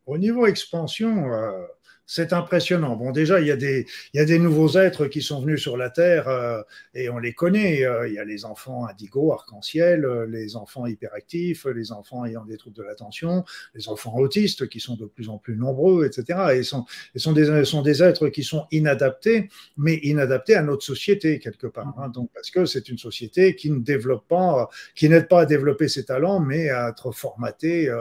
[0.06, 1.66] Au niveau expansion, euh,
[2.08, 2.96] c'est impressionnant.
[2.96, 6.62] Bon, déjà, il y, a des, nouveaux êtres qui sont venus sur la Terre euh,
[6.94, 7.84] et on les connaît.
[7.84, 12.46] Euh, il y a les enfants indigo, arc-en-ciel, euh, les enfants hyperactifs, les enfants ayant
[12.46, 13.44] des troubles de l'attention,
[13.74, 16.40] les enfants autistes qui sont de plus en plus nombreux, etc.
[16.54, 16.86] Et sont,
[17.16, 21.94] sont, des, êtres qui sont inadaptés, mais inadaptés à notre société quelque part.
[21.98, 22.10] Hein.
[22.10, 25.88] donc, parce que c'est une société qui ne développe pas, qui n'aide pas à développer
[25.88, 27.92] ses talents, mais à être formaté.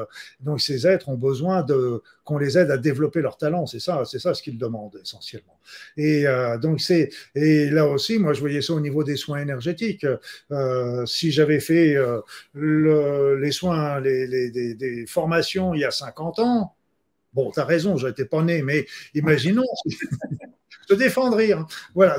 [0.41, 1.65] donc, ces êtres ont besoin
[2.25, 3.67] qu'on les aide à développer leurs talents.
[3.67, 5.59] C'est ça c'est ça ce qu'ils demandent essentiellement.
[5.97, 9.40] Et euh, donc c'est et là aussi, moi je voyais ça au niveau des soins
[9.40, 10.07] énergétiques.
[10.51, 11.97] Euh, si j'avais fait
[12.53, 16.74] le, les soins, les, formations il y a 50 ans,
[17.32, 19.64] bon, tu as raison, j'étais pas né, mais imaginons.
[20.86, 21.66] te défendre rire.
[21.95, 22.18] Voilà.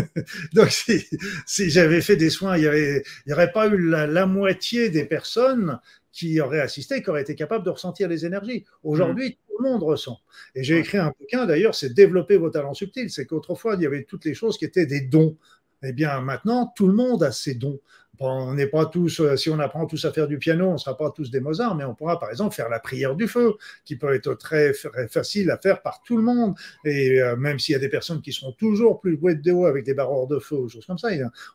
[0.52, 5.78] Donc, si, j'avais fait des soins, il n'y aurait pas eu la, moitié des personnes
[6.12, 8.64] qui auraient assisté, qui auraient été capables de ressentir les énergies.
[8.84, 9.32] Aujourd'hui, mm.
[9.32, 10.20] tout le monde ressent.
[10.54, 13.10] Et j'ai écrit un bouquin d'ailleurs, c'est Développer vos talents subtils.
[13.10, 15.36] C'est qu'autrefois, il y avait toutes les choses qui étaient des dons.
[15.82, 17.80] Eh bien, maintenant, tout le monde a ses dons
[18.22, 20.78] on n'est pas tous, euh, si on apprend tous à faire du piano, on ne
[20.78, 23.54] sera pas tous des Mozart, mais on pourra par exemple faire la prière du feu,
[23.84, 24.72] qui peut être très,
[25.08, 26.54] facile à faire par tout le monde.
[26.84, 29.66] Et euh, même s'il y a des personnes qui seront toujours plus douées de haut
[29.66, 31.08] avec des barreurs de feu ou choses comme ça,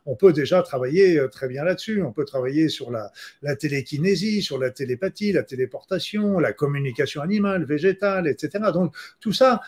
[0.06, 2.02] on peut déjà travailler euh, très bien là-dessus.
[2.02, 3.10] On peut travailler sur la,
[3.56, 8.64] télékinésie, sur la télépathie, la téléportation, la communication animale, végétale, etc.
[8.72, 9.60] Donc tout ça,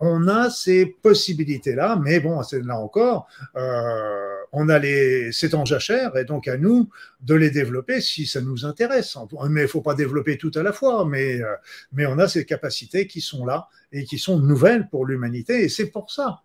[0.00, 5.64] on a ces possibilités-là, mais bon, c'est là encore, euh, on a les, c'est en
[5.64, 6.88] jachère, et donc à nous
[7.20, 9.16] de les développer si ça nous intéresse.
[9.50, 11.54] Mais il faut pas développer tout à la fois, mais, euh,
[11.92, 15.68] mais on a ces capacités qui sont là et qui sont nouvelles pour l'humanité, et
[15.68, 16.42] c'est pour ça.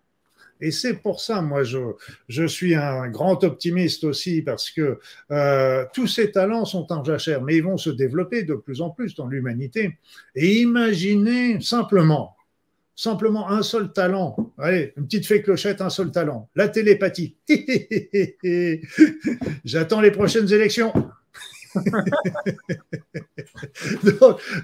[0.60, 1.78] Et c'est pour ça, moi, je,
[2.28, 4.98] je suis un grand optimiste aussi, parce que
[5.30, 8.90] euh, tous ces talents sont en jachère, mais ils vont se développer de plus en
[8.90, 9.98] plus dans l'humanité.
[10.34, 12.33] Et imaginez simplement,
[12.96, 14.52] simplement un seul talent.
[14.58, 16.48] Allez, une petite fée clochette, un seul talent.
[16.54, 17.36] La télépathie.
[19.64, 20.92] J'attends les prochaines élections.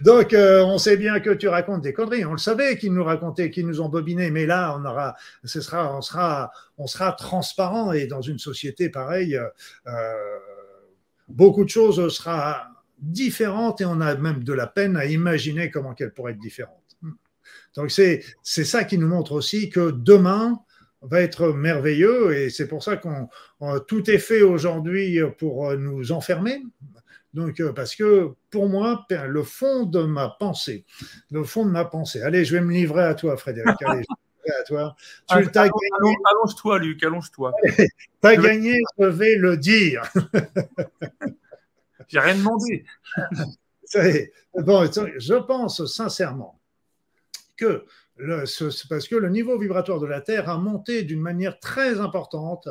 [0.04, 2.24] donc, euh, on sait bien que tu racontes des conneries.
[2.24, 5.60] On le savait qu'ils nous racontaient, qu'ils nous ont bobiné, mais là, on aura, ce
[5.60, 10.38] sera, on sera, on sera transparent et dans une société pareille, euh,
[11.28, 12.68] beaucoup de choses sera
[12.98, 16.79] différentes et on a même de la peine à imaginer comment qu'elles pourraient être différentes.
[17.76, 20.60] Donc c'est ça qui nous montre aussi que demain
[21.02, 23.28] va être merveilleux et c'est pour ça qu'on
[23.86, 26.62] tout est fait aujourd'hui pour nous enfermer.
[27.32, 30.84] Donc parce que pour moi, le fond de ma pensée,
[31.30, 32.22] le fond de ma pensée.
[32.22, 33.80] Allez, je vais me livrer à toi, Frédéric.
[33.82, 34.04] Allez,
[34.58, 34.96] à toi.
[35.28, 37.52] Tu Allonge-toi, Luc, allonge-toi.
[37.76, 37.88] Tu
[38.22, 40.02] as gagné, je vais le dire.
[42.08, 42.84] J'ai rien demandé.
[44.54, 46.59] bon, je pense sincèrement
[47.66, 52.68] parce que le niveau vibratoire de la Terre a monté d'une manière très importante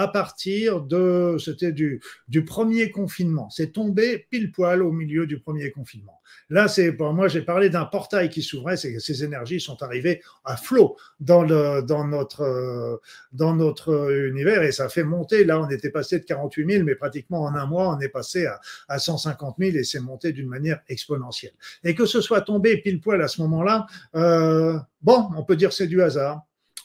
[0.00, 2.00] à partir de, c'était du,
[2.46, 3.50] premier confinement.
[3.50, 6.22] C'est tombé pile poil au milieu du premier confinement.
[6.48, 10.56] Là, c'est pour moi, j'ai parlé d'un portail qui s'ouvrait, ces énergies sont arrivées à
[10.56, 13.00] flot dans, notre,
[13.32, 15.44] dans notre univers et ça fait monter.
[15.44, 18.46] Là, on était passé de 48 000, mais pratiquement en un mois, on est passé
[18.46, 21.52] à, à 150 000 et c'est monté d'une manière exponentielle.
[21.84, 25.74] Et que ce soit tombé pile poil à ce moment-là, euh, bon, on peut dire
[25.74, 26.40] c'est du hasard.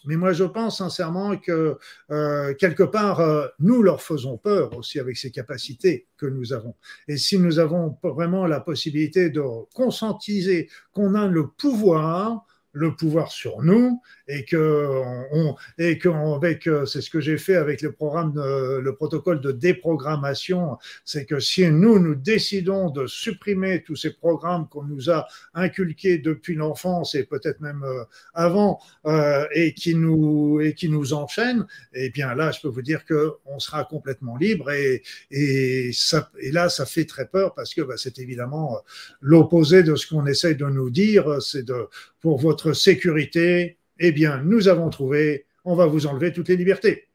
[0.08, 1.78] Mais moi, je pense sincèrement que
[2.12, 6.76] euh, quelque part, euh, nous leur faisons peur aussi avec ces capacités que nous avons.
[7.08, 9.42] Et si nous avons vraiment la possibilité de
[9.74, 12.46] conscientiser qu'on a le pouvoir,
[12.76, 15.02] le pouvoir sur nous et que
[15.32, 19.52] on, et qu'avec euh, c'est ce que j'ai fait avec le programme le protocole de
[19.52, 25.26] déprogrammation c'est que si nous nous décidons de supprimer tous ces programmes qu'on nous a
[25.54, 28.04] inculqués depuis l'enfance et peut-être même euh,
[28.34, 32.82] avant euh, et qui nous et qui nous enchaînent eh bien là je peux vous
[32.82, 35.02] dire que on sera complètement libre et
[35.32, 38.82] et ça et là ça fait très peur parce que bah, c'est évidemment
[39.22, 41.88] l'opposé de ce qu'on essaye de nous dire c'est de
[42.26, 47.08] pour votre sécurité, eh bien, nous avons trouvé, on va vous enlever toutes les libertés.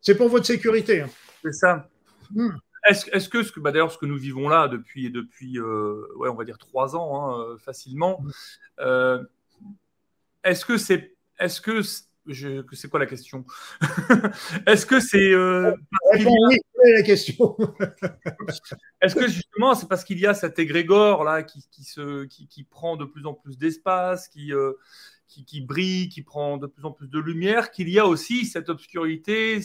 [0.00, 1.02] C'est pour, votre sécurité.
[1.02, 1.10] Hein.
[1.44, 1.88] C'est ça.
[2.34, 2.50] Hmm.
[2.88, 6.28] Est-ce que, ce que bah, d'ailleurs, ce que nous vivons là depuis, depuis euh, ouais,
[6.28, 8.30] on va dire trois ans, hein, euh, facilement, hmm.
[8.80, 9.22] euh,
[10.42, 11.14] est-ce que c'est.
[11.38, 13.44] Est-ce que c'est quoi la question?
[14.66, 15.72] Est-ce que c'est euh,
[16.84, 17.56] la question.
[19.00, 22.96] Est-ce que justement c'est parce qu'il y a cet égrégore là qui, se, qui, prend
[22.96, 24.72] de plus en plus d'espace, qui, euh,
[25.26, 28.46] qui, qui, brille, qui prend de plus en plus de lumière, qu'il y a aussi
[28.46, 29.60] cette obscurité.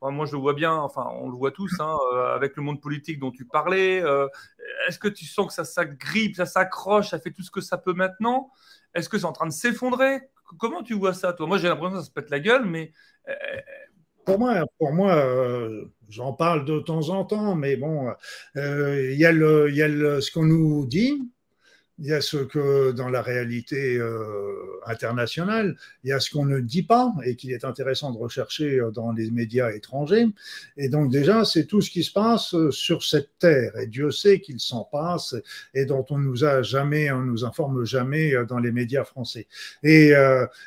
[0.00, 2.80] moi je le vois bien, enfin on le voit tous hein, euh, avec le monde
[2.80, 4.02] politique dont tu parlais.
[4.88, 7.78] Est-ce que tu sens que ça s'agrippe, ça s'accroche, ça fait tout ce que ça
[7.78, 8.50] peut maintenant?
[8.94, 10.20] Est-ce que c'est en train de s'effondrer?
[10.58, 11.46] Comment tu vois ça, toi?
[11.46, 12.92] Moi, j'ai l'impression que ça se pète la gueule, mais.
[14.24, 18.08] Pour moi, pour moi euh, j'en parle de temps en temps, mais bon,
[18.56, 19.76] euh, il y a, le, y
[20.22, 21.12] ce qu'on nous dit,
[21.98, 26.44] il y a ce que dans la réalité euh, internationale, il y a ce qu'on
[26.44, 30.26] ne dit pas et qu'il est intéressant de rechercher euh, dans les médias étrangers.
[30.76, 33.78] Et donc déjà, c'est tout ce qui se passe euh, sur cette terre.
[33.78, 35.36] Et Dieu sait qu'il s'en passe
[35.72, 39.46] et dont on nous a jamais, on nous informe jamais dans les médias français.
[39.82, 40.12] Et,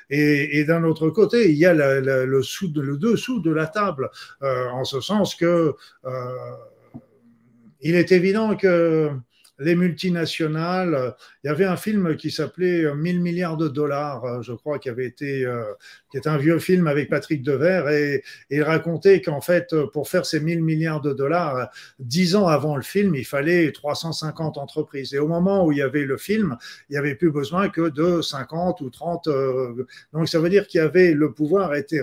[0.10, 4.10] et, et d'un autre côté, il y a le, sous, le dessous de la table,
[4.42, 5.74] en ce sens que
[7.82, 9.12] il est évident que
[9.60, 10.96] les multinationales.
[10.96, 11.12] Euh,
[11.44, 14.80] il y avait un film qui s'appelait 1000 euh, milliards de dollars, euh, je crois,
[14.80, 15.46] qui avait été,
[16.12, 20.26] qui est un vieux film avec Patrick Devers, et, il racontait qu'en fait, pour faire
[20.26, 25.14] ces 1000 milliards de dollars, dix ans avant le film, il fallait 350 entreprises.
[25.14, 26.58] Et au moment où il y avait le film,
[26.90, 29.30] il n'y avait plus besoin que de 50 ou 30.
[30.14, 32.02] donc ça veut dire qu'il y avait le pouvoir, était,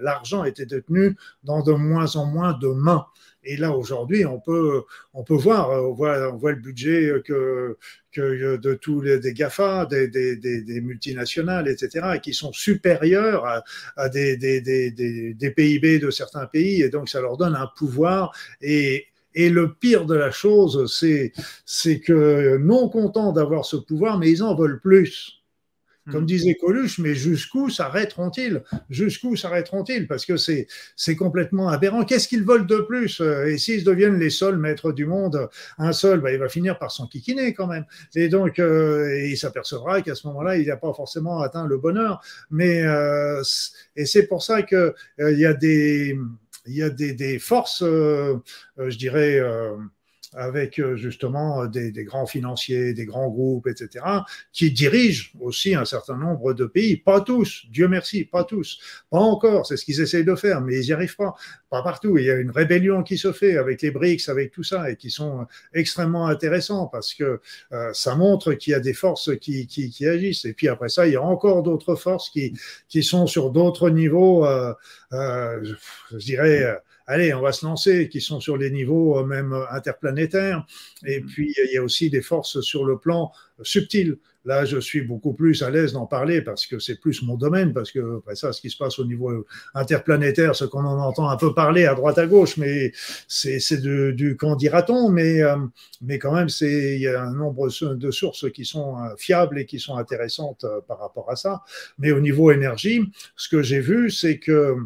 [0.00, 3.06] l'argent était détenu dans de moins en moins de mains.
[3.44, 4.82] Et là, aujourd'hui, on peut,
[5.14, 7.76] on peut voir, on voit, on voit le budget que,
[8.12, 13.64] que de tous les des GAFA, des, des, des, multinationales, etc., qui sont supérieurs à,
[13.96, 16.82] à des, des, PIB de certains pays.
[16.82, 18.32] Et donc, ça leur donne un pouvoir.
[18.60, 24.30] Et, et le pire de la chose, c'est que non contents d'avoir ce pouvoir, mais
[24.30, 25.37] ils en veulent plus.
[26.10, 26.26] Comme hmm.
[26.26, 28.62] disait Coluche, mais jusqu'où s'arrêteront-ils?
[28.90, 30.06] Jusqu'où s'arrêteront-ils?
[30.06, 32.04] Parce que c'est c'est complètement aberrant.
[32.04, 33.20] Qu'est-ce qu'ils veulent de plus?
[33.20, 35.48] Et s'ils deviennent les seuls maîtres du monde,
[35.78, 37.84] un seul, bah, il va finir par s'enquiquiner quand même.
[38.14, 42.22] Et donc, euh, il s'apercevra qu'à ce moment-là, il n'a pas forcément atteint le bonheur.
[42.50, 43.42] Mais euh,
[43.96, 46.18] et c'est pour ça que euh, il y a des
[46.66, 49.40] il y a des, des forces, je dirais
[50.34, 54.04] avec euh, justement euh, des, des, grands financiers, des grands groupes, etc.,
[54.52, 56.96] qui dirigent aussi un certain nombre de pays.
[56.96, 58.78] Pas tous, Dieu merci, pas tous.
[59.10, 61.34] Pas encore, c'est ce qu'ils essayent de faire, mais ils n'y arrivent pas.
[61.70, 62.18] Pas partout.
[62.18, 64.96] Il y a une rébellion qui se fait avec les BRICS, avec tout ça, et
[64.96, 67.40] qui sont extrêmement intéressants parce que
[67.72, 70.44] euh, ça montre qu'il y a des forces qui, qui, qui, agissent.
[70.44, 72.54] Et puis après ça, il y a encore d'autres forces qui,
[72.88, 74.72] qui sont sur d'autres niveaux, euh,
[75.12, 75.74] euh,
[76.12, 80.64] je dirais allez, on va se lancer, qui sont sur les niveaux euh, même interplanétaires.
[81.04, 81.26] Et mm.
[81.26, 83.32] puis, il y a aussi des forces sur le plan
[83.62, 84.18] subtil.
[84.44, 87.74] Là, je suis beaucoup plus à l'aise d'en parler parce que c'est plus mon domaine,
[87.74, 89.44] parce que après ça, ce qui se passe au niveau
[89.74, 92.92] interplanétaire, ce qu'on en entend un peu parler à droite à gauche, mais
[93.26, 95.56] c'est du qu'en dira-t-on, mais, euh,
[96.00, 99.66] mais quand même, il y a un nombre de sources qui sont euh, fiables et
[99.66, 101.62] qui sont intéressantes par rapport à ça.
[101.98, 103.02] Mais au niveau énergie,
[103.36, 104.76] ce que j'ai vu, c'est que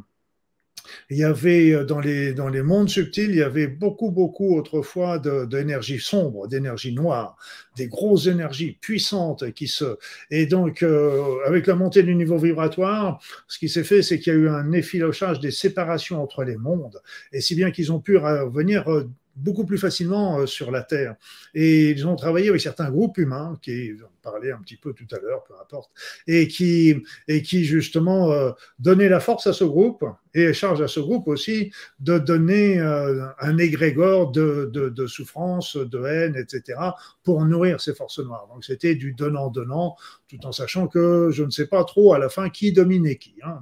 [1.10, 4.56] il y avait euh, dans les, dans les mondes subtils, il y avait beaucoup, beaucoup
[4.56, 7.36] autrefois d'énergie sombre, d'énergie noire,
[7.76, 9.96] des grosses énergies puissantes qui se.
[10.30, 14.32] Et donc, euh, avec la montée du niveau vibratoire, ce qui s'est fait, c'est qu'il
[14.32, 17.00] y a eu un effilochage des séparations entre les mondes,
[17.32, 18.18] et si bien qu'ils ont pu
[18.52, 21.16] venir euh, beaucoup plus facilement euh, sur la Terre.
[21.54, 25.06] Et ils ont travaillé avec certains groupes humains, qui on parlait un petit peu tout
[25.12, 25.90] à l'heure, peu importe,
[26.26, 26.94] et qui,
[27.28, 30.04] et qui justement euh, donnaient la force à ce groupe
[30.34, 35.76] et charge à ce groupe aussi de donner euh, un égrégore de, de, de, souffrance,
[35.76, 36.78] de haine, etc.,
[37.22, 38.48] pour nourrir ces forces noires.
[38.52, 39.96] Donc c'était du donnant-donnant,
[40.28, 43.34] tout en sachant que je ne sais pas trop à la fin qui dominait qui.
[43.42, 43.60] Hein.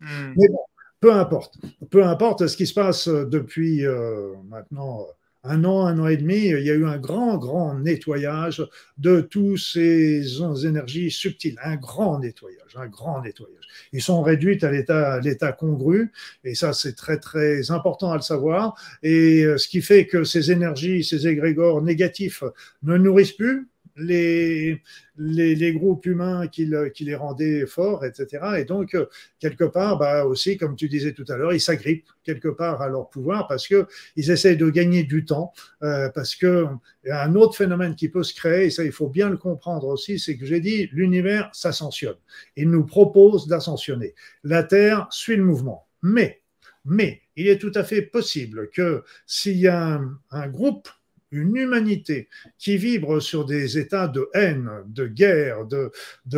[0.00, 0.34] Hmm.
[0.36, 0.60] Mais bon,
[1.00, 1.58] peu importe.
[1.90, 5.06] Peu importe ce qui se passe depuis euh, maintenant
[5.44, 8.66] un an, un an et demi, il y a eu un grand, grand nettoyage
[8.98, 10.22] de toutes ces
[10.66, 13.66] énergies subtiles, un grand nettoyage, un grand nettoyage.
[13.92, 16.12] Ils sont réduits à l'état, congru,
[16.44, 18.74] et ça c'est très, très important à le savoir.
[19.02, 22.42] Et euh, ce qui fait que ces énergies, ces égrégores négatifs
[22.82, 23.68] ne nourrissent plus,
[23.98, 28.58] les, groupes humains qui, les rendaient forts, etc.
[28.58, 29.06] Et donc, euh,
[29.38, 32.88] quelque part, bah aussi, comme tu disais tout à l'heure, ils s'agrippent quelque part à
[32.88, 33.86] leur pouvoir parce que
[34.16, 36.66] ils essayent de gagner du temps, euh, parce que
[37.10, 40.18] un autre phénomène qui peut se créer, et ça, il faut bien le comprendre aussi,
[40.18, 42.16] c'est que j'ai dit, l'univers s'ascensionne.
[42.56, 44.14] Il nous propose d'ascensionner.
[44.44, 45.86] La Terre suit le mouvement.
[46.02, 46.42] Mais,
[46.84, 50.88] mais, il est tout à fait possible que s'il y a un groupe
[51.30, 55.92] une humanité qui vibre sur des états de haine, de guerre, de,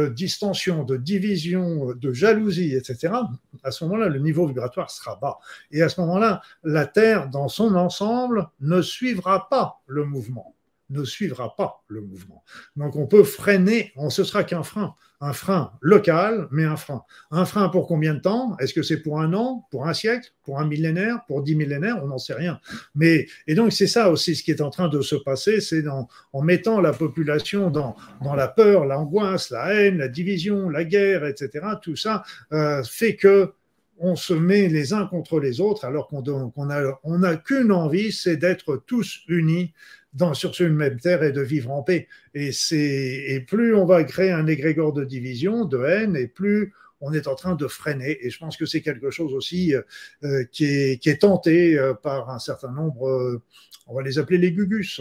[0.09, 3.14] distension, de division, de jalousie, etc.,
[3.62, 5.38] à ce moment-là, le niveau vibratoire sera bas.
[5.70, 10.55] Et à ce moment-là, la Terre, dans son ensemble, ne suivra pas le mouvement
[10.91, 12.45] ne suivra pas le mouvement.
[12.76, 17.03] Donc on peut freiner, on, ce sera qu'un frein, un frein local, mais un frein.
[17.30, 18.57] Un frein pour combien de temps?
[18.59, 22.03] Est-ce que c'est pour un an, pour un siècle, pour un millénaire, pour dix millénaires?
[22.03, 22.61] On n'en sait rien.
[22.95, 25.84] Mais et donc c'est ça aussi ce qui est en train de se passer, c'est
[25.88, 31.24] en mettant la population dans, dans la peur, l'angoisse, la haine, la division, la guerre,
[31.26, 31.66] etc.
[31.82, 33.53] Tout ça euh, fait que
[34.01, 36.22] on se met les uns contre les autres alors qu'on
[36.66, 39.74] n'a a qu'une envie, c'est d'être tous unis
[40.13, 42.09] dans, sur une même terre et de vivre en paix.
[42.35, 47.13] Et, et plus on va créer un égrégore de division, de haine, et plus on
[47.13, 48.25] est en train de freiner.
[48.25, 49.75] Et je pense que c'est quelque chose aussi
[50.23, 53.43] euh, qui, est, qui, est, tenté euh, par un certain nombre, euh,
[53.87, 55.01] on va les appeler les gugus.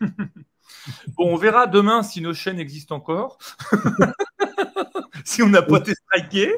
[0.00, 3.38] bon, on verra demain si nos chaînes existent encore.
[5.24, 6.52] si on n'a pas été striké.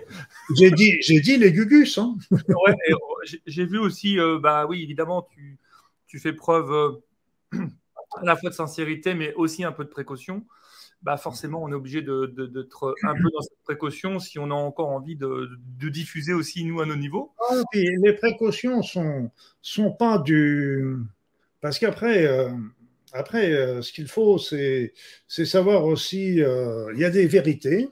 [0.58, 1.96] J'ai dit, j'ai dit les gugus.
[1.98, 2.16] Hein.
[2.30, 2.74] ouais,
[3.46, 5.58] j'ai vu aussi, bah oui, évidemment, tu,
[6.06, 7.00] tu fais preuve
[8.20, 10.44] à la fois de sincérité, mais aussi un peu de précaution
[11.02, 14.88] bah forcément, on est obligé d'être un peu dans cette précaution si on a encore
[14.88, 15.48] envie de,
[15.88, 17.32] diffuser aussi, nous, à nos niveaux.
[17.48, 19.30] Ah les précautions sont,
[19.62, 20.96] sont pas du.
[21.60, 22.50] Parce qu'après, euh,
[23.12, 24.92] après, euh, ce qu'il faut, c'est
[25.28, 26.42] savoir aussi.
[26.42, 27.88] Euh, il y a des vérités.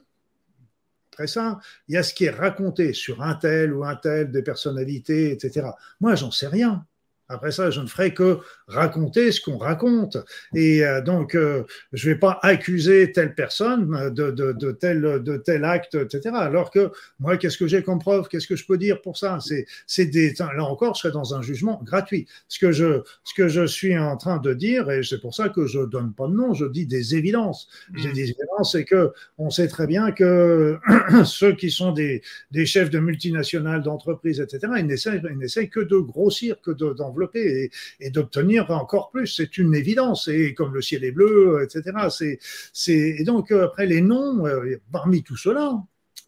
[1.13, 4.31] Après ça, il y a ce qui est raconté sur un tel ou un tel,
[4.31, 5.69] des personnalités, etc.
[6.01, 6.85] Moi, j'en sais rien.
[7.27, 10.17] Après ça, je ne ferai que raconter ce qu'on raconte.
[10.53, 11.63] Et euh, donc, euh,
[11.93, 16.35] je ne vais pas accuser telle personne de, de, de, tel, de tel acte, etc.
[16.35, 18.27] Alors que moi, qu'est-ce que j'ai comme preuve?
[18.27, 19.39] Qu'est-ce que je peux dire pour ça?
[19.87, 22.27] C'est des là encore, je serai dans un jugement gratuit.
[22.47, 25.49] Ce que je, ce que je suis en train de dire, et c'est pour ça
[25.49, 27.67] que je donne pas de nom, je dis des évidences.
[27.95, 28.13] J'ai mmh.
[28.13, 30.77] des évidences, c'est que on sait très bien que
[31.25, 32.21] ceux qui sont des,
[32.51, 34.73] des chefs de multinationales, d'entreprises, etc.
[34.77, 39.27] Ils n'essayent que de grossir, que d'en et, et d'obtenir encore plus.
[39.27, 40.27] C'est une évidence.
[40.27, 42.07] Et comme le ciel est bleu, etc.
[42.09, 42.39] C'est,
[42.73, 45.73] c'est, et donc, euh, après, les noms, euh, parmi tout cela,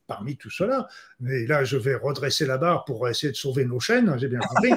[0.08, 0.88] parmi tout cela,
[1.20, 4.40] mais là, je vais redresser la barre pour essayer de sauver nos chaînes, j'ai bien
[4.40, 4.72] compris.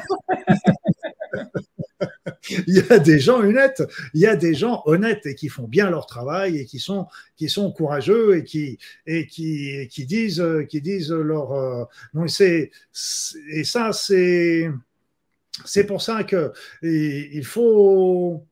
[2.67, 3.83] il y a des gens honnêtes,
[4.15, 7.07] il y a des gens honnêtes et qui font bien leur travail et qui sont
[7.37, 11.85] qui sont courageux et qui et qui qui disent qui disent leur euh,
[12.15, 12.71] non c'est
[13.51, 14.71] et ça c'est
[15.65, 16.53] c'est pour ça que
[16.83, 18.47] il faut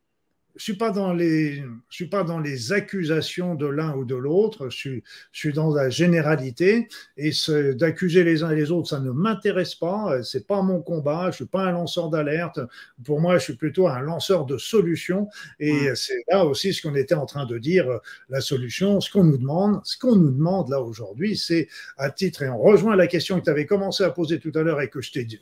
[0.58, 4.16] je suis pas dans les, je suis pas dans les accusations de l'un ou de
[4.16, 4.68] l'autre.
[4.70, 7.30] Je suis, je suis dans la généralité et
[7.74, 10.20] d'accuser les uns et les autres, ça ne m'intéresse pas.
[10.24, 11.30] C'est pas mon combat.
[11.30, 12.58] Je suis pas un lanceur d'alerte.
[13.04, 15.28] Pour moi, je suis plutôt un lanceur de solutions.
[15.60, 17.86] Et c'est là aussi ce qu'on était en train de dire.
[18.28, 22.42] La solution, ce qu'on nous demande, ce qu'on nous demande là aujourd'hui, c'est à titre
[22.42, 24.90] et on rejoint la question que tu avais commencé à poser tout à l'heure et
[24.90, 25.40] que je t'ai dit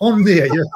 [0.00, 0.66] emmener ailleurs.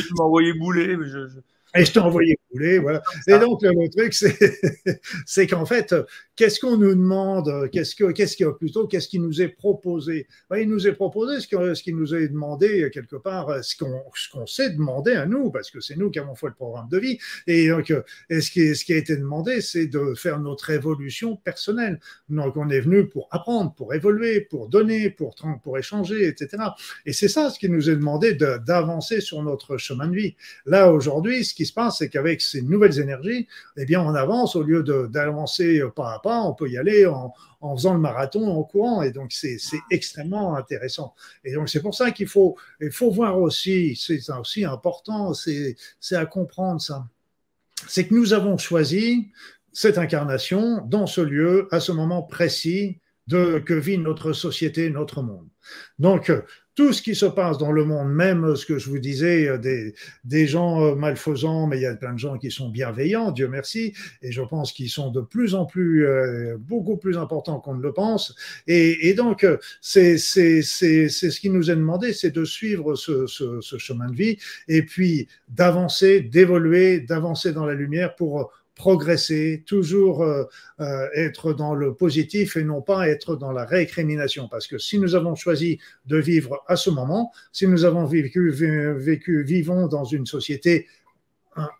[0.00, 0.96] tu m'as envoyé bouler.
[0.96, 1.28] Mais je...
[1.74, 3.02] Et je t'ai envoyé couler, voilà.
[3.26, 4.12] Et donc, le truc,
[5.26, 5.94] c'est qu'en fait,
[6.36, 10.26] qu'est-ce qu'on nous demande Qu'est-ce que, qu'est-ce qui, plutôt, qu'est-ce qui nous est proposé?
[10.54, 14.02] Il nous est proposé ce, que, ce qui nous est demandé, quelque part, ce qu'on,
[14.14, 16.88] ce qu'on s'est demandé à nous, parce que c'est nous qui avons fait le programme
[16.90, 17.18] de vie.
[17.46, 17.90] Et donc,
[18.28, 22.00] et ce, qui, ce qui a été demandé, c'est de faire notre évolution personnelle.
[22.28, 26.62] Donc, on est venu pour apprendre, pour évoluer, pour donner, pour, pour échanger, etc.
[27.06, 30.36] Et c'est ça ce qui nous est demandé d'avancer sur notre chemin de vie.
[30.66, 34.56] Là, aujourd'hui, ce qui se passe, c'est qu'avec ces nouvelles énergies, eh bien, on avance
[34.56, 37.32] au lieu d'avancer pas à pas, on peut y aller en,
[37.76, 39.02] faisant le marathon en courant.
[39.02, 39.58] Et donc, c'est
[39.90, 41.14] extrêmement intéressant.
[41.44, 45.76] Et donc, c'est pour ça qu'il faut, il faut voir aussi, c'est aussi important, c'est
[46.12, 47.06] à comprendre ça.
[47.88, 49.30] C'est que nous avons choisi
[49.72, 55.22] cette incarnation dans ce lieu, à ce moment précis de, que vit notre société, notre
[55.22, 55.48] monde.
[55.98, 56.32] Donc,
[56.74, 59.58] tout ce qui se passe dans le monde, même ce que je vous disais, euh,
[59.58, 59.94] des,
[60.24, 63.48] des gens euh, malfaisants, mais il y a plein de gens qui sont bienveillants, Dieu
[63.48, 63.92] merci,
[64.22, 67.82] et je pense qu'ils sont de plus en plus, euh, beaucoup plus importants qu'on ne
[67.82, 68.34] le pense.
[68.66, 69.46] Et, et donc,
[69.80, 74.38] c'est ce qui nous est demandé, c'est de suivre ce, ce, ce chemin de vie,
[74.68, 78.50] et puis d'avancer, d'évoluer, d'avancer dans la lumière pour
[78.82, 80.42] progresser, toujours euh,
[80.80, 84.48] euh, être dans le positif et non pas être dans la récrimination.
[84.48, 88.50] Parce que si nous avons choisi de vivre à ce moment, si nous avons vécu,
[88.50, 90.88] vécu vivons dans une société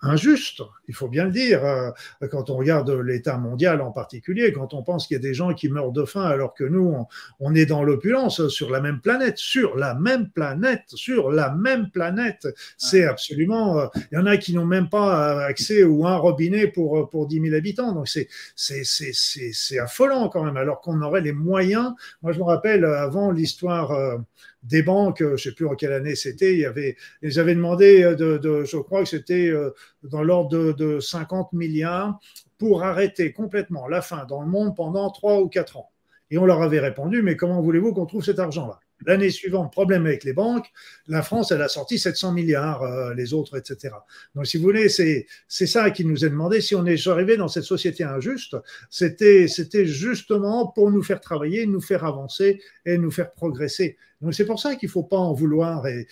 [0.02, 1.90] injuste, il faut bien le dire, euh,
[2.30, 5.54] quand on regarde l'État mondial en particulier, quand on pense qu'il y a des gens
[5.54, 6.94] qui meurent de faim alors que nous,
[7.40, 11.90] on, est dans l'opulence sur la même planète, sur la même planète, sur la même
[11.90, 13.78] planète, c'est absolument...
[13.78, 17.26] Euh, il y en a qui n'ont même pas accès ou un robinet pour, pour
[17.26, 18.08] 10 000 habitants, donc
[18.56, 21.92] c'est affolant quand même, alors qu'on aurait les moyens.
[22.22, 24.18] Moi, je me rappelle, avant l'histoire euh,
[24.62, 28.38] des banques, je ne sais plus en quelle année c'était, il ils avaient demandé, de,
[28.38, 29.70] de je crois que c'était euh,
[30.02, 32.18] dans l'ordre de, 50 milliards
[32.58, 35.90] pour arrêter complètement la faim dans le monde pendant 3 ou 4 ans.
[36.30, 38.80] Et on leur avait répondu, mais comment voulez-vous qu'on trouve cet argent-là?
[39.04, 40.70] L'année suivante, problème avec les banques,
[41.08, 43.94] la France, elle a sorti 700 milliards, euh, les autres, etc.
[44.36, 46.60] Donc, si vous voulez, c'est ça qui nous est demandé.
[46.60, 48.56] Si on est arrivé dans cette société injuste,
[48.90, 49.48] c'était
[49.86, 53.96] justement pour nous faire travailler, nous faire avancer et nous faire progresser
[54.30, 55.86] C'est pour ça qu'il ne faut pas en vouloir.
[55.86, 56.06] Et,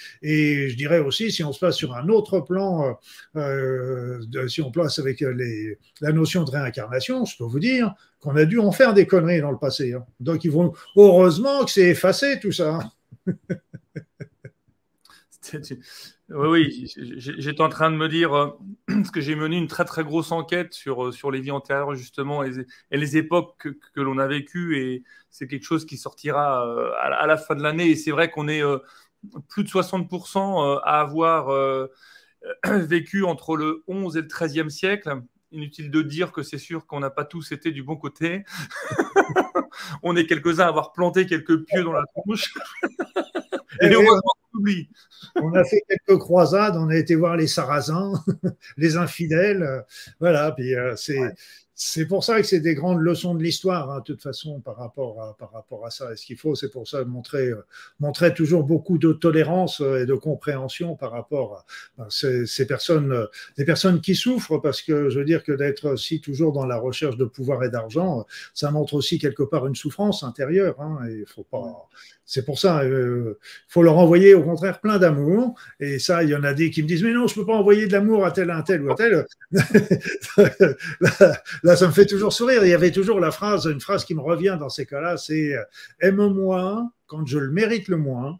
[0.68, 2.98] je dirais aussi, si on se place sur un autre plan,
[3.36, 8.36] euh, si on place avec les, la notion de réincarnation, je peux vous dire qu'on
[8.36, 9.94] a dû en faire des conneries dans le passé.
[9.94, 10.04] Hein.
[10.18, 12.80] Donc ils vont, heureusement que c'est effacé tout ça.
[16.32, 18.50] Oui, oui, j'étais en train de me dire, euh,
[18.86, 21.96] parce que j'ai mené une très très grosse enquête sur, euh, sur les vies antérieures
[21.96, 22.52] justement et,
[22.92, 27.26] les époques que, que l'on a vécues et c'est quelque chose qui sortira euh, à,
[27.26, 28.62] la fin de l'année et c'est vrai qu'on est
[29.48, 31.48] plus de 60% à avoir
[32.64, 35.22] vécu entre le 11 et le 13e siècle.
[35.52, 38.44] Inutile de dire que c'est sûr qu'on n'a pas tous été du bon côté.
[40.04, 42.54] on est quelques-uns à avoir planté quelques pieux dans la tronche.
[43.80, 44.39] et heureusement
[45.36, 48.12] on a fait quelques croisades, on a été voir les Sarrasins,
[48.76, 49.84] les infidèles.
[50.18, 51.34] Voilà, puis euh, c'est.
[51.82, 54.76] C'est pour ça que c'est des grandes leçons de l'histoire, hein, de toute façon, par
[54.76, 56.12] rapport à, par rapport à ça.
[56.12, 57.64] Et ce qu'il faut, c'est pour ça montrer, euh,
[58.00, 61.64] montrer toujours beaucoup de tolérance euh, et de compréhension par rapport
[61.98, 63.26] à ces, personnes,
[63.56, 66.76] des personnes qui souffrent, parce que je veux dire que d'être aussi toujours dans la
[66.76, 70.78] recherche de pouvoir et d'argent, ça montre aussi quelque part une souffrance intérieure.
[70.82, 71.88] Hein, et faut pas,
[72.30, 75.56] c'est pour ça, il euh, faut leur envoyer au contraire plein d'amour.
[75.80, 77.46] Et ça, il y en a des qui me disent, mais non, je ne peux
[77.46, 79.26] pas envoyer de l'amour à tel, un tel ou à tel.
[81.76, 82.64] ça me fait toujours sourire.
[82.64, 85.54] Il y avait toujours la phrase, une phrase qui me revient dans ces cas-là, c'est
[85.54, 85.62] euh,
[86.00, 88.38] aime-moi quand je le mérite le moins,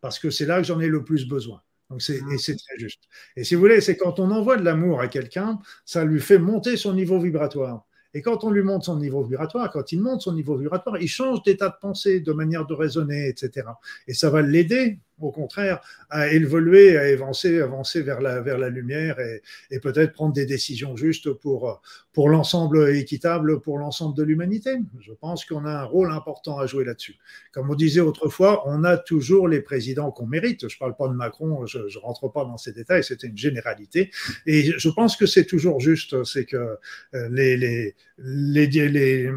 [0.00, 1.62] parce que c'est là que j'en ai le plus besoin.
[1.90, 3.00] Donc c'est, et c'est très juste.
[3.36, 6.38] Et si vous voulez, c'est quand on envoie de l'amour à quelqu'un, ça lui fait
[6.38, 7.86] monter son niveau vibratoire.
[8.14, 11.08] Et quand on lui monte son niveau vibratoire, quand il monte son niveau vibratoire, il
[11.08, 13.66] change d'état de pensée, de manière de raisonner, etc.
[14.06, 18.68] Et ça va l'aider au contraire, à évoluer, à avancer, avancer vers la, vers la
[18.68, 21.80] lumière et, et peut-être prendre des décisions justes pour,
[22.12, 24.78] pour l'ensemble équitable, pour l'ensemble de l'humanité.
[25.00, 27.16] Je pense qu'on a un rôle important à jouer là-dessus.
[27.52, 30.68] Comme on disait autrefois, on a toujours les présidents qu'on mérite.
[30.68, 33.38] Je ne parle pas de Macron, je ne rentre pas dans ces détails, c'était une
[33.38, 34.10] généralité.
[34.46, 36.78] Et je pense que c'est toujours juste, c'est que
[37.14, 39.30] euh, les, les, les, les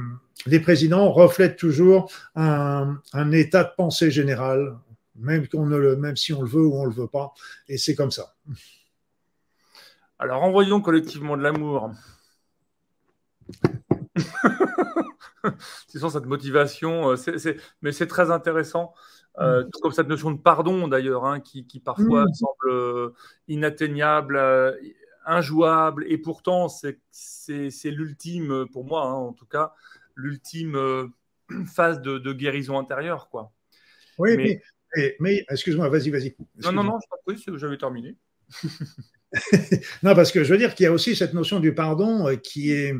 [0.47, 4.75] les présidents reflètent toujours un, un, état de pensée général,
[5.21, 7.33] même, qu'on ne le, même si on le veut ou on ne le veut pas.
[7.67, 8.35] Et c'est comme ça.
[10.19, 11.91] Alors envoyons collectivement de l'amour.
[15.87, 18.93] c'est sans cette motivation, euh, mais c'est très intéressant.
[19.39, 19.69] Euh, mm.
[19.71, 22.33] tout comme cette notion de pardon d'ailleurs, hein, qui, parfois mm.
[22.33, 23.13] semble euh,
[23.47, 24.39] inatteignable,
[25.25, 26.99] injouable, et pourtant c'est
[27.85, 29.73] l'ultime, pour moi hein, en tout cas,
[30.15, 31.11] l'ultime
[31.73, 33.29] phase de, guérison intérieure.
[33.29, 33.51] Quoi.
[34.17, 34.61] Oui, mais,
[35.19, 36.35] mais, excuse-moi, vas-y, vas-y.
[36.63, 38.15] Non, non, non, je t'en prie, j'avais terminé.
[40.03, 42.35] non, parce que je veux dire qu'il y a aussi cette notion du pardon euh,
[42.35, 42.93] qui est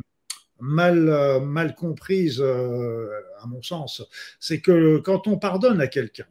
[0.60, 4.04] mal, euh, mal comprise, euh, à mon sens.
[4.40, 6.28] C'est que quand on pardonne à quelqu'un,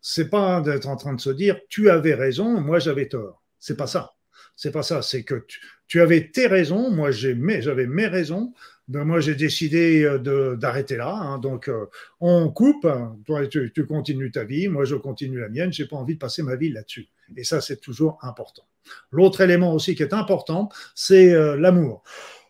[0.00, 3.42] c'est pas d'être en train de se dire tu avais raison, moi j'avais tort.
[3.58, 4.14] C'est pas ça.
[4.56, 5.02] C'est pas ça.
[5.02, 5.46] C'est que
[5.86, 8.54] tu, avais tes raisons, moi j'avais mes raisons,
[8.88, 11.10] ben moi j'ai décidé euh, d'arrêter là.
[11.10, 11.86] Hein, donc euh,
[12.20, 12.88] on coupe.
[13.26, 15.72] Toi tu, continues ta vie, moi je continue la mienne.
[15.72, 17.08] J'ai pas envie de passer ma vie là-dessus.
[17.36, 18.64] Et ça c'est toujours important.
[19.10, 22.02] L'autre élément aussi qui est important, c'est euh, l'amour.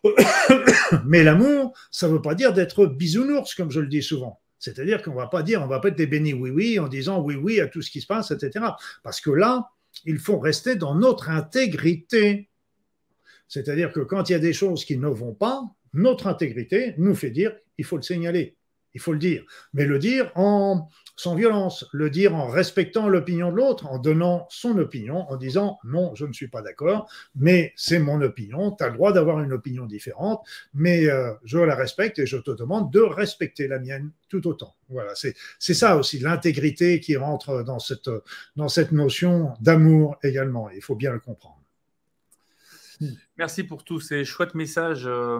[1.05, 4.39] Mais l'amour, ça ne veut pas dire d'être bisounours comme je le dis souvent.
[4.59, 7.21] C'est-à-dire qu'on va pas dire, on va pas être des bénis oui oui en disant
[7.21, 8.65] oui oui à tout ce qui se passe, etc.
[9.03, 9.69] Parce que là,
[10.05, 12.49] il faut rester dans notre intégrité.
[13.47, 15.63] C'est-à-dire que quand il y a des choses qui ne vont pas,
[15.93, 18.57] notre intégrité nous fait dire il faut le signaler,
[18.93, 23.51] il faut le dire, mais le dire en sans violence, le dire en respectant l'opinion
[23.51, 27.73] de l'autre, en donnant son opinion, en disant non, je ne suis pas d'accord, mais
[27.75, 30.41] c'est mon opinion, tu as le droit d'avoir une opinion différente,
[30.73, 34.75] mais euh, je la respecte et je te demande de respecter la mienne tout autant.
[34.87, 38.09] Voilà, c'est ça aussi, l'intégrité qui rentre dans cette,
[38.55, 41.58] dans cette notion d'amour également, il faut bien le comprendre.
[43.39, 45.39] Merci pour tous ces chouettes messages euh,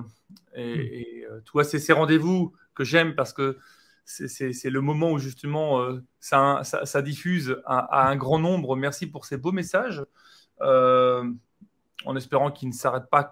[0.56, 3.58] et, euh, toi, c'est ces rendez-vous que j'aime parce que
[4.06, 8.78] c'est le moment où justement euh, ça, ça, diffuse à, un grand nombre.
[8.78, 10.02] Merci pour ces beaux messages.
[10.62, 13.26] en espérant qu'ils ne s'arrêtent pas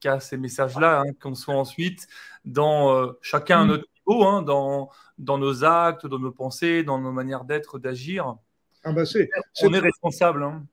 [0.00, 2.08] qu'à ces messages-là, hein, qu'on soit ensuite
[2.46, 3.68] dans chacun à mm.
[3.68, 4.88] notre niveau, hein, dans,
[5.18, 8.36] dans nos actes, dans nos pensées, dans nos manières d'être, d'agir.
[8.82, 9.02] Ah bah
[9.62, 10.42] on est responsable.
[10.42, 10.64] Hein.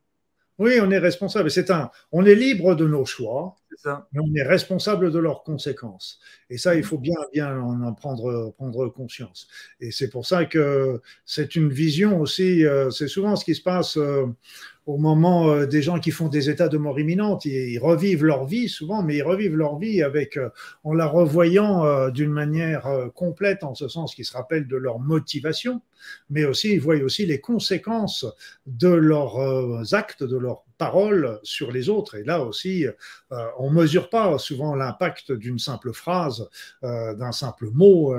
[0.58, 1.50] Oui, on est responsable.
[1.50, 6.20] C'est un, on est libre de nos choix, mais on est responsable de leurs conséquences.
[6.48, 9.48] Et ça, il faut bien, bien en prendre, prendre conscience.
[9.80, 12.64] Et c'est pour ça que c'est une vision aussi.
[12.64, 13.96] Euh, c'est souvent ce qui se passe.
[13.96, 14.26] Euh,
[14.86, 18.44] au moment euh, des gens qui font des états de mort imminente, ils, revivent leur
[18.44, 20.38] vie souvent, mais ils revivent leur vie avec,
[20.84, 25.80] en la revoyant d'une manière complète, en ce sens qu'ils se rappellent de leur motivation,
[26.30, 28.26] mais aussi ils voient aussi les conséquences
[28.66, 32.16] de leurs actes, de leurs paroles sur les autres.
[32.16, 32.86] Et là aussi,
[33.58, 36.48] on mesure pas souvent l'impact d'une simple phrase,
[36.82, 38.14] d'un simple mot,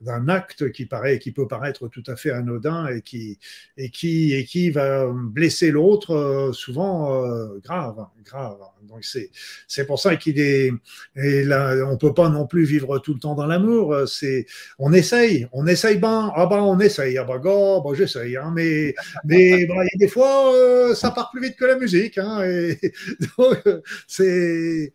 [0.00, 3.38] d'un acte qui paraît, qui peut paraître tout à fait anodin et qui
[3.76, 8.58] et qui et qui va blesser l'autre euh, souvent euh, grave, grave.
[8.82, 9.30] Donc c'est
[9.68, 10.72] c'est pour ça qu'il est
[11.16, 13.96] et là on peut pas non plus vivre tout le temps dans l'amour.
[14.06, 14.46] C'est
[14.78, 18.52] on essaye, on essaye ben ah ben on essaye ah ben gars, ben j'essaye hein,
[18.54, 18.94] mais
[19.24, 22.78] mais ben, des fois euh, ça part plus vite que la musique hein, et
[24.06, 24.92] c'est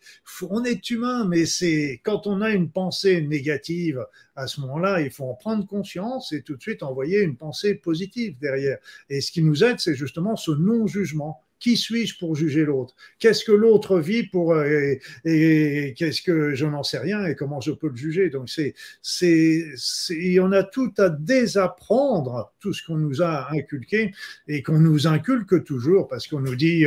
[0.49, 4.05] on est humain mais c'est quand on a une pensée négative
[4.37, 7.73] à ce moment-là, il faut en prendre conscience et tout de suite envoyer une pensée
[7.73, 8.77] positive derrière.
[9.09, 11.43] Et ce qui nous aide, c'est justement ce non-jugement.
[11.59, 12.95] Qui suis-je pour juger l'autre?
[13.19, 14.95] Qu'est-ce que l'autre vit pour euh,
[15.25, 18.29] et, qu'est-ce que je n'en sais rien et comment je peux le juger?
[18.29, 24.11] Donc c'est c'est on a tout à désapprendre tout ce qu'on nous a inculqué
[24.47, 26.85] et qu'on nous inculque toujours parce qu'on nous dit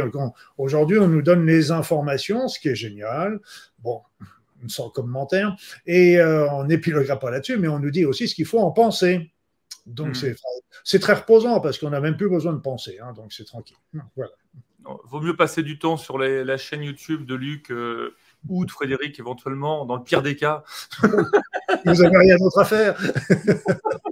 [0.59, 3.41] aujourd'hui on nous donne les informations, ce qui est génial.
[3.83, 4.01] Bon,
[4.69, 5.57] sans commentaire.
[5.87, 8.71] Et euh, on n'épiloguera pas là-dessus, mais on nous dit aussi ce qu'il faut en
[8.71, 9.31] penser.
[9.91, 10.35] Donc hmm.
[10.85, 12.99] c'est très reposant parce qu'on n'a même plus besoin de penser.
[13.01, 13.77] Hein, donc c'est tranquille.
[14.17, 14.33] Voilà.
[15.05, 18.15] Vaut mieux passer du temps sur la chaîne YouTube de Luc euh,
[18.49, 20.65] ou de Frédéric éventuellement, dans le pire des cas.
[21.03, 22.99] Vous n'avez rien d'autre à faire.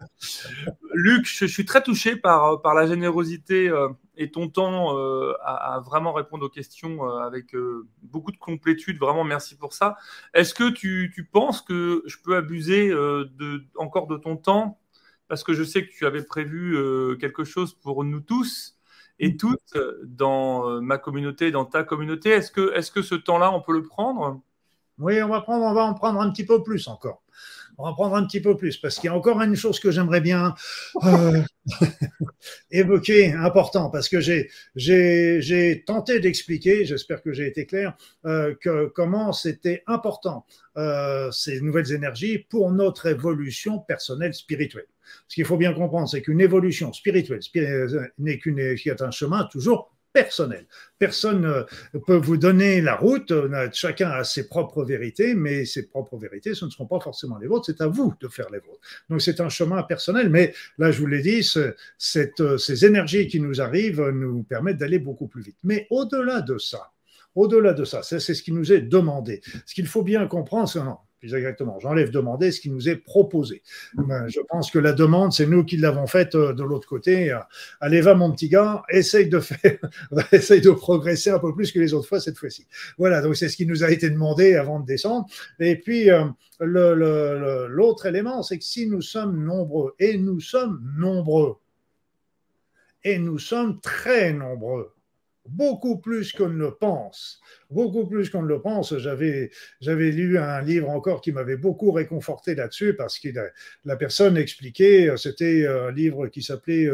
[0.94, 5.80] Luc, je, suis très touché par, par la générosité euh, et ton temps euh, à,
[5.84, 7.54] vraiment répondre aux questions euh, avec
[8.02, 8.98] beaucoup de complétude.
[8.98, 9.96] Vraiment, merci pour ça.
[10.34, 14.78] Est-ce que tu, tu, penses que je peux abuser de, encore de ton temps
[15.28, 16.76] Parce que je sais que tu avais prévu
[17.20, 18.78] quelque chose pour nous tous
[19.18, 22.30] et toutes dans ma communauté, dans ta communauté.
[22.30, 24.40] Est-ce que, est -ce que ce temps-là, on peut le prendre?
[24.98, 27.22] Oui, on va, prendre, on va en prendre un petit peu plus encore
[27.78, 29.90] on va prendre un petit peu plus parce qu'il y a encore une chose que
[29.90, 30.54] j'aimerais bien
[31.04, 31.42] euh,
[32.70, 39.32] évoquer, important, parce que j'ai tenté d'expliquer, j'espère que j'ai été clair, euh, que comment
[39.32, 40.44] c'était important
[40.76, 44.86] euh, ces nouvelles énergies pour notre évolution personnelle spirituelle.
[45.28, 47.40] Ce qu'il faut bien comprendre, c'est qu'une évolution spirituelle
[48.18, 50.66] n'est qu'une est un chemin toujours personnel.
[50.98, 53.32] Personne ne peut vous donner la route,
[53.72, 57.46] chacun a ses propres vérités, mais ses propres vérités, ce ne seront pas forcément les
[57.46, 58.80] vôtres, c'est à vous de faire les vôtres.
[59.08, 61.48] Donc c'est un chemin personnel, mais là je vous l'ai dit,
[61.98, 65.58] ces énergies qui nous arrivent nous permettent d'aller beaucoup plus vite.
[65.62, 66.90] Mais au-delà de ça,
[67.34, 69.40] au-delà de ça, c'est ce qui nous est demandé.
[69.66, 70.80] Ce qu'il faut bien comprendre, c'est
[71.18, 73.62] plus exactement, j'enlève demander ce qui nous est proposé.
[73.94, 77.32] Ben, je pense que la demande, c'est nous qui l'avons faite euh, de l'autre côté.
[77.32, 77.38] Euh,
[77.80, 79.78] allez, va mon petit gars, essaye de faire,
[80.32, 82.66] essaye de progresser un peu plus que les autres fois cette fois-ci.
[82.98, 85.26] Voilà, donc c'est ce qui nous a été demandé avant de descendre.
[85.58, 86.24] Et puis, euh,
[86.60, 91.56] l'autre élément, c'est que si nous sommes nombreux, et nous sommes nombreux,
[93.04, 94.92] et nous sommes très nombreux,
[95.48, 97.40] beaucoup plus qu'on ne le pense,
[97.70, 98.96] beaucoup plus qu'on ne le pense.
[98.98, 99.50] J'avais,
[99.80, 103.28] j'avais lu un livre encore qui m'avait beaucoup réconforté là-dessus parce que
[103.84, 106.88] la personne expliquait, c'était un livre qui s'appelait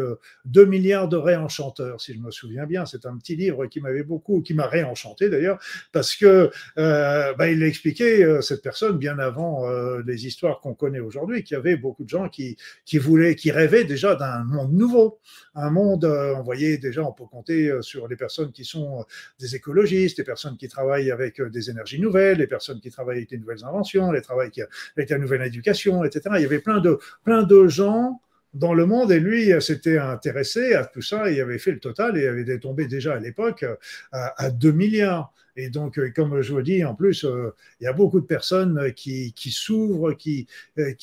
[0.45, 2.87] 2 euh, milliards de réenchanteurs, si je me souviens bien.
[2.87, 5.59] C'est un petit livre qui m'avait beaucoup, qui m'a réenchanté d'ailleurs,
[5.93, 10.75] parce que euh, bah, il expliquait, euh, cette personne, bien avant euh, les histoires qu'on
[10.75, 14.45] connaît aujourd'hui, qu'il y avait beaucoup de gens qui, qui voulaient, qui rêvaient déjà d'un
[14.45, 15.19] monde nouveau,
[15.55, 19.05] un monde, on voyait déjà, on peut compter sur les personnes qui sont
[19.39, 22.91] des écologistes, des personnes qui qui travaillent avec euh, des énergies nouvelles, les personnes qui
[22.91, 24.51] travaillent avec des nouvelles inventions, les travaillent
[24.97, 26.37] avec la nouvelle éducation, etc.
[26.37, 28.23] Il y avait plein de, plein de gens
[28.55, 32.17] dans le monde et lui s'était intéressé à tout ça et avait fait le total
[32.17, 33.65] et avait tombé déjà à l'époque
[34.13, 35.33] à, à 2 milliards.
[35.57, 38.27] Et donc, euh, comme je vous dis, en plus, euh, il y a beaucoup de
[38.27, 40.49] personnes qui, s'ouvrent, qui,
[40.79, 40.95] euh,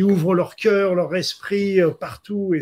[0.00, 2.60] ouvrent leur cœur, leur esprit partout, et,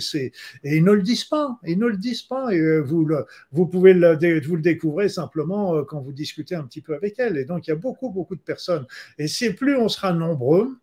[0.63, 1.59] ils ne le disent pas.
[1.65, 2.55] Ils ne le disent pas.
[2.55, 6.81] Et vous, le, vous pouvez le, vous le découvrir simplement quand vous discutez un petit
[6.81, 7.37] peu avec elles.
[7.37, 8.87] Et donc, il y a beaucoup, beaucoup de personnes.
[9.19, 10.77] Et c'est plus on sera nombreux,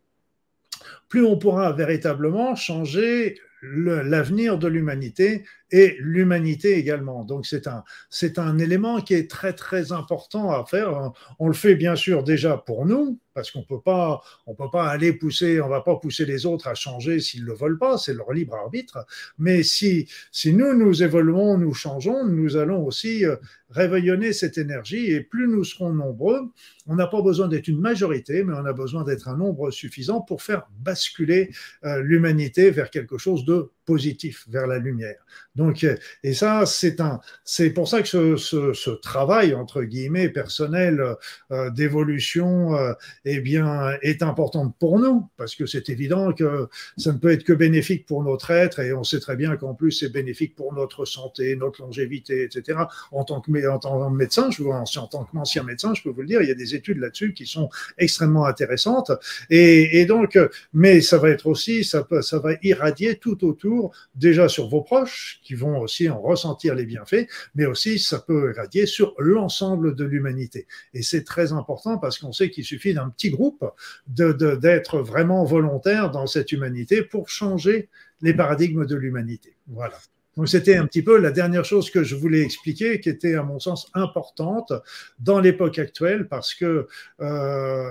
[1.09, 7.25] plus on pourra véritablement changer l'avenir de l'humanité et l'humanité également.
[7.25, 11.11] Donc c'est un, c'est un élément qui est très très important à faire.
[11.39, 14.87] On le fait bien sûr déjà pour nous, parce qu'on peut pas, on peut pas
[14.87, 18.13] aller pousser, on va pas pousser les autres à changer s'ils le veulent pas, c'est
[18.13, 19.05] leur libre arbitre.
[19.39, 23.35] Mais si, si nous nous évoluons, nous changeons, nous allons aussi euh,
[23.71, 26.51] réveillonner cette énergie et plus nous serons nombreux,
[26.85, 30.21] on n'a pas besoin d'être une majorité, mais on a besoin d'être un nombre suffisant
[30.21, 31.49] pour faire basculer
[31.83, 35.23] euh, l'humanité vers quelque chose de positif, vers la lumière.
[35.55, 39.83] Donc, euh, et ça, c'est un, c'est pour ça que ce, ce, ce, travail entre
[39.83, 41.03] guillemets personnel
[41.51, 42.93] euh, d'évolution, euh,
[43.25, 46.67] eh bien, est important pour nous parce que c'est évident que
[46.97, 49.73] ça ne peut être que bénéfique pour notre être et on sait très bien qu'en
[49.73, 52.79] plus c'est bénéfique pour notre santé, notre longévité, etc.
[53.11, 56.21] En tant que, en tant médecin, je en, en tant qu'ancien médecin, je peux vous
[56.21, 59.11] le dire, il y a des études là-dessus qui sont extrêmement intéressantes
[59.49, 60.37] et, et donc,
[60.73, 63.72] mais ça va être aussi, ça, ça va irradier tout autour,
[64.15, 68.51] déjà sur vos proches qui vont aussi en ressentir les bienfaits, mais aussi ça peut
[68.53, 70.67] irradier sur l'ensemble de l'humanité.
[70.93, 73.65] Et c'est très important parce qu'on sait qu'il suffit d'un petit groupe
[74.07, 77.89] d'être de, d'être vraiment volontaire dans cette humanité pour changer
[78.21, 79.57] les paradigmes de l'humanité.
[79.67, 79.97] Voilà.
[80.37, 83.43] Donc c'était un petit peu la dernière chose que je voulais expliquer, qui était à
[83.43, 84.73] mon sens importante
[85.19, 86.87] dans l'époque actuelle, parce que
[87.21, 87.89] euh,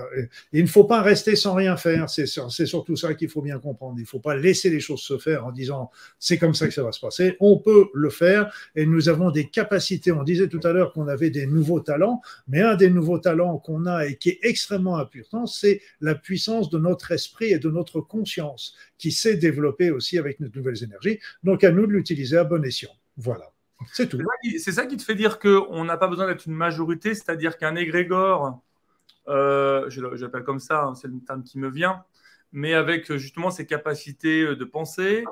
[0.52, 2.10] il ne faut pas rester sans rien faire.
[2.10, 2.26] C'est
[2.66, 3.94] surtout ça qu'il faut bien comprendre.
[3.98, 6.74] Il ne faut pas laisser les choses se faire en disant c'est comme ça que
[6.74, 7.36] ça va se passer.
[7.40, 10.12] On peut le faire et nous avons des capacités.
[10.12, 13.58] On disait tout à l'heure qu'on avait des nouveaux talents, mais un des nouveaux talents
[13.58, 17.70] qu'on a et qui est extrêmement important, c'est la puissance de notre esprit et de
[17.70, 21.18] notre conscience qui s'est développée aussi avec nos nouvelles énergies.
[21.42, 22.92] Donc à nous de l'utiliser à bon escient.
[23.16, 23.50] Voilà.
[23.92, 24.20] C'est tout.
[24.60, 27.74] C'est ça qui te fait dire qu'on n'a pas besoin d'être une majorité, c'est-à-dire qu'un
[27.74, 28.62] égrégore,
[29.26, 32.04] euh, je l'appelle comme ça, hein, c'est le terme qui me vient,
[32.52, 35.24] mais avec justement ses capacités de penser,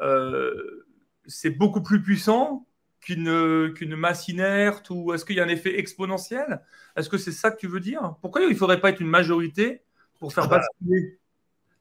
[0.00, 0.84] euh,
[1.26, 2.66] c'est beaucoup plus puissant
[3.00, 6.60] qu'une qu'une masse inerte ou est-ce qu'il y a un effet exponentiel?
[6.96, 8.16] Est-ce que c'est ça que tu veux dire?
[8.20, 9.82] Pourquoi il ne faudrait pas être une majorité
[10.18, 11.20] pour faire ah bah, basculer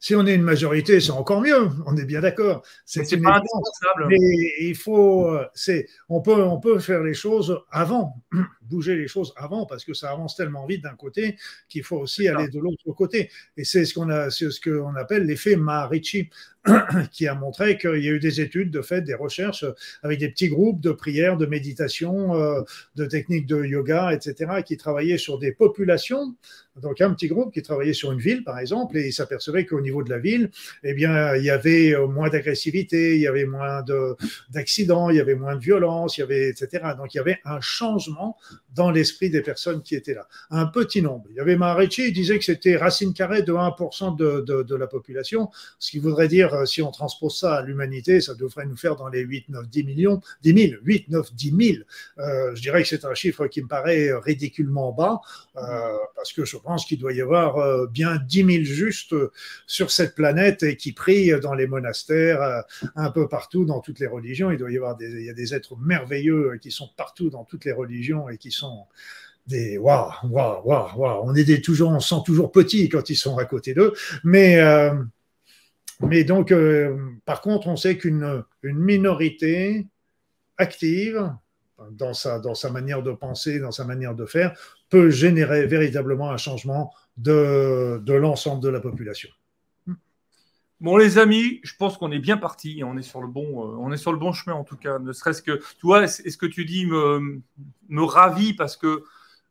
[0.01, 1.69] si on est une majorité, c'est encore mieux.
[1.85, 2.63] On est bien d'accord.
[2.85, 4.07] C'est pas indispensable.
[4.09, 4.17] Mais
[4.59, 8.17] il faut, c'est, on peut, on peut faire les choses avant,
[8.71, 11.37] bouger les choses avant, parce que ça avance tellement vite d'un côté
[11.69, 13.29] qu'il faut aussi aller de l'autre côté.
[13.57, 16.29] Et c'est ce qu'on a, ce qu'on appelle l'effet Maharishi.
[17.11, 19.65] qui a montré qu'il y a eu des études de fait, des recherches
[20.03, 22.61] avec des petits groupes de prières, de méditation, euh,
[22.95, 26.35] de techniques de yoga, etc., qui travaillaient sur des populations.
[26.75, 29.81] Donc un petit groupe qui travaillait sur une ville, par exemple, et il s'apercevait qu'au
[29.81, 30.51] niveau de la ville,
[30.83, 33.83] eh bien, il y avait euh, moins d'agressivité, il y avait moins
[34.51, 36.83] d'accidents, il y avait moins de violence, il y avait, etc.
[36.95, 38.37] Donc il y avait un changement
[38.73, 40.27] dans l'esprit des personnes qui étaient là.
[40.49, 41.25] Un petit nombre.
[41.29, 45.49] Il y avait Maharishi, il disait que c'était racine carrée de 1% de, la population,
[45.79, 48.95] ce qui voudrait dire euh, si on transpose ça à l'humanité, ça devrait nous faire
[48.95, 51.83] dans les 8, 9, 10 millions, 10 000, 8, 9, 10 000.
[52.19, 55.21] Euh, je dirais que c'est un chiffre qui me paraît ridiculement bas,
[55.57, 59.15] euh, parce que je pense qu'il doit y avoir euh, bien 10 000 justes
[59.67, 62.61] sur cette planète et qui prient dans les monastères, euh,
[62.95, 64.51] un peu partout, dans toutes les religions.
[64.51, 67.43] Il doit y avoir des, il y a des êtres merveilleux qui sont partout dans
[67.43, 68.85] toutes les religions et qui sont
[69.47, 71.21] des waouh, waouh, waouh, waouh.
[71.23, 73.93] On est des toujours, on sent toujours petit quand ils sont à côté d'eux,
[74.23, 74.93] mais euh,
[76.01, 79.87] mais donc, euh, par contre, on sait qu'une une minorité
[80.57, 81.31] active,
[81.91, 84.55] dans sa, manière de penser, dans sa manière de faire,
[84.89, 89.29] peut générer véritablement un changement de l'ensemble de la population.
[90.81, 92.81] Bon, les amis, je pense qu'on est bien parti.
[92.83, 94.97] On est sur le bon, euh, on est sur le bon chemin en tout cas.
[94.97, 99.03] Ne serait-ce que, tu vois, ce que tu dis me, ravit parce que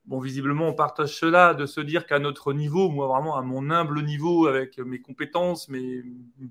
[0.07, 3.70] bon, visiblement, on partage cela, de se dire qu'à notre niveau, moi vraiment à mon
[3.70, 6.02] humble niveau, avec mes compétences, mes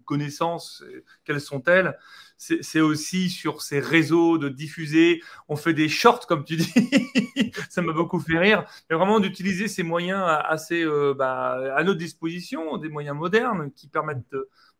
[0.05, 0.81] connaissances,
[1.25, 1.97] quelles sont-elles
[2.37, 5.21] C'est aussi sur ces réseaux de diffuser.
[5.49, 6.71] On fait des shorts, comme tu dis.
[7.69, 8.63] Ça m'a beaucoup fait rire.
[8.89, 13.89] Mais vraiment d'utiliser ces moyens assez euh, bah, à notre disposition, des moyens modernes qui
[13.89, 14.37] permettent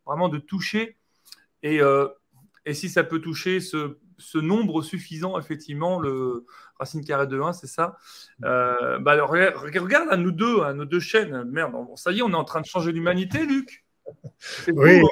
[0.10, 0.98] vraiment de toucher.
[1.64, 2.08] Et, euh,
[2.66, 6.46] et si ça peut toucher ce ce nombre suffisant, effectivement, le
[6.78, 7.98] racine carré de 1, c'est ça.
[8.44, 11.44] Euh, bah regarde à nous deux, à nos deux chaînes.
[11.46, 13.86] Merde, ça y est, on est en train de changer l'humanité, Luc.
[14.68, 15.00] Oui.
[15.00, 15.08] Hein.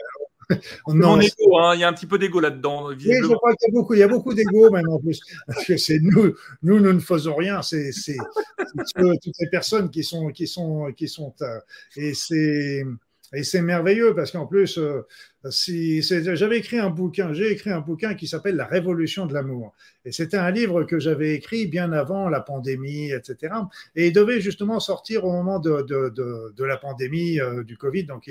[0.85, 1.73] On est hein.
[1.75, 2.87] Il y a un petit peu d'ego là-dedans.
[2.87, 5.19] Oui, je crois qu'il y a beaucoup, il y a beaucoup d'ego même en plus.
[5.45, 7.61] Parce que c'est nous, nous, nous ne faisons rien.
[7.61, 7.91] C'est
[8.57, 11.59] toutes les personnes qui sont, qui sont, qui sont, euh,
[11.97, 12.85] et c'est,
[13.33, 15.01] et c'est merveilleux parce qu'en plus, euh,
[15.43, 19.73] j'avais écrit un bouquin, j'ai écrit un bouquin qui s'appelle La Révolution de l'amour.
[20.05, 23.53] Et c'était un livre que j'avais écrit bien avant la pandémie, etc.
[23.95, 28.05] Et il devait justement sortir au moment de, la pandémie euh, du Covid.
[28.05, 28.27] Donc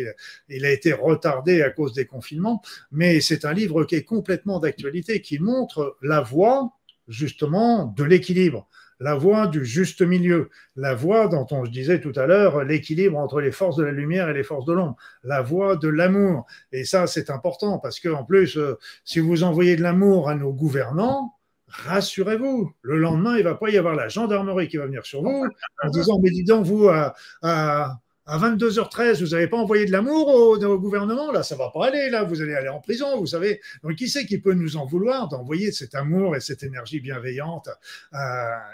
[0.49, 2.63] il, a été retardé à cause des confinements.
[2.91, 6.73] Mais c'est un livre qui est complètement d'actualité, qui montre la voie
[7.09, 8.67] justement de l'équilibre
[9.01, 13.19] la voie du juste milieu, la voie dont on je disais tout à l'heure, l'équilibre
[13.19, 16.47] entre les forces de la lumière et les forces de l'ombre, la voie de l'amour.
[16.73, 20.35] Et ça, c'est important parce que en plus, euh, si vous envoyez de l'amour à
[20.35, 21.35] nos gouvernants,
[21.69, 25.47] rassurez-vous, le lendemain, il va pas y avoir la gendarmerie qui va venir sur vous
[25.83, 30.79] en disant, mais dis donc, vous, à 22h13, vous n'avez pas envoyé de l'amour au,
[30.79, 33.61] gouvernement, là, ça va pas aller, là, vous allez aller en prison, vous savez.
[33.83, 37.69] Donc, qui c'est qui peut nous en vouloir d'envoyer cet amour et cette énergie bienveillante
[38.15, 38.19] euh,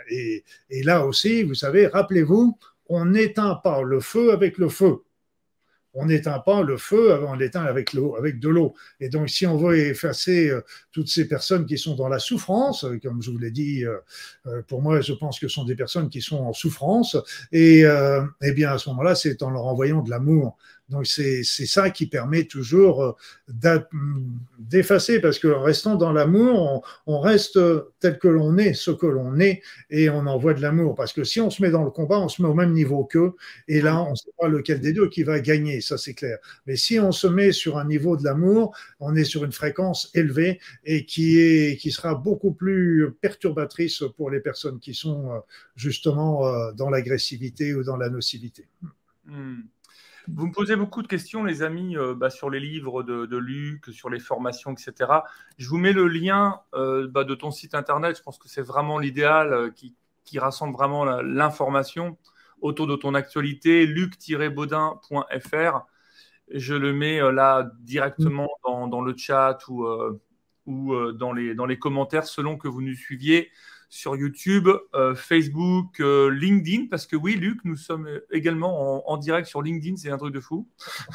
[0.09, 2.59] et, et là aussi, vous savez, rappelez-vous,
[2.89, 5.03] on n'éteint pas le feu avec le feu
[5.95, 8.75] on n'éteint pas le feu avant l'éteint avec l'eau, avec de l'eau.
[9.01, 10.63] Et donc, si on veut effacer euh,
[10.93, 14.63] toutes ces personnes qui sont dans la souffrance, euh, comme je vous l'ai dit, euh,
[14.69, 17.17] pour moi, je pense que ce sont des personnes qui sont en souffrance.
[17.53, 20.57] Et eh bien, à ce moment-là, c'est en leur envoyant de l'amour.
[20.93, 23.79] Donc c'est ça qui permet toujours euh,
[24.59, 27.59] d'effacer, parce qu'en restant dans l'amour, on, reste
[27.99, 30.95] tel que l'on est, ce que l'on est, et on envoie de l'amour.
[30.95, 33.05] Parce que si on se met dans le combat, on se met au même niveau
[33.05, 33.33] qu'eux,
[33.69, 36.39] et là, on ne sait pas lequel des deux qui va gagner, ça c'est clair.
[36.67, 40.11] Mais si on se met sur un niveau de l'amour, on est sur une fréquence
[40.15, 45.39] élevée et qui, est, qui sera beaucoup plus perturbatrice pour les personnes qui sont euh,
[45.75, 48.69] justement euh, dans l'agressivité ou dans la nocivité.
[49.25, 49.63] Hmm.
[50.29, 53.87] Vous me posez beaucoup de questions, les amis, euh, bah, sur les livres de, Luc,
[53.87, 55.11] sur les formations, etc.
[55.59, 58.17] Je vous mets le lien euh, bah, de ton site internet.
[58.17, 59.95] Je pense que c'est vraiment l'idéal euh, qui,
[60.39, 62.17] rassemble vraiment l'information
[62.63, 65.81] autour de ton actualité, luc-baudin.fr.
[66.49, 69.85] Je le mets là directement dans, le chat ou,
[71.13, 73.51] dans les commentaires selon que vous nous suiviez
[73.93, 79.47] sur YouTube, euh, Facebook, euh, LinkedIn, parce que oui, Luc, nous sommes également en, direct
[79.47, 80.67] sur LinkedIn, c'est un truc de fou.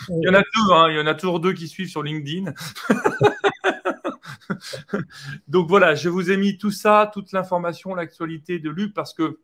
[0.10, 2.04] Il y en a deux, hein, il y en a toujours deux qui suivent sur
[2.04, 2.54] LinkedIn.
[5.48, 9.40] Donc voilà, je vous ai mis tout ça, toute l'information, l'actualité de Luc, parce que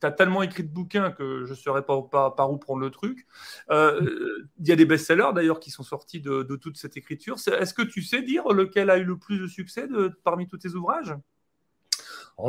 [0.00, 2.90] tu as tellement écrit de bouquins que je ne saurais pas, par où prendre le
[2.90, 3.26] truc.
[3.70, 7.34] Euh, il y a des best-sellers d'ailleurs qui sont sortis de, toute cette écriture.
[7.34, 9.88] Est-ce que tu sais dire lequel a eu le plus de succès
[10.22, 11.16] parmi tous tes ouvrages?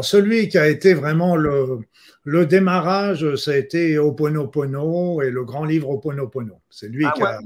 [0.02, 1.80] Celui qui a été vraiment le,
[2.24, 6.62] le démarrage, ça a été Oponopono et le grand livre Oponopono.
[6.70, 7.40] C'est lui ah qui a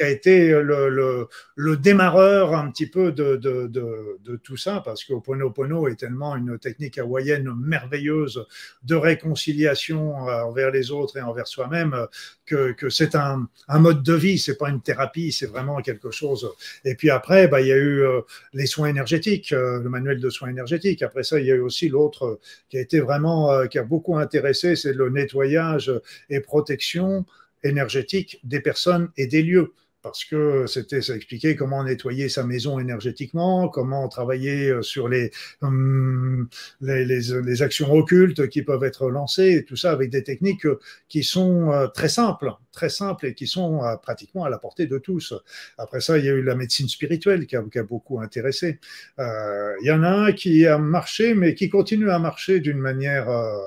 [0.00, 1.28] qui a été le,
[1.76, 7.52] démarreur un petit peu de, tout ça, parce que Oponopono est tellement une technique hawaïenne
[7.54, 8.46] merveilleuse
[8.82, 12.06] de réconciliation envers les autres et envers soi-même,
[12.46, 16.50] que, c'est un, mode de vie, c'est pas une thérapie, c'est vraiment quelque chose.
[16.86, 18.22] Et puis après, bah, il y a eu euh,
[18.54, 21.02] les soins énergétiques, euh, le manuel de soins énergétiques.
[21.02, 22.40] Après ça, il y a eu aussi l'autre
[22.70, 25.92] qui a été vraiment, euh, qui a beaucoup intéressé, c'est le nettoyage
[26.30, 27.26] et protection
[27.62, 32.78] énergétique des personnes et des lieux parce que c'était ça expliquait comment nettoyer sa maison
[32.78, 35.30] énergétiquement, comment travailler euh, sur les,
[35.62, 36.48] hum,
[36.80, 40.66] les, les, actions occultes qui peuvent être lancées, et tout ça avec des techniques
[41.08, 44.86] qui sont euh, très simples, très simples et qui sont euh, pratiquement à la portée
[44.86, 45.34] de tous.
[45.78, 48.78] Après ça, il y a eu la médecine spirituelle qui a, qui a beaucoup intéressé.
[49.18, 52.78] Euh, il y en a un qui a marché, mais qui continue à marcher d'une
[52.78, 53.58] manière euh,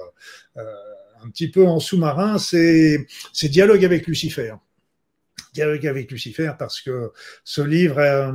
[1.24, 3.06] un petit peu en sous-marin, c'est
[3.44, 4.54] dialogue avec Lucifer
[5.54, 7.12] dialogue avec Lucifer parce que
[7.44, 8.32] ce livre, euh,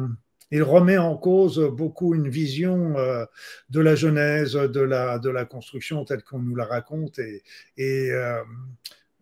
[0.51, 3.24] il remet en cause beaucoup une vision euh,
[3.70, 7.19] de la Genèse, de la, de la construction telle qu'on nous la raconte.
[7.19, 7.43] Et,
[8.11, 8.43] euh,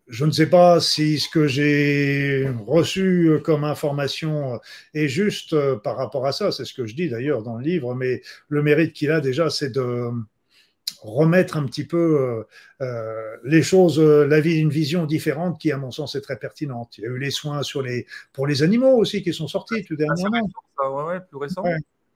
[0.07, 4.57] je ne sais pas si ce que j'ai reçu comme information
[4.93, 6.53] est juste par rapport à ça.
[6.53, 9.49] C'est ce que je dis d'ailleurs dans le livre, mais le mérite qu'il a déjà,
[9.49, 10.09] c'est de
[11.01, 12.43] remettre un petit peu euh,
[12.81, 16.37] euh, les choses, euh, la vie d'une vision différente qui, à mon sens, est très
[16.37, 16.97] pertinente.
[16.97, 19.83] Il y a eu les soins sur les, pour les animaux aussi qui sont sortis
[19.83, 20.49] tout dernièrement.
[20.77, 21.63] Ah, plus récent.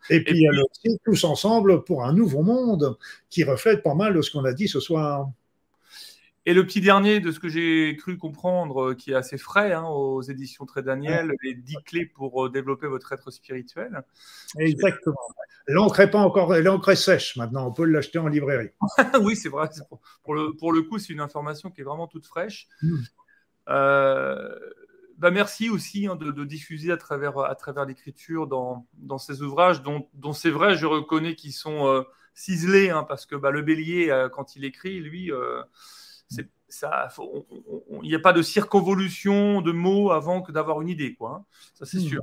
[0.10, 2.98] Et puis, il y a aussi Tous ensemble pour un nouveau monde
[3.30, 5.30] qui reflète pas mal de ce qu'on a dit ce soir.
[6.48, 9.84] Et le petit dernier de ce que j'ai cru comprendre, qui est assez frais hein,
[9.84, 14.04] aux éditions Très Daniel, les 10 clés pour développer votre être spirituel.
[14.58, 15.16] Exactement.
[15.68, 17.68] L'encre est pas encore, l'encre est sèche maintenant.
[17.68, 18.72] On peut l'acheter en librairie.
[19.22, 19.70] oui, c'est vrai.
[20.24, 22.68] Pour le, pour le coup, c'est une information qui est vraiment toute fraîche.
[22.82, 22.98] Hmm.
[23.70, 24.50] Euh,
[25.18, 29.84] bah merci aussi hein, de, diffuser à travers, à travers l'écriture dans, dans, ces ouvrages
[29.84, 32.02] dont, dont c'est vrai, je reconnais qu'ils sont euh,
[32.34, 35.32] ciselés, hein, parce que bah, le bélier, euh, quand il écrit, lui,
[38.04, 41.42] il n'y a pas de circonvolution de mots avant que d'avoir une idée, quoi.
[41.42, 41.46] Hein.
[41.76, 42.08] Ça, c'est hmm.
[42.08, 42.22] sûr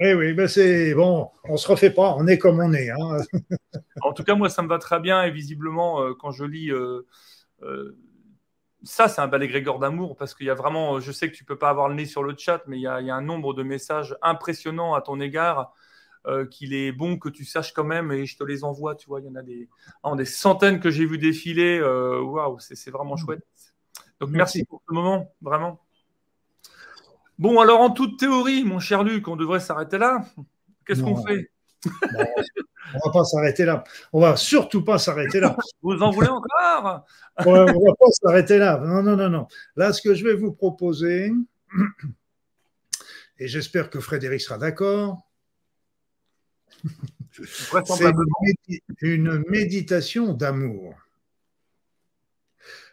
[0.00, 2.90] oui, oui, ben c'est bon, on se refait pas, on est comme on est.
[2.90, 3.18] Hein.
[4.02, 6.70] en tout cas, moi, ça me va très bien et visiblement, euh, quand je lis
[6.70, 7.06] euh,
[7.62, 7.96] euh,
[8.84, 11.44] ça, c'est un bel égrégore d'amour parce qu'il y a vraiment, je sais que tu
[11.44, 13.62] peux pas avoir le nez sur le chat, mais il y a, un nombre de
[13.62, 15.72] messages impressionnants à ton égard
[16.50, 18.94] qu'il est bon que tu saches quand même et je te les envoie.
[18.94, 19.68] Tu vois, il y en a des,
[20.16, 21.80] des centaines que j'ai vu défiler.
[21.80, 23.44] Waouh, c'est vraiment chouette.
[24.20, 25.80] Donc merci pour ce moment, vraiment.
[27.38, 30.24] Bon, alors en toute théorie, mon cher Luc, on devrait s'arrêter là.
[30.86, 31.50] Qu'est-ce qu'on fait?
[32.94, 33.84] On va pas s'arrêter là.
[34.12, 35.56] On va surtout pas s'arrêter là.
[35.82, 37.04] Vous en voulez encore?
[37.44, 38.78] On va pas s'arrêter là.
[38.78, 39.48] Non, non, non, non.
[39.74, 41.32] Là, ce que je vais vous proposer,
[43.38, 45.25] et j'espère que Frédéric sera d'accord,
[47.86, 48.12] c'est
[49.02, 50.94] une méditation d'amour.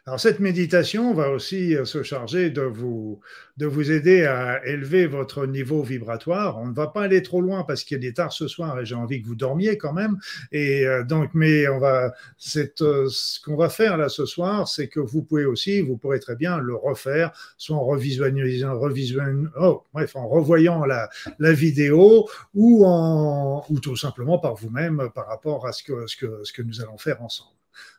[0.06, 3.20] Alors cette méditation va aussi euh, se charger de vous,
[3.56, 6.58] de vous aider à élever votre niveau vibratoire.
[6.58, 8.96] On ne va pas aller trop loin parce qu'il est tard ce soir et j'ai
[8.96, 10.18] envie que vous dormiez quand même.
[10.52, 14.68] Et euh, donc, mais on va, c'est euh, ce qu'on va faire là ce soir,
[14.68, 19.48] c'est que vous pouvez aussi, vous pourrez très bien le refaire, soit en revisualisant, revisualisant
[19.58, 21.08] oh, bref, en revoyant la,
[21.38, 26.18] la vidéo ou en, ou tout simplement par vous-même par rapport à ce que, ce
[26.18, 27.53] que, ce que nous allons faire ensemble.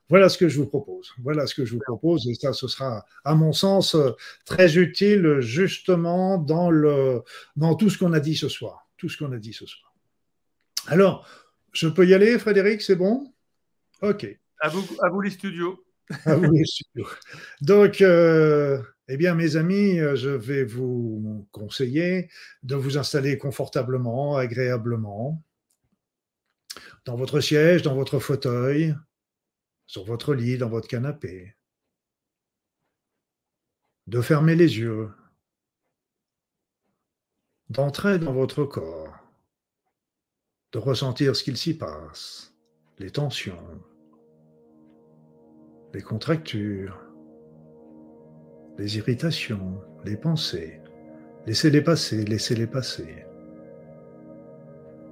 [0.10, 1.14] Voilà ce que je vous propose.
[1.24, 2.28] Voilà ce que je vous propose.
[2.28, 3.98] Et ça, ce sera, à mon sens,
[4.46, 7.24] très utile justement dans, le,
[7.56, 8.88] dans tout ce qu'on a dit ce soir.
[8.98, 9.94] Tout ce qu'on a dit ce soir.
[10.88, 11.28] Alors,
[11.74, 13.34] je peux y aller, Frédéric, c'est bon?
[14.02, 14.28] OK.
[14.60, 15.84] À vous, à vous les studios.
[16.26, 17.08] à vous les studios.
[17.62, 22.30] Donc, euh, eh bien, mes amis, je vais vous conseiller
[22.64, 25.44] de vous installer confortablement, agréablement,
[27.06, 28.96] dans votre siège, dans votre fauteuil,
[29.88, 31.56] sur votre lit, dans votre canapé,
[34.08, 35.12] de fermer les yeux,
[37.70, 39.18] d'entrer dans votre corps,
[40.72, 42.54] de ressentir ce qu'il s'y passe,
[43.00, 43.82] les tensions,
[45.94, 47.00] les contractures,
[48.78, 50.82] les irritations, les pensées.
[51.46, 53.26] Laissez-les passer, laissez-les passer.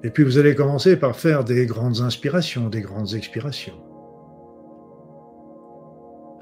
[0.04, 3.93] Et puis vous allez commencer par faire des grandes inspirations, des grandes expirations.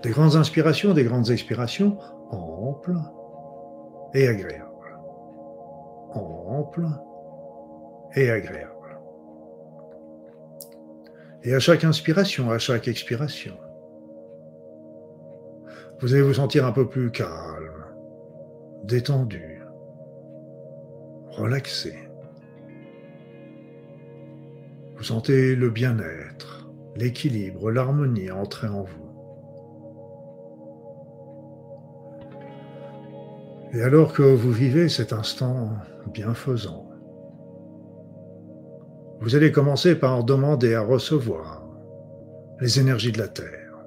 [0.03, 1.97] Des grandes inspirations, des grandes expirations
[2.31, 2.97] amples
[4.13, 4.97] et agréables.
[6.13, 6.87] Amples
[8.15, 8.71] et agréables.
[11.43, 13.57] Et à chaque inspiration, à chaque expiration,
[15.99, 17.85] vous allez vous sentir un peu plus calme,
[18.83, 19.61] détendu,
[21.29, 21.95] relaxé.
[24.95, 29.10] Vous sentez le bien-être, l'équilibre, l'harmonie entrer en vous.
[33.73, 35.69] Et alors que vous vivez cet instant
[36.13, 36.89] bienfaisant,
[39.21, 41.63] vous allez commencer par demander à recevoir
[42.59, 43.85] les énergies de la Terre.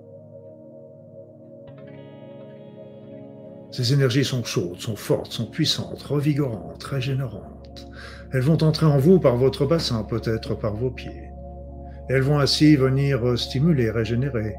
[3.73, 7.87] Ces énergies sont chaudes, sont fortes, sont puissantes, revigorantes, régénérantes.
[8.33, 11.31] Elles vont entrer en vous par votre bassin, peut-être par vos pieds.
[12.09, 14.55] elles vont ainsi venir stimuler, régénérer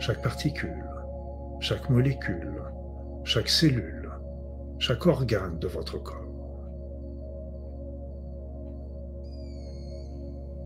[0.00, 0.84] chaque particule,
[1.60, 2.62] chaque molécule,
[3.24, 3.97] chaque cellule
[4.78, 6.24] chaque organe de votre corps.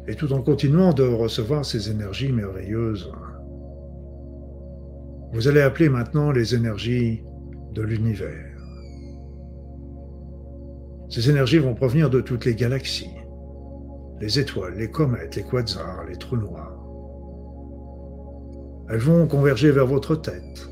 [0.09, 3.13] Et tout en continuant de recevoir ces énergies merveilleuses,
[5.33, 7.25] vous allez appeler maintenant les énergies
[7.73, 8.59] de l'univers.
[11.09, 13.15] Ces énergies vont provenir de toutes les galaxies,
[14.21, 16.79] les étoiles, les comètes, les quasars, les trous noirs.
[18.91, 20.69] Elles vont converger vers votre tête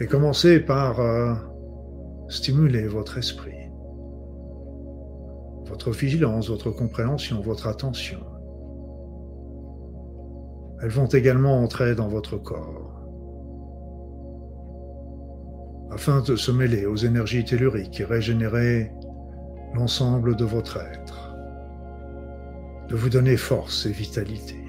[0.00, 1.34] et commencer par euh,
[2.28, 3.70] Stimulez votre esprit,
[5.66, 8.20] votre vigilance, votre compréhension, votre attention.
[10.82, 12.94] Elles vont également entrer dans votre corps
[15.90, 18.90] afin de se mêler aux énergies telluriques et régénérer
[19.74, 21.34] l'ensemble de votre être,
[22.88, 24.63] de vous donner force et vitalité.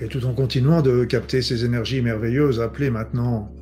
[0.00, 3.52] Et tout en continuant de capter ces énergies merveilleuses appelées maintenant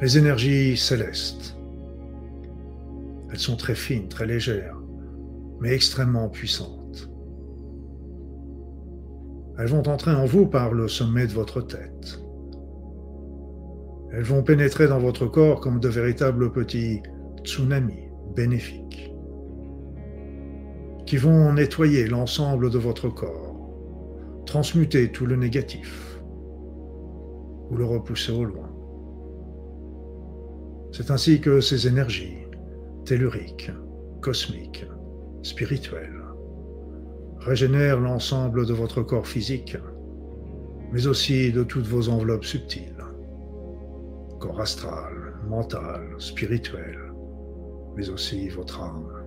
[0.00, 1.56] les énergies célestes.
[3.30, 4.76] Elles sont très fines, très légères,
[5.60, 7.10] mais extrêmement puissantes.
[9.58, 12.20] Elles vont entrer en vous par le sommet de votre tête.
[14.12, 17.00] Elles vont pénétrer dans votre corps comme de véritables petits
[17.44, 19.12] tsunamis bénéfiques
[21.06, 23.51] qui vont nettoyer l'ensemble de votre corps
[24.52, 26.20] transmuter tout le négatif
[27.70, 28.68] ou le repousser au loin.
[30.92, 32.36] C'est ainsi que ces énergies
[33.06, 33.70] telluriques,
[34.20, 34.84] cosmiques,
[35.42, 36.22] spirituelles,
[37.38, 39.78] régénèrent l'ensemble de votre corps physique,
[40.92, 43.02] mais aussi de toutes vos enveloppes subtiles,
[44.38, 46.98] corps astral, mental, spirituel,
[47.96, 49.21] mais aussi votre âme.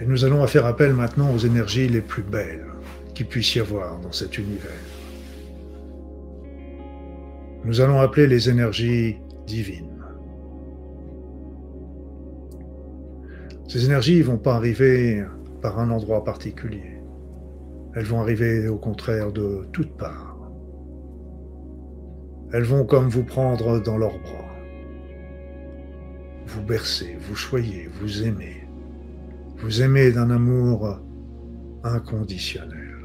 [0.00, 2.66] Et nous allons faire appel maintenant aux énergies les plus belles
[3.14, 4.70] qui puisse y avoir dans cet univers.
[7.64, 9.86] Nous allons appeler les énergies divines.
[13.68, 15.22] Ces énergies ne vont pas arriver
[15.60, 16.98] par un endroit particulier.
[17.94, 20.50] Elles vont arriver au contraire de toutes parts.
[22.52, 24.56] Elles vont comme vous prendre dans leurs bras,
[26.46, 28.59] vous bercer, vous choyer, vous aimer,
[29.62, 31.00] vous aimer d'un amour
[31.84, 32.96] inconditionnel.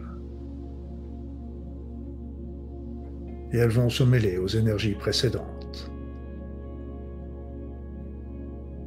[3.51, 5.91] Et elles vont se mêler aux énergies précédentes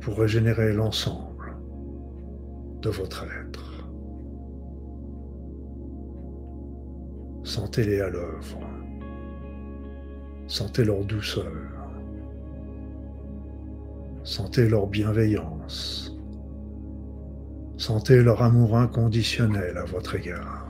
[0.01, 1.57] pour régénérer l'ensemble
[2.82, 3.89] de votre être.
[7.45, 8.61] Sentez-les à l'œuvre.
[10.47, 11.53] Sentez leur douceur.
[14.23, 16.07] Sentez leur bienveillance.
[17.79, 20.67] Sentez leur amour inconditionnel à votre égard.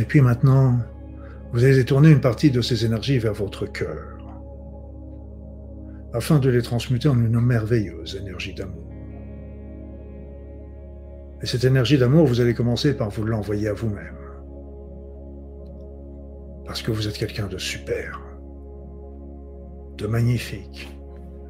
[0.00, 0.78] Et puis maintenant,
[1.52, 4.18] vous allez tourner une partie de ces énergies vers votre cœur,
[6.12, 8.90] afin de les transmuter en une merveilleuse énergie d'amour.
[11.42, 14.16] Et cette énergie d'amour, vous allez commencer par vous l'envoyer à vous-même
[16.66, 18.20] parce que vous êtes quelqu'un de super,
[19.96, 20.88] de magnifique,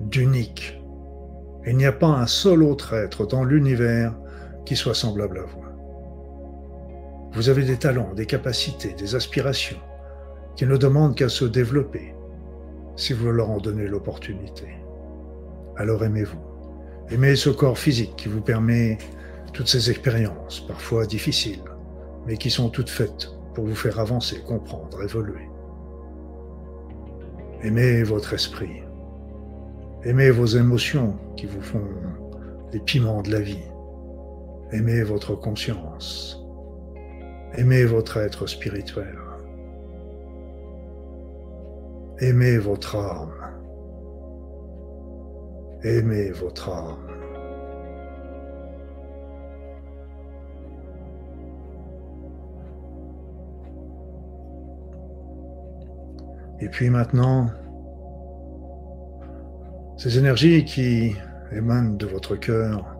[0.00, 0.80] d'unique.
[1.66, 4.14] Il n'y a pas un seul autre être dans l'univers
[4.64, 5.64] qui soit semblable à vous.
[7.32, 9.80] Vous avez des talents, des capacités, des aspirations
[10.56, 12.14] qui ne demandent qu'à se développer
[12.96, 14.68] si vous leur en donnez l'opportunité.
[15.76, 16.40] Alors aimez-vous.
[17.10, 18.98] Aimez ce corps physique qui vous permet
[19.52, 21.62] toutes ces expériences, parfois difficiles,
[22.26, 25.48] mais qui sont toutes faites pour vous faire avancer, comprendre, évoluer.
[27.62, 28.85] Aimez votre esprit.
[30.06, 31.82] Aimez vos émotions qui vous font
[32.72, 33.64] les piments de la vie.
[34.70, 36.40] Aimez votre conscience.
[37.56, 39.18] Aimez votre être spirituel.
[42.20, 43.32] Aimez votre âme.
[45.82, 47.08] Aimez votre âme.
[56.60, 57.50] Et puis maintenant,
[59.96, 61.14] ces énergies qui
[61.52, 62.96] émanent de votre cœur,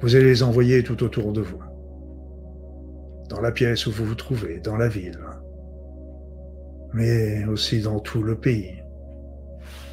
[0.00, 1.62] vous allez les envoyer tout autour de vous,
[3.28, 5.20] dans la pièce où vous vous trouvez, dans la ville,
[6.94, 8.82] mais aussi dans tout le pays,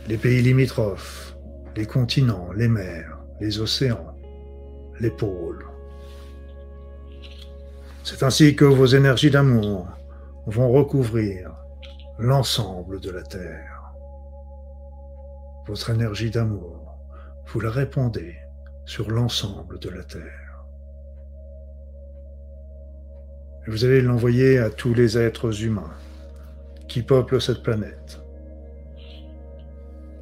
[0.08, 1.38] les pays limitrophes,
[1.76, 4.16] les continents, les mers, les océans,
[5.00, 5.66] les pôles.
[8.04, 9.88] C'est ainsi que vos énergies d'amour
[10.46, 11.52] vont recouvrir
[12.18, 13.77] l'ensemble de la Terre.
[15.68, 16.98] Votre énergie d'amour,
[17.48, 18.38] vous la répandez
[18.86, 20.64] sur l'ensemble de la Terre.
[23.68, 25.94] Vous allez l'envoyer à tous les êtres humains
[26.88, 28.22] qui peuplent cette planète,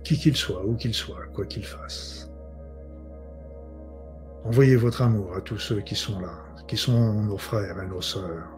[0.03, 2.31] qui qu'ils soient, où qu'ils soient, quoi qu'ils fassent.
[4.45, 6.33] Envoyez votre amour à tous ceux qui sont là,
[6.67, 8.49] qui sont nos frères et nos sœurs,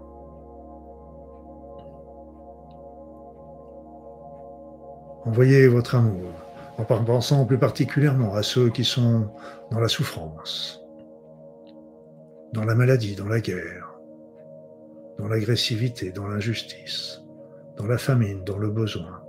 [5.25, 6.46] Envoyez votre amour
[6.77, 9.29] en pensant plus particulièrement à ceux qui sont
[9.71, 10.81] dans la souffrance,
[12.53, 13.99] dans la maladie, dans la guerre,
[15.17, 17.21] dans l'agressivité, dans l'injustice,
[17.77, 19.23] dans la famine, dans le besoin.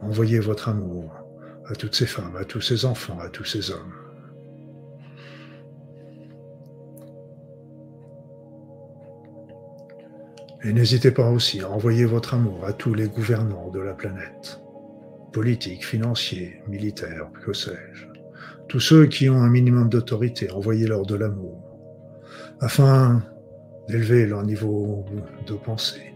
[0.00, 1.12] Envoyez votre amour
[1.66, 3.94] à toutes ces femmes, à tous ces enfants, à tous ces hommes.
[10.64, 14.60] Et n'hésitez pas aussi à envoyer votre amour à tous les gouvernants de la planète,
[15.32, 18.06] politiques, financiers, militaires, que sais-je.
[18.68, 21.62] Tous ceux qui ont un minimum d'autorité, envoyez-leur de l'amour,
[22.60, 23.22] afin
[23.88, 25.04] d'élever leur niveau
[25.46, 26.14] de pensée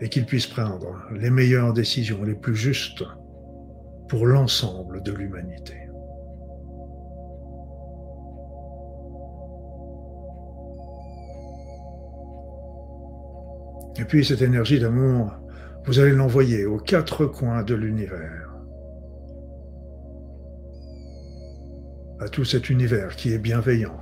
[0.00, 3.04] et qu'ils puissent prendre les meilleures décisions, les plus justes
[4.08, 5.74] pour l'ensemble de l'humanité.
[13.98, 15.32] Et puis cette énergie d'amour,
[15.86, 18.52] vous allez l'envoyer aux quatre coins de l'univers.
[22.18, 24.00] À tout cet univers qui est bienveillant,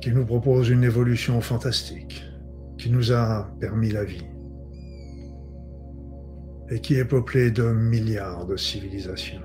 [0.00, 2.24] qui nous propose une évolution fantastique,
[2.78, 4.26] qui nous a permis la vie,
[6.68, 9.40] et qui est peuplé de milliards de civilisations,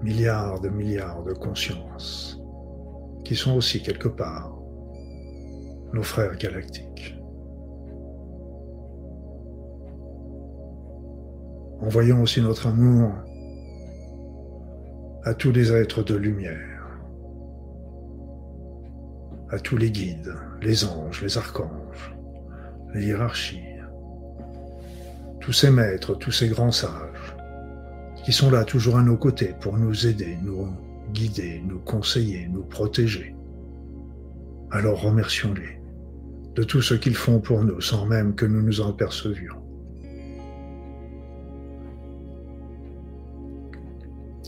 [0.00, 2.40] milliards de milliards de consciences,
[3.24, 4.56] qui sont aussi quelque part
[5.92, 7.17] nos frères galactiques.
[11.80, 13.12] Envoyons aussi notre amour
[15.24, 16.98] à tous les êtres de lumière,
[19.50, 22.16] à tous les guides, les anges, les archanges,
[22.94, 23.62] les hiérarchies,
[25.40, 27.36] tous ces maîtres, tous ces grands sages,
[28.24, 30.68] qui sont là toujours à nos côtés pour nous aider, nous
[31.12, 33.36] guider, nous conseiller, nous protéger.
[34.72, 35.80] Alors remercions-les
[36.56, 39.67] de tout ce qu'ils font pour nous sans même que nous nous en percevions.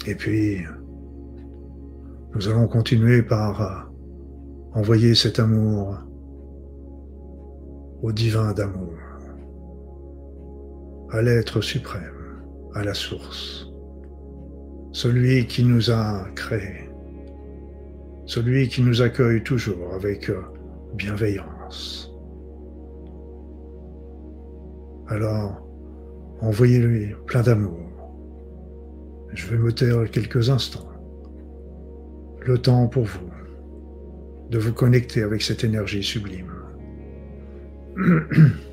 [0.06, 0.64] Et puis,
[2.34, 5.98] nous allons continuer par euh, envoyer cet amour
[8.02, 8.94] au divin d'amour,
[11.10, 12.40] à l'être suprême,
[12.74, 13.70] à la source,
[14.92, 16.88] celui qui nous a créés,
[18.24, 20.40] celui qui nous accueille toujours avec euh,
[20.94, 22.10] bienveillance.
[25.08, 25.68] Alors,
[26.40, 27.89] envoyez-lui plein d'amour.
[29.34, 30.88] Je vais me taire quelques instants.
[32.42, 33.30] Le temps pour vous
[34.50, 36.52] de vous connecter avec cette énergie sublime.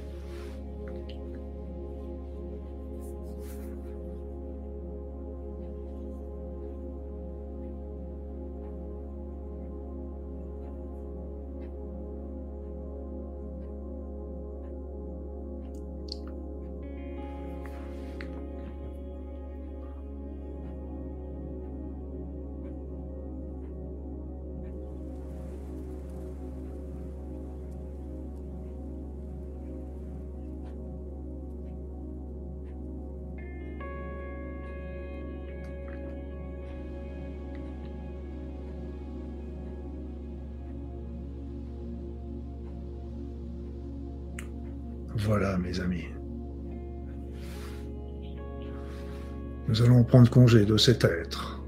[50.08, 51.62] prendre congé de cet être,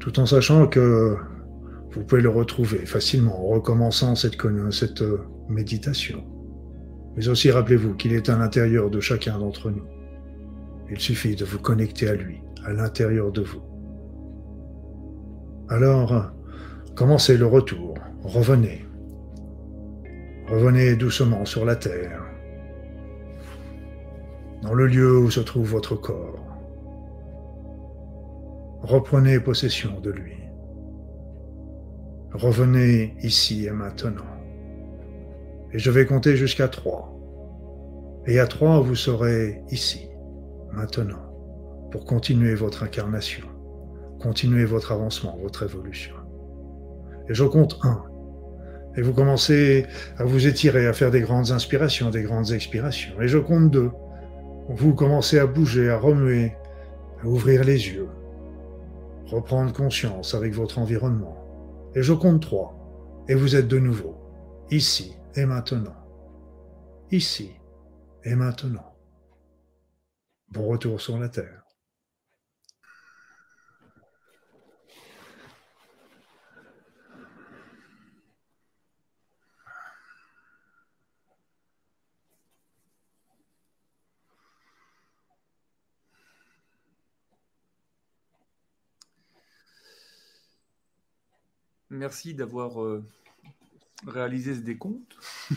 [0.00, 1.16] tout en sachant que
[1.92, 4.42] vous pouvez le retrouver facilement en recommençant cette,
[5.02, 6.24] euh, méditation.
[7.16, 9.84] Mais aussi rappelez-vous qu'il est à l'intérieur de chacun d'entre nous.
[10.90, 13.62] Il suffit de vous connecter à lui, à l'intérieur de vous.
[15.68, 16.32] Alors,
[16.94, 18.84] commencez le retour, revenez,
[20.46, 22.22] Revenez doucement sur la terre,
[24.60, 26.53] dans le lieu où se trouve votre corps.
[28.84, 30.36] Reprenez possession de lui.
[32.34, 34.36] Revenez ici et maintenant.
[35.72, 37.18] Et je vais compter jusqu'à trois.
[38.26, 40.10] Et à trois, vous serez ici,
[40.70, 41.32] maintenant,
[41.92, 43.46] pour continuer votre incarnation,
[44.20, 46.16] continuer votre avancement, votre évolution.
[47.30, 48.04] Et je compte un.
[48.98, 49.86] Et vous commencez
[50.18, 53.18] à vous étirer, à faire des grandes inspirations, des grandes expirations.
[53.22, 53.92] Et je compte deux.
[54.68, 56.52] Vous commencez à bouger, à remuer,
[57.22, 58.08] à ouvrir les yeux,
[59.26, 61.36] reprendre conscience avec votre environnement.
[61.94, 63.24] Et je compte trois.
[63.28, 64.16] Et vous êtes de nouveau,
[64.70, 65.96] ici et maintenant.
[67.10, 67.52] Ici
[68.24, 68.94] et maintenant.
[70.48, 71.63] Bon retour sur la Terre.
[91.94, 93.04] Merci d'avoir euh,
[94.04, 95.16] réalisé ce décompte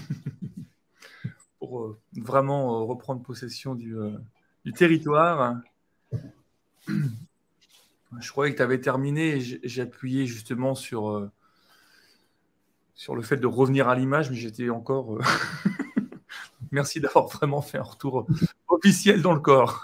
[1.60, 3.96] pour euh, vraiment euh, reprendre possession du,
[4.76, 5.56] territoire.
[8.20, 9.40] Je croyais que tu avais terminé.
[9.40, 11.28] J'ai appuyé justement sur,
[12.94, 15.18] sur le fait de revenir à l'image, mais j'étais encore.
[16.72, 18.28] Merci d'avoir vraiment fait un retour
[18.68, 19.82] officiel dans le corps.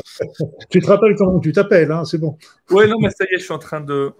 [0.70, 2.36] tu te rappelles comment tu t'appelles, hein c'est bon.
[2.70, 4.12] Ouais, non, mais ça y est, je suis en train de,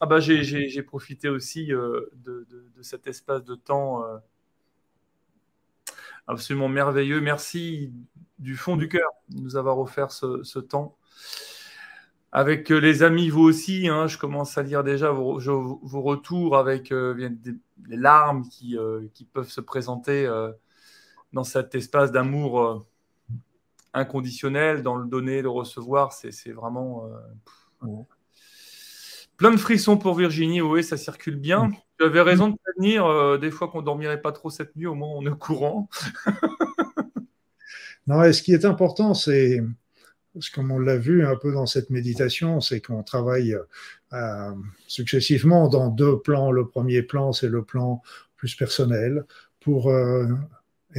[0.00, 2.46] ah bah j'ai profité aussi euh, de,
[2.82, 4.18] cet espace de temps euh,
[6.26, 7.20] absolument merveilleux.
[7.20, 7.92] Merci
[8.38, 10.98] du fond du cœur de nous avoir offert ce, temps.
[12.30, 15.38] Avec euh, les amis, vous aussi, hein, je commence à lire déjà vos,
[16.02, 18.76] retours avec les larmes qui,
[19.14, 20.28] qui, peuvent se présenter
[21.32, 22.86] dans cet espace d'amour
[23.94, 26.12] inconditionnel, dans le donner, le recevoir.
[26.12, 27.08] C'est vraiment...
[29.36, 31.68] Plein de frissons pour Virginie, oui, ça circule bien.
[31.68, 31.74] Mm.
[31.98, 34.94] Tu avais raison de prévenir, euh, des fois qu'on dormirait pas trop cette nuit, au
[34.94, 35.88] moins on est courant.
[38.06, 39.62] non, et ce qui est important, c'est,
[40.54, 43.56] comme on l'a vu un peu dans cette méditation, c'est qu'on travaille
[44.12, 44.52] euh,
[44.86, 46.50] successivement dans deux plans.
[46.50, 48.02] Le premier plan, c'est le plan
[48.36, 49.24] plus personnel,
[49.60, 50.26] pour euh,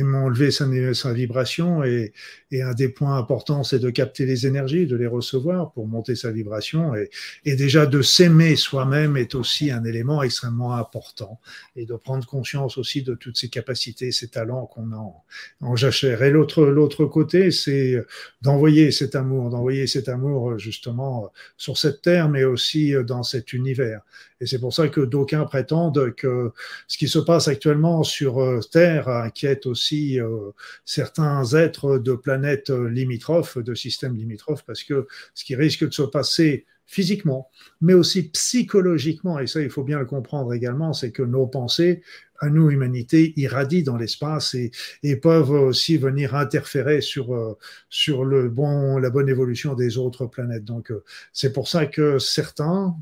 [0.03, 2.13] enlever sa, sa vibration et,
[2.51, 6.15] et, un des points importants, c'est de capter les énergies, de les recevoir pour monter
[6.15, 6.95] sa vibration.
[6.95, 7.09] Et,
[7.45, 11.39] et déjà de s'aimer soi-même est aussi un élément extrêmement important
[11.75, 15.23] et de prendre conscience aussi de toutes ces capacités, ces talents qu'on a en,
[15.61, 16.23] en jachère.
[16.23, 18.03] Et l'autre, l'autre côté, c'est
[18.41, 24.01] d'envoyer cet amour, d'envoyer cet amour justement sur cette terre, mais aussi dans cet univers.
[24.39, 26.51] Et c'est pour ça que d'aucuns prétendent que
[26.87, 30.51] ce qui se passe actuellement sur euh, Terre inquiète aussi euh,
[30.85, 36.03] certains êtres de planètes limitrophes, de systèmes limitrophes, parce que ce qui risque de se
[36.03, 37.49] passer physiquement,
[37.81, 42.01] mais aussi psychologiquement, et ça il faut bien le comprendre également, c'est que nos pensées,
[42.39, 44.71] à nous, humanité, irradient dans l'espace et,
[45.03, 47.57] et, peuvent aussi venir interférer sur, euh,
[47.89, 50.63] sur le bon, la bonne évolution des autres planètes.
[50.63, 50.93] Donc
[51.33, 52.95] c'est pour ça que certains,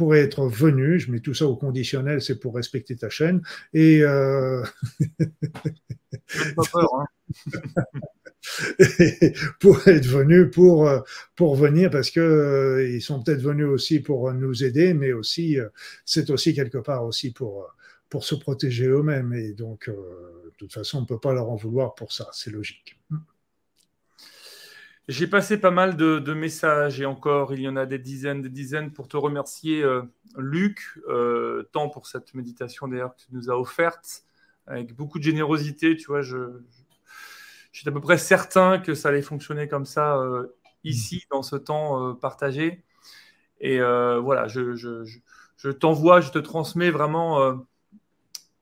[0.00, 3.42] pourrait être venu, je mets tout ça au conditionnel, c'est pour respecter ta chaîne,
[3.74, 4.62] et euh...
[6.56, 7.04] pas peur, hein.
[9.60, 10.90] pour être venu pour
[11.36, 15.60] pour venir parce que euh, ils sont peut-être venus aussi pour nous aider mais aussi
[15.60, 15.68] euh,
[16.06, 17.68] c'est aussi quelque part aussi pour
[18.08, 21.56] pour se protéger eux-mêmes et donc de toute façon on ne peut pas leur en
[21.56, 22.98] vouloir pour ça c'est logique.
[25.10, 28.48] J'ai passé pas mal de, messages et encore, il y en a des dizaines, des
[28.48, 30.02] dizaines pour te remercier, euh,
[30.36, 34.22] Luc, euh, tant pour cette méditation d'ailleurs que tu nous as offerte,
[34.68, 35.96] avec beaucoup de générosité.
[35.96, 36.62] Tu vois, je,
[37.72, 41.56] j'étais à peu près certain que ça allait fonctionner comme ça euh, ici, dans ce
[41.56, 42.84] temps partagé.
[43.58, 47.66] Et voilà, je, je, t'envoie, je te transmets vraiment.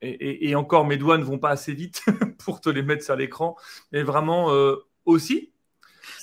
[0.00, 2.06] Et, et, encore, mes doigts ne vont pas assez vite
[2.38, 3.54] pour te les mettre sur l'écran,
[3.92, 4.50] mais vraiment
[5.04, 5.52] aussi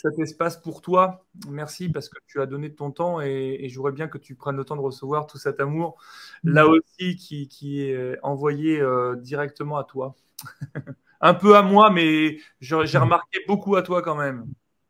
[0.06, 1.26] cet espace pour toi.
[1.50, 4.36] Merci parce que tu as donné de ton temps et, et j'aurais bien que tu
[4.36, 5.98] prennes le temps de recevoir tout cet amour
[6.44, 10.16] là aussi qui, qui est envoyé euh, directement à toi.
[11.22, 14.46] Un peu à moi, mais j'ai remarqué beaucoup à toi quand même.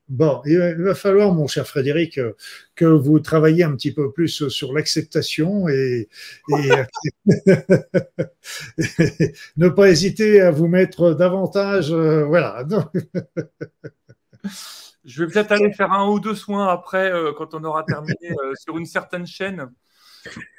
[0.07, 2.19] Bon, il va falloir, mon cher Frédéric,
[2.75, 6.09] que vous travailliez un petit peu plus sur l'acceptation et,
[6.49, 6.69] et
[9.57, 11.91] ne pas hésiter à vous mettre davantage.
[11.91, 12.63] Euh, voilà.
[15.05, 18.31] Je vais peut-être aller faire un ou deux soins après, euh, quand on aura terminé
[18.43, 19.71] euh, sur une certaine chaîne.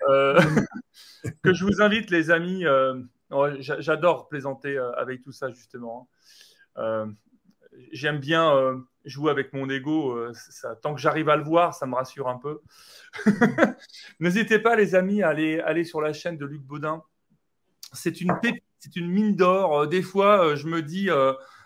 [0.09, 0.39] Euh,
[1.43, 2.64] que je vous invite, les amis.
[3.59, 6.09] J'adore plaisanter avec tout ça, justement.
[7.90, 10.16] J'aime bien jouer avec mon ego.
[10.81, 12.60] Tant que j'arrive à le voir, ça me rassure un peu.
[14.20, 17.02] N'hésitez pas, les amis, à aller, sur la chaîne de Luc Baudin.
[17.93, 18.32] C'est une
[18.78, 19.89] c'est une mine d'or.
[19.89, 21.09] Des fois, je me dis,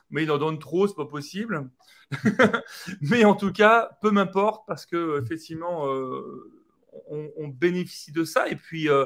[0.08, 1.68] mais il en donne trop, c'est pas possible.
[3.00, 6.50] Mais en tout cas, peu m'importe parce que effectivement, euh,
[7.08, 8.48] on, bénéficie de ça.
[8.48, 9.04] Et puis, euh,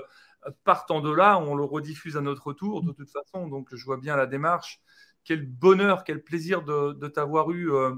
[0.65, 3.49] partant de là, on le rediffuse à notre tour de toute façon.
[3.49, 4.81] Donc, je vois bien la démarche.
[5.25, 7.95] Quel bonheur, quel plaisir de, t'avoir eu euh,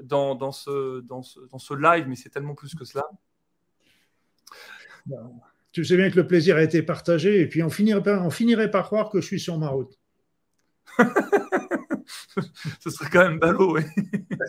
[0.00, 3.04] dans, ce, dans, ce, live, mais c'est tellement plus que cela.
[5.72, 8.70] Tu sais bien que le plaisir a été partagé et puis on finirait, on finirait
[8.70, 9.98] par croire que je suis sur ma route.
[12.80, 13.82] Ce serait quand même ballot, oui.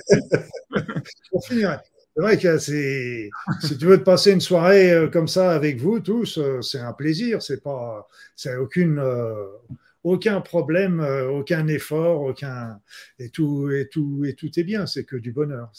[2.20, 6.02] C'est vrai que si tu veux te passer une soirée euh, comme ça avec vous
[6.02, 7.42] tous, euh, c'est un plaisir.
[7.42, 9.46] C'est pas, c'est aucune, euh,
[10.04, 11.00] aucun problème,
[11.32, 12.34] aucun effort,
[13.20, 14.86] et tout et tout et tout est bien.
[14.86, 15.72] C'est que du bonheur.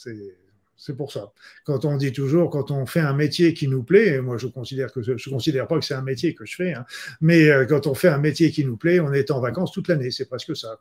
[0.76, 1.30] C'est pour ça.
[1.66, 4.46] Quand on dit toujours, quand on fait un métier qui nous plaît, et moi je
[4.46, 6.86] considère que je considère pas que c'est un métier que je fais, hein,
[7.20, 10.10] mais quand on fait un métier qui nous plaît, on est en vacances toute l'année.
[10.10, 10.80] C'est presque ça.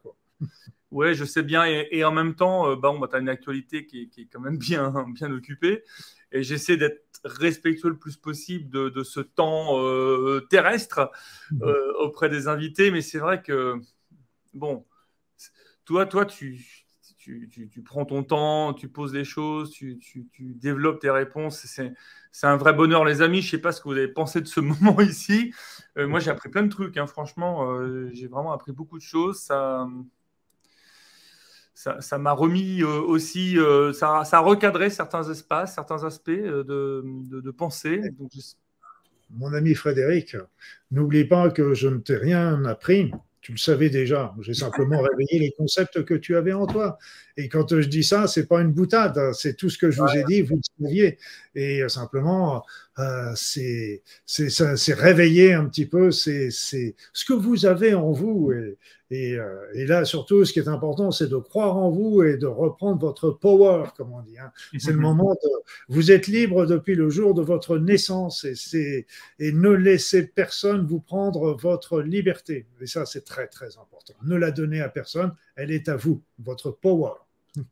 [0.91, 1.65] Oui, je sais bien.
[1.65, 5.05] Et, en même temps, euh, bah, tu as une actualité qui est, quand même bien,
[5.13, 5.83] bien occupée.
[6.31, 11.11] Et j'essaie d'être respectueux le plus possible de, ce temps euh, terrestre
[11.51, 11.63] mmh.
[11.63, 12.91] euh, auprès des invités.
[12.91, 13.79] Mais c'est vrai que,
[14.53, 14.85] bon,
[15.85, 16.85] toi, toi tu,
[17.17, 19.99] tu, tu, prends ton temps, tu poses des choses, tu,
[20.39, 21.65] développes tes réponses.
[22.31, 23.41] C'est un vrai bonheur, les amis.
[23.41, 25.53] Je ne sais pas ce que vous avez pensé de ce moment ici.
[25.95, 26.97] moi, j'ai appris plein de trucs.
[26.97, 27.05] Hein.
[27.05, 27.79] Franchement,
[28.11, 29.39] j'ai vraiment appris beaucoup de choses.
[29.39, 29.87] Ça
[31.99, 36.63] ça m'a remis euh, aussi, euh, ça, ça, a recadré certains espaces, certains aspects euh,
[36.65, 38.01] de, de, pensée.
[39.29, 40.35] Mon ami Frédéric,
[40.91, 43.11] n'oublie pas que je ne t'ai rien appris.
[43.41, 44.35] Tu le savais déjà.
[44.41, 46.97] J'ai simplement réveillé les concepts que tu avais en toi.
[47.37, 49.17] Et quand je dis ça, c'est pas une boutade.
[49.33, 51.17] C'est tout ce que je vous ai dit, vous le saviez.
[51.55, 52.65] Et simplement,
[52.97, 58.51] euh, c'est réveiller un petit peu c'est ce que vous avez en vous.
[58.51, 58.77] Et,
[59.11, 62.45] Euh, et, là, surtout, ce qui est important, c'est de croire en vous et de
[62.45, 64.37] reprendre votre power, comme on dit.
[64.37, 64.51] Hein.
[64.77, 65.49] C'est le moment de.
[65.87, 69.07] Vous êtes libre depuis le jour de votre naissance et,
[69.39, 72.67] et ne laissez personne vous prendre votre liberté.
[72.81, 74.13] Et ça, c'est très, très important.
[74.23, 77.13] Ne la donnez à personne, elle est à vous, votre power.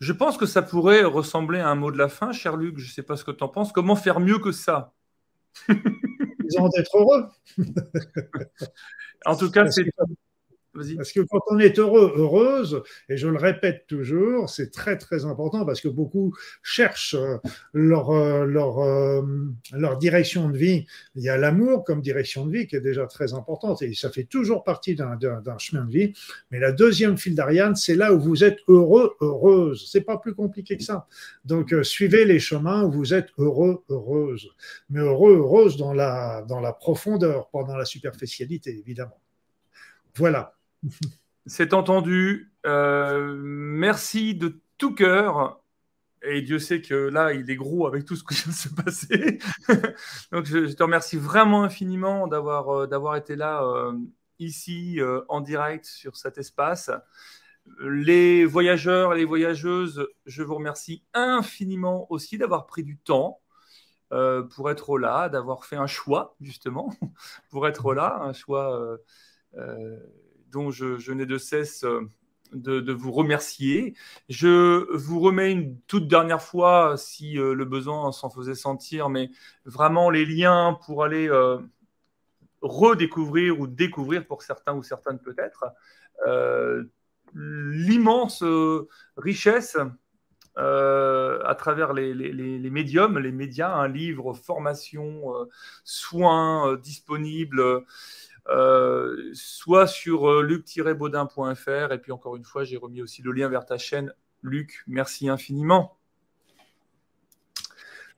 [0.00, 2.78] Je pense que ça pourrait ressembler à un mot de la fin, cher Luc.
[2.78, 3.72] Je ne sais pas ce que tu en penses.
[3.72, 4.92] Comment faire mieux que ça?
[6.50, 7.28] Ils ont d'être heureux.
[9.26, 9.84] en tout cas, c'est
[10.72, 15.24] parce que quand on est heureux, heureuse, et je le répète toujours, c'est très très
[15.24, 16.32] important parce que beaucoup
[16.62, 17.38] cherchent euh,
[17.72, 19.22] leur, euh, leur, euh,
[19.72, 20.86] leur direction de vie.
[21.16, 24.10] Il y a l'amour comme direction de vie qui est déjà très importante et ça
[24.10, 25.18] fait toujours partie d'un
[25.58, 26.12] chemin de vie.
[26.52, 29.88] Mais la deuxième file d'Ariane, c'est là où vous êtes heureux, heureuse.
[29.90, 31.08] C'est pas plus compliqué que ça.
[31.44, 34.48] Donc suivez les chemins où vous êtes heureux, heureuse.
[34.88, 39.20] Mais heureux, heureuse dans la, dans la profondeur, pas dans la superficialité, évidemment.
[40.14, 40.54] Voilà.
[41.46, 42.52] C'est entendu.
[42.66, 45.62] Euh, merci de tout cœur.
[46.22, 48.68] Et Dieu sait que là, il est gros avec tout ce qui vient de se
[48.68, 49.38] passer.
[50.32, 53.96] Donc, je, te remercie vraiment infiniment d'avoir euh, été là euh,
[54.38, 54.98] ici
[55.28, 56.90] en direct sur cet espace.
[57.80, 63.40] Les voyageurs et les voyageuses, je vous remercie infiniment aussi d'avoir pris du temps
[64.08, 66.90] pour être là, d'avoir fait un choix justement
[67.50, 68.98] pour être là, un choix
[70.50, 72.00] dont je, n'ai de cesse euh,
[72.52, 73.94] de, vous remercier.
[74.28, 79.30] Je vous remets une toute dernière fois, si euh, le besoin s'en faisait sentir, mais
[79.64, 81.58] vraiment les liens pour aller euh,
[82.60, 85.64] redécouvrir ou découvrir pour certains ou certaines peut-être
[87.32, 88.44] l'immense
[89.16, 89.78] richesse
[90.56, 95.32] à travers les, médiums, les médias, un livre, formation,
[95.82, 97.86] soins disponibles.
[98.48, 101.92] Euh, soit sur euh, luc-baudin.fr.
[101.92, 104.12] Et puis encore une fois, j'ai remis aussi le lien vers ta chaîne.
[104.42, 105.96] Luc, merci infiniment.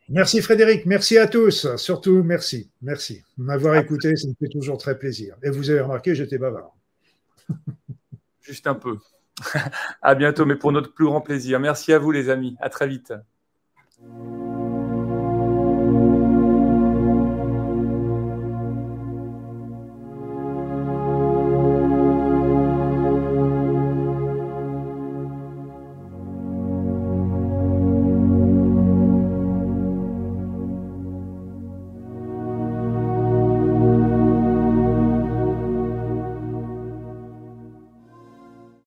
[0.09, 1.74] Merci Frédéric, merci à tous.
[1.77, 2.70] Surtout, merci.
[2.82, 5.36] Merci de m'avoir écouté, ça me fait toujours très plaisir.
[5.43, 6.77] Et vous avez remarqué, j'étais bavard.
[8.40, 8.99] Juste un peu.
[10.03, 11.61] à bientôt, mais pour notre plus grand plaisir.
[11.61, 12.57] Merci à vous les amis.
[12.61, 13.12] À très vite.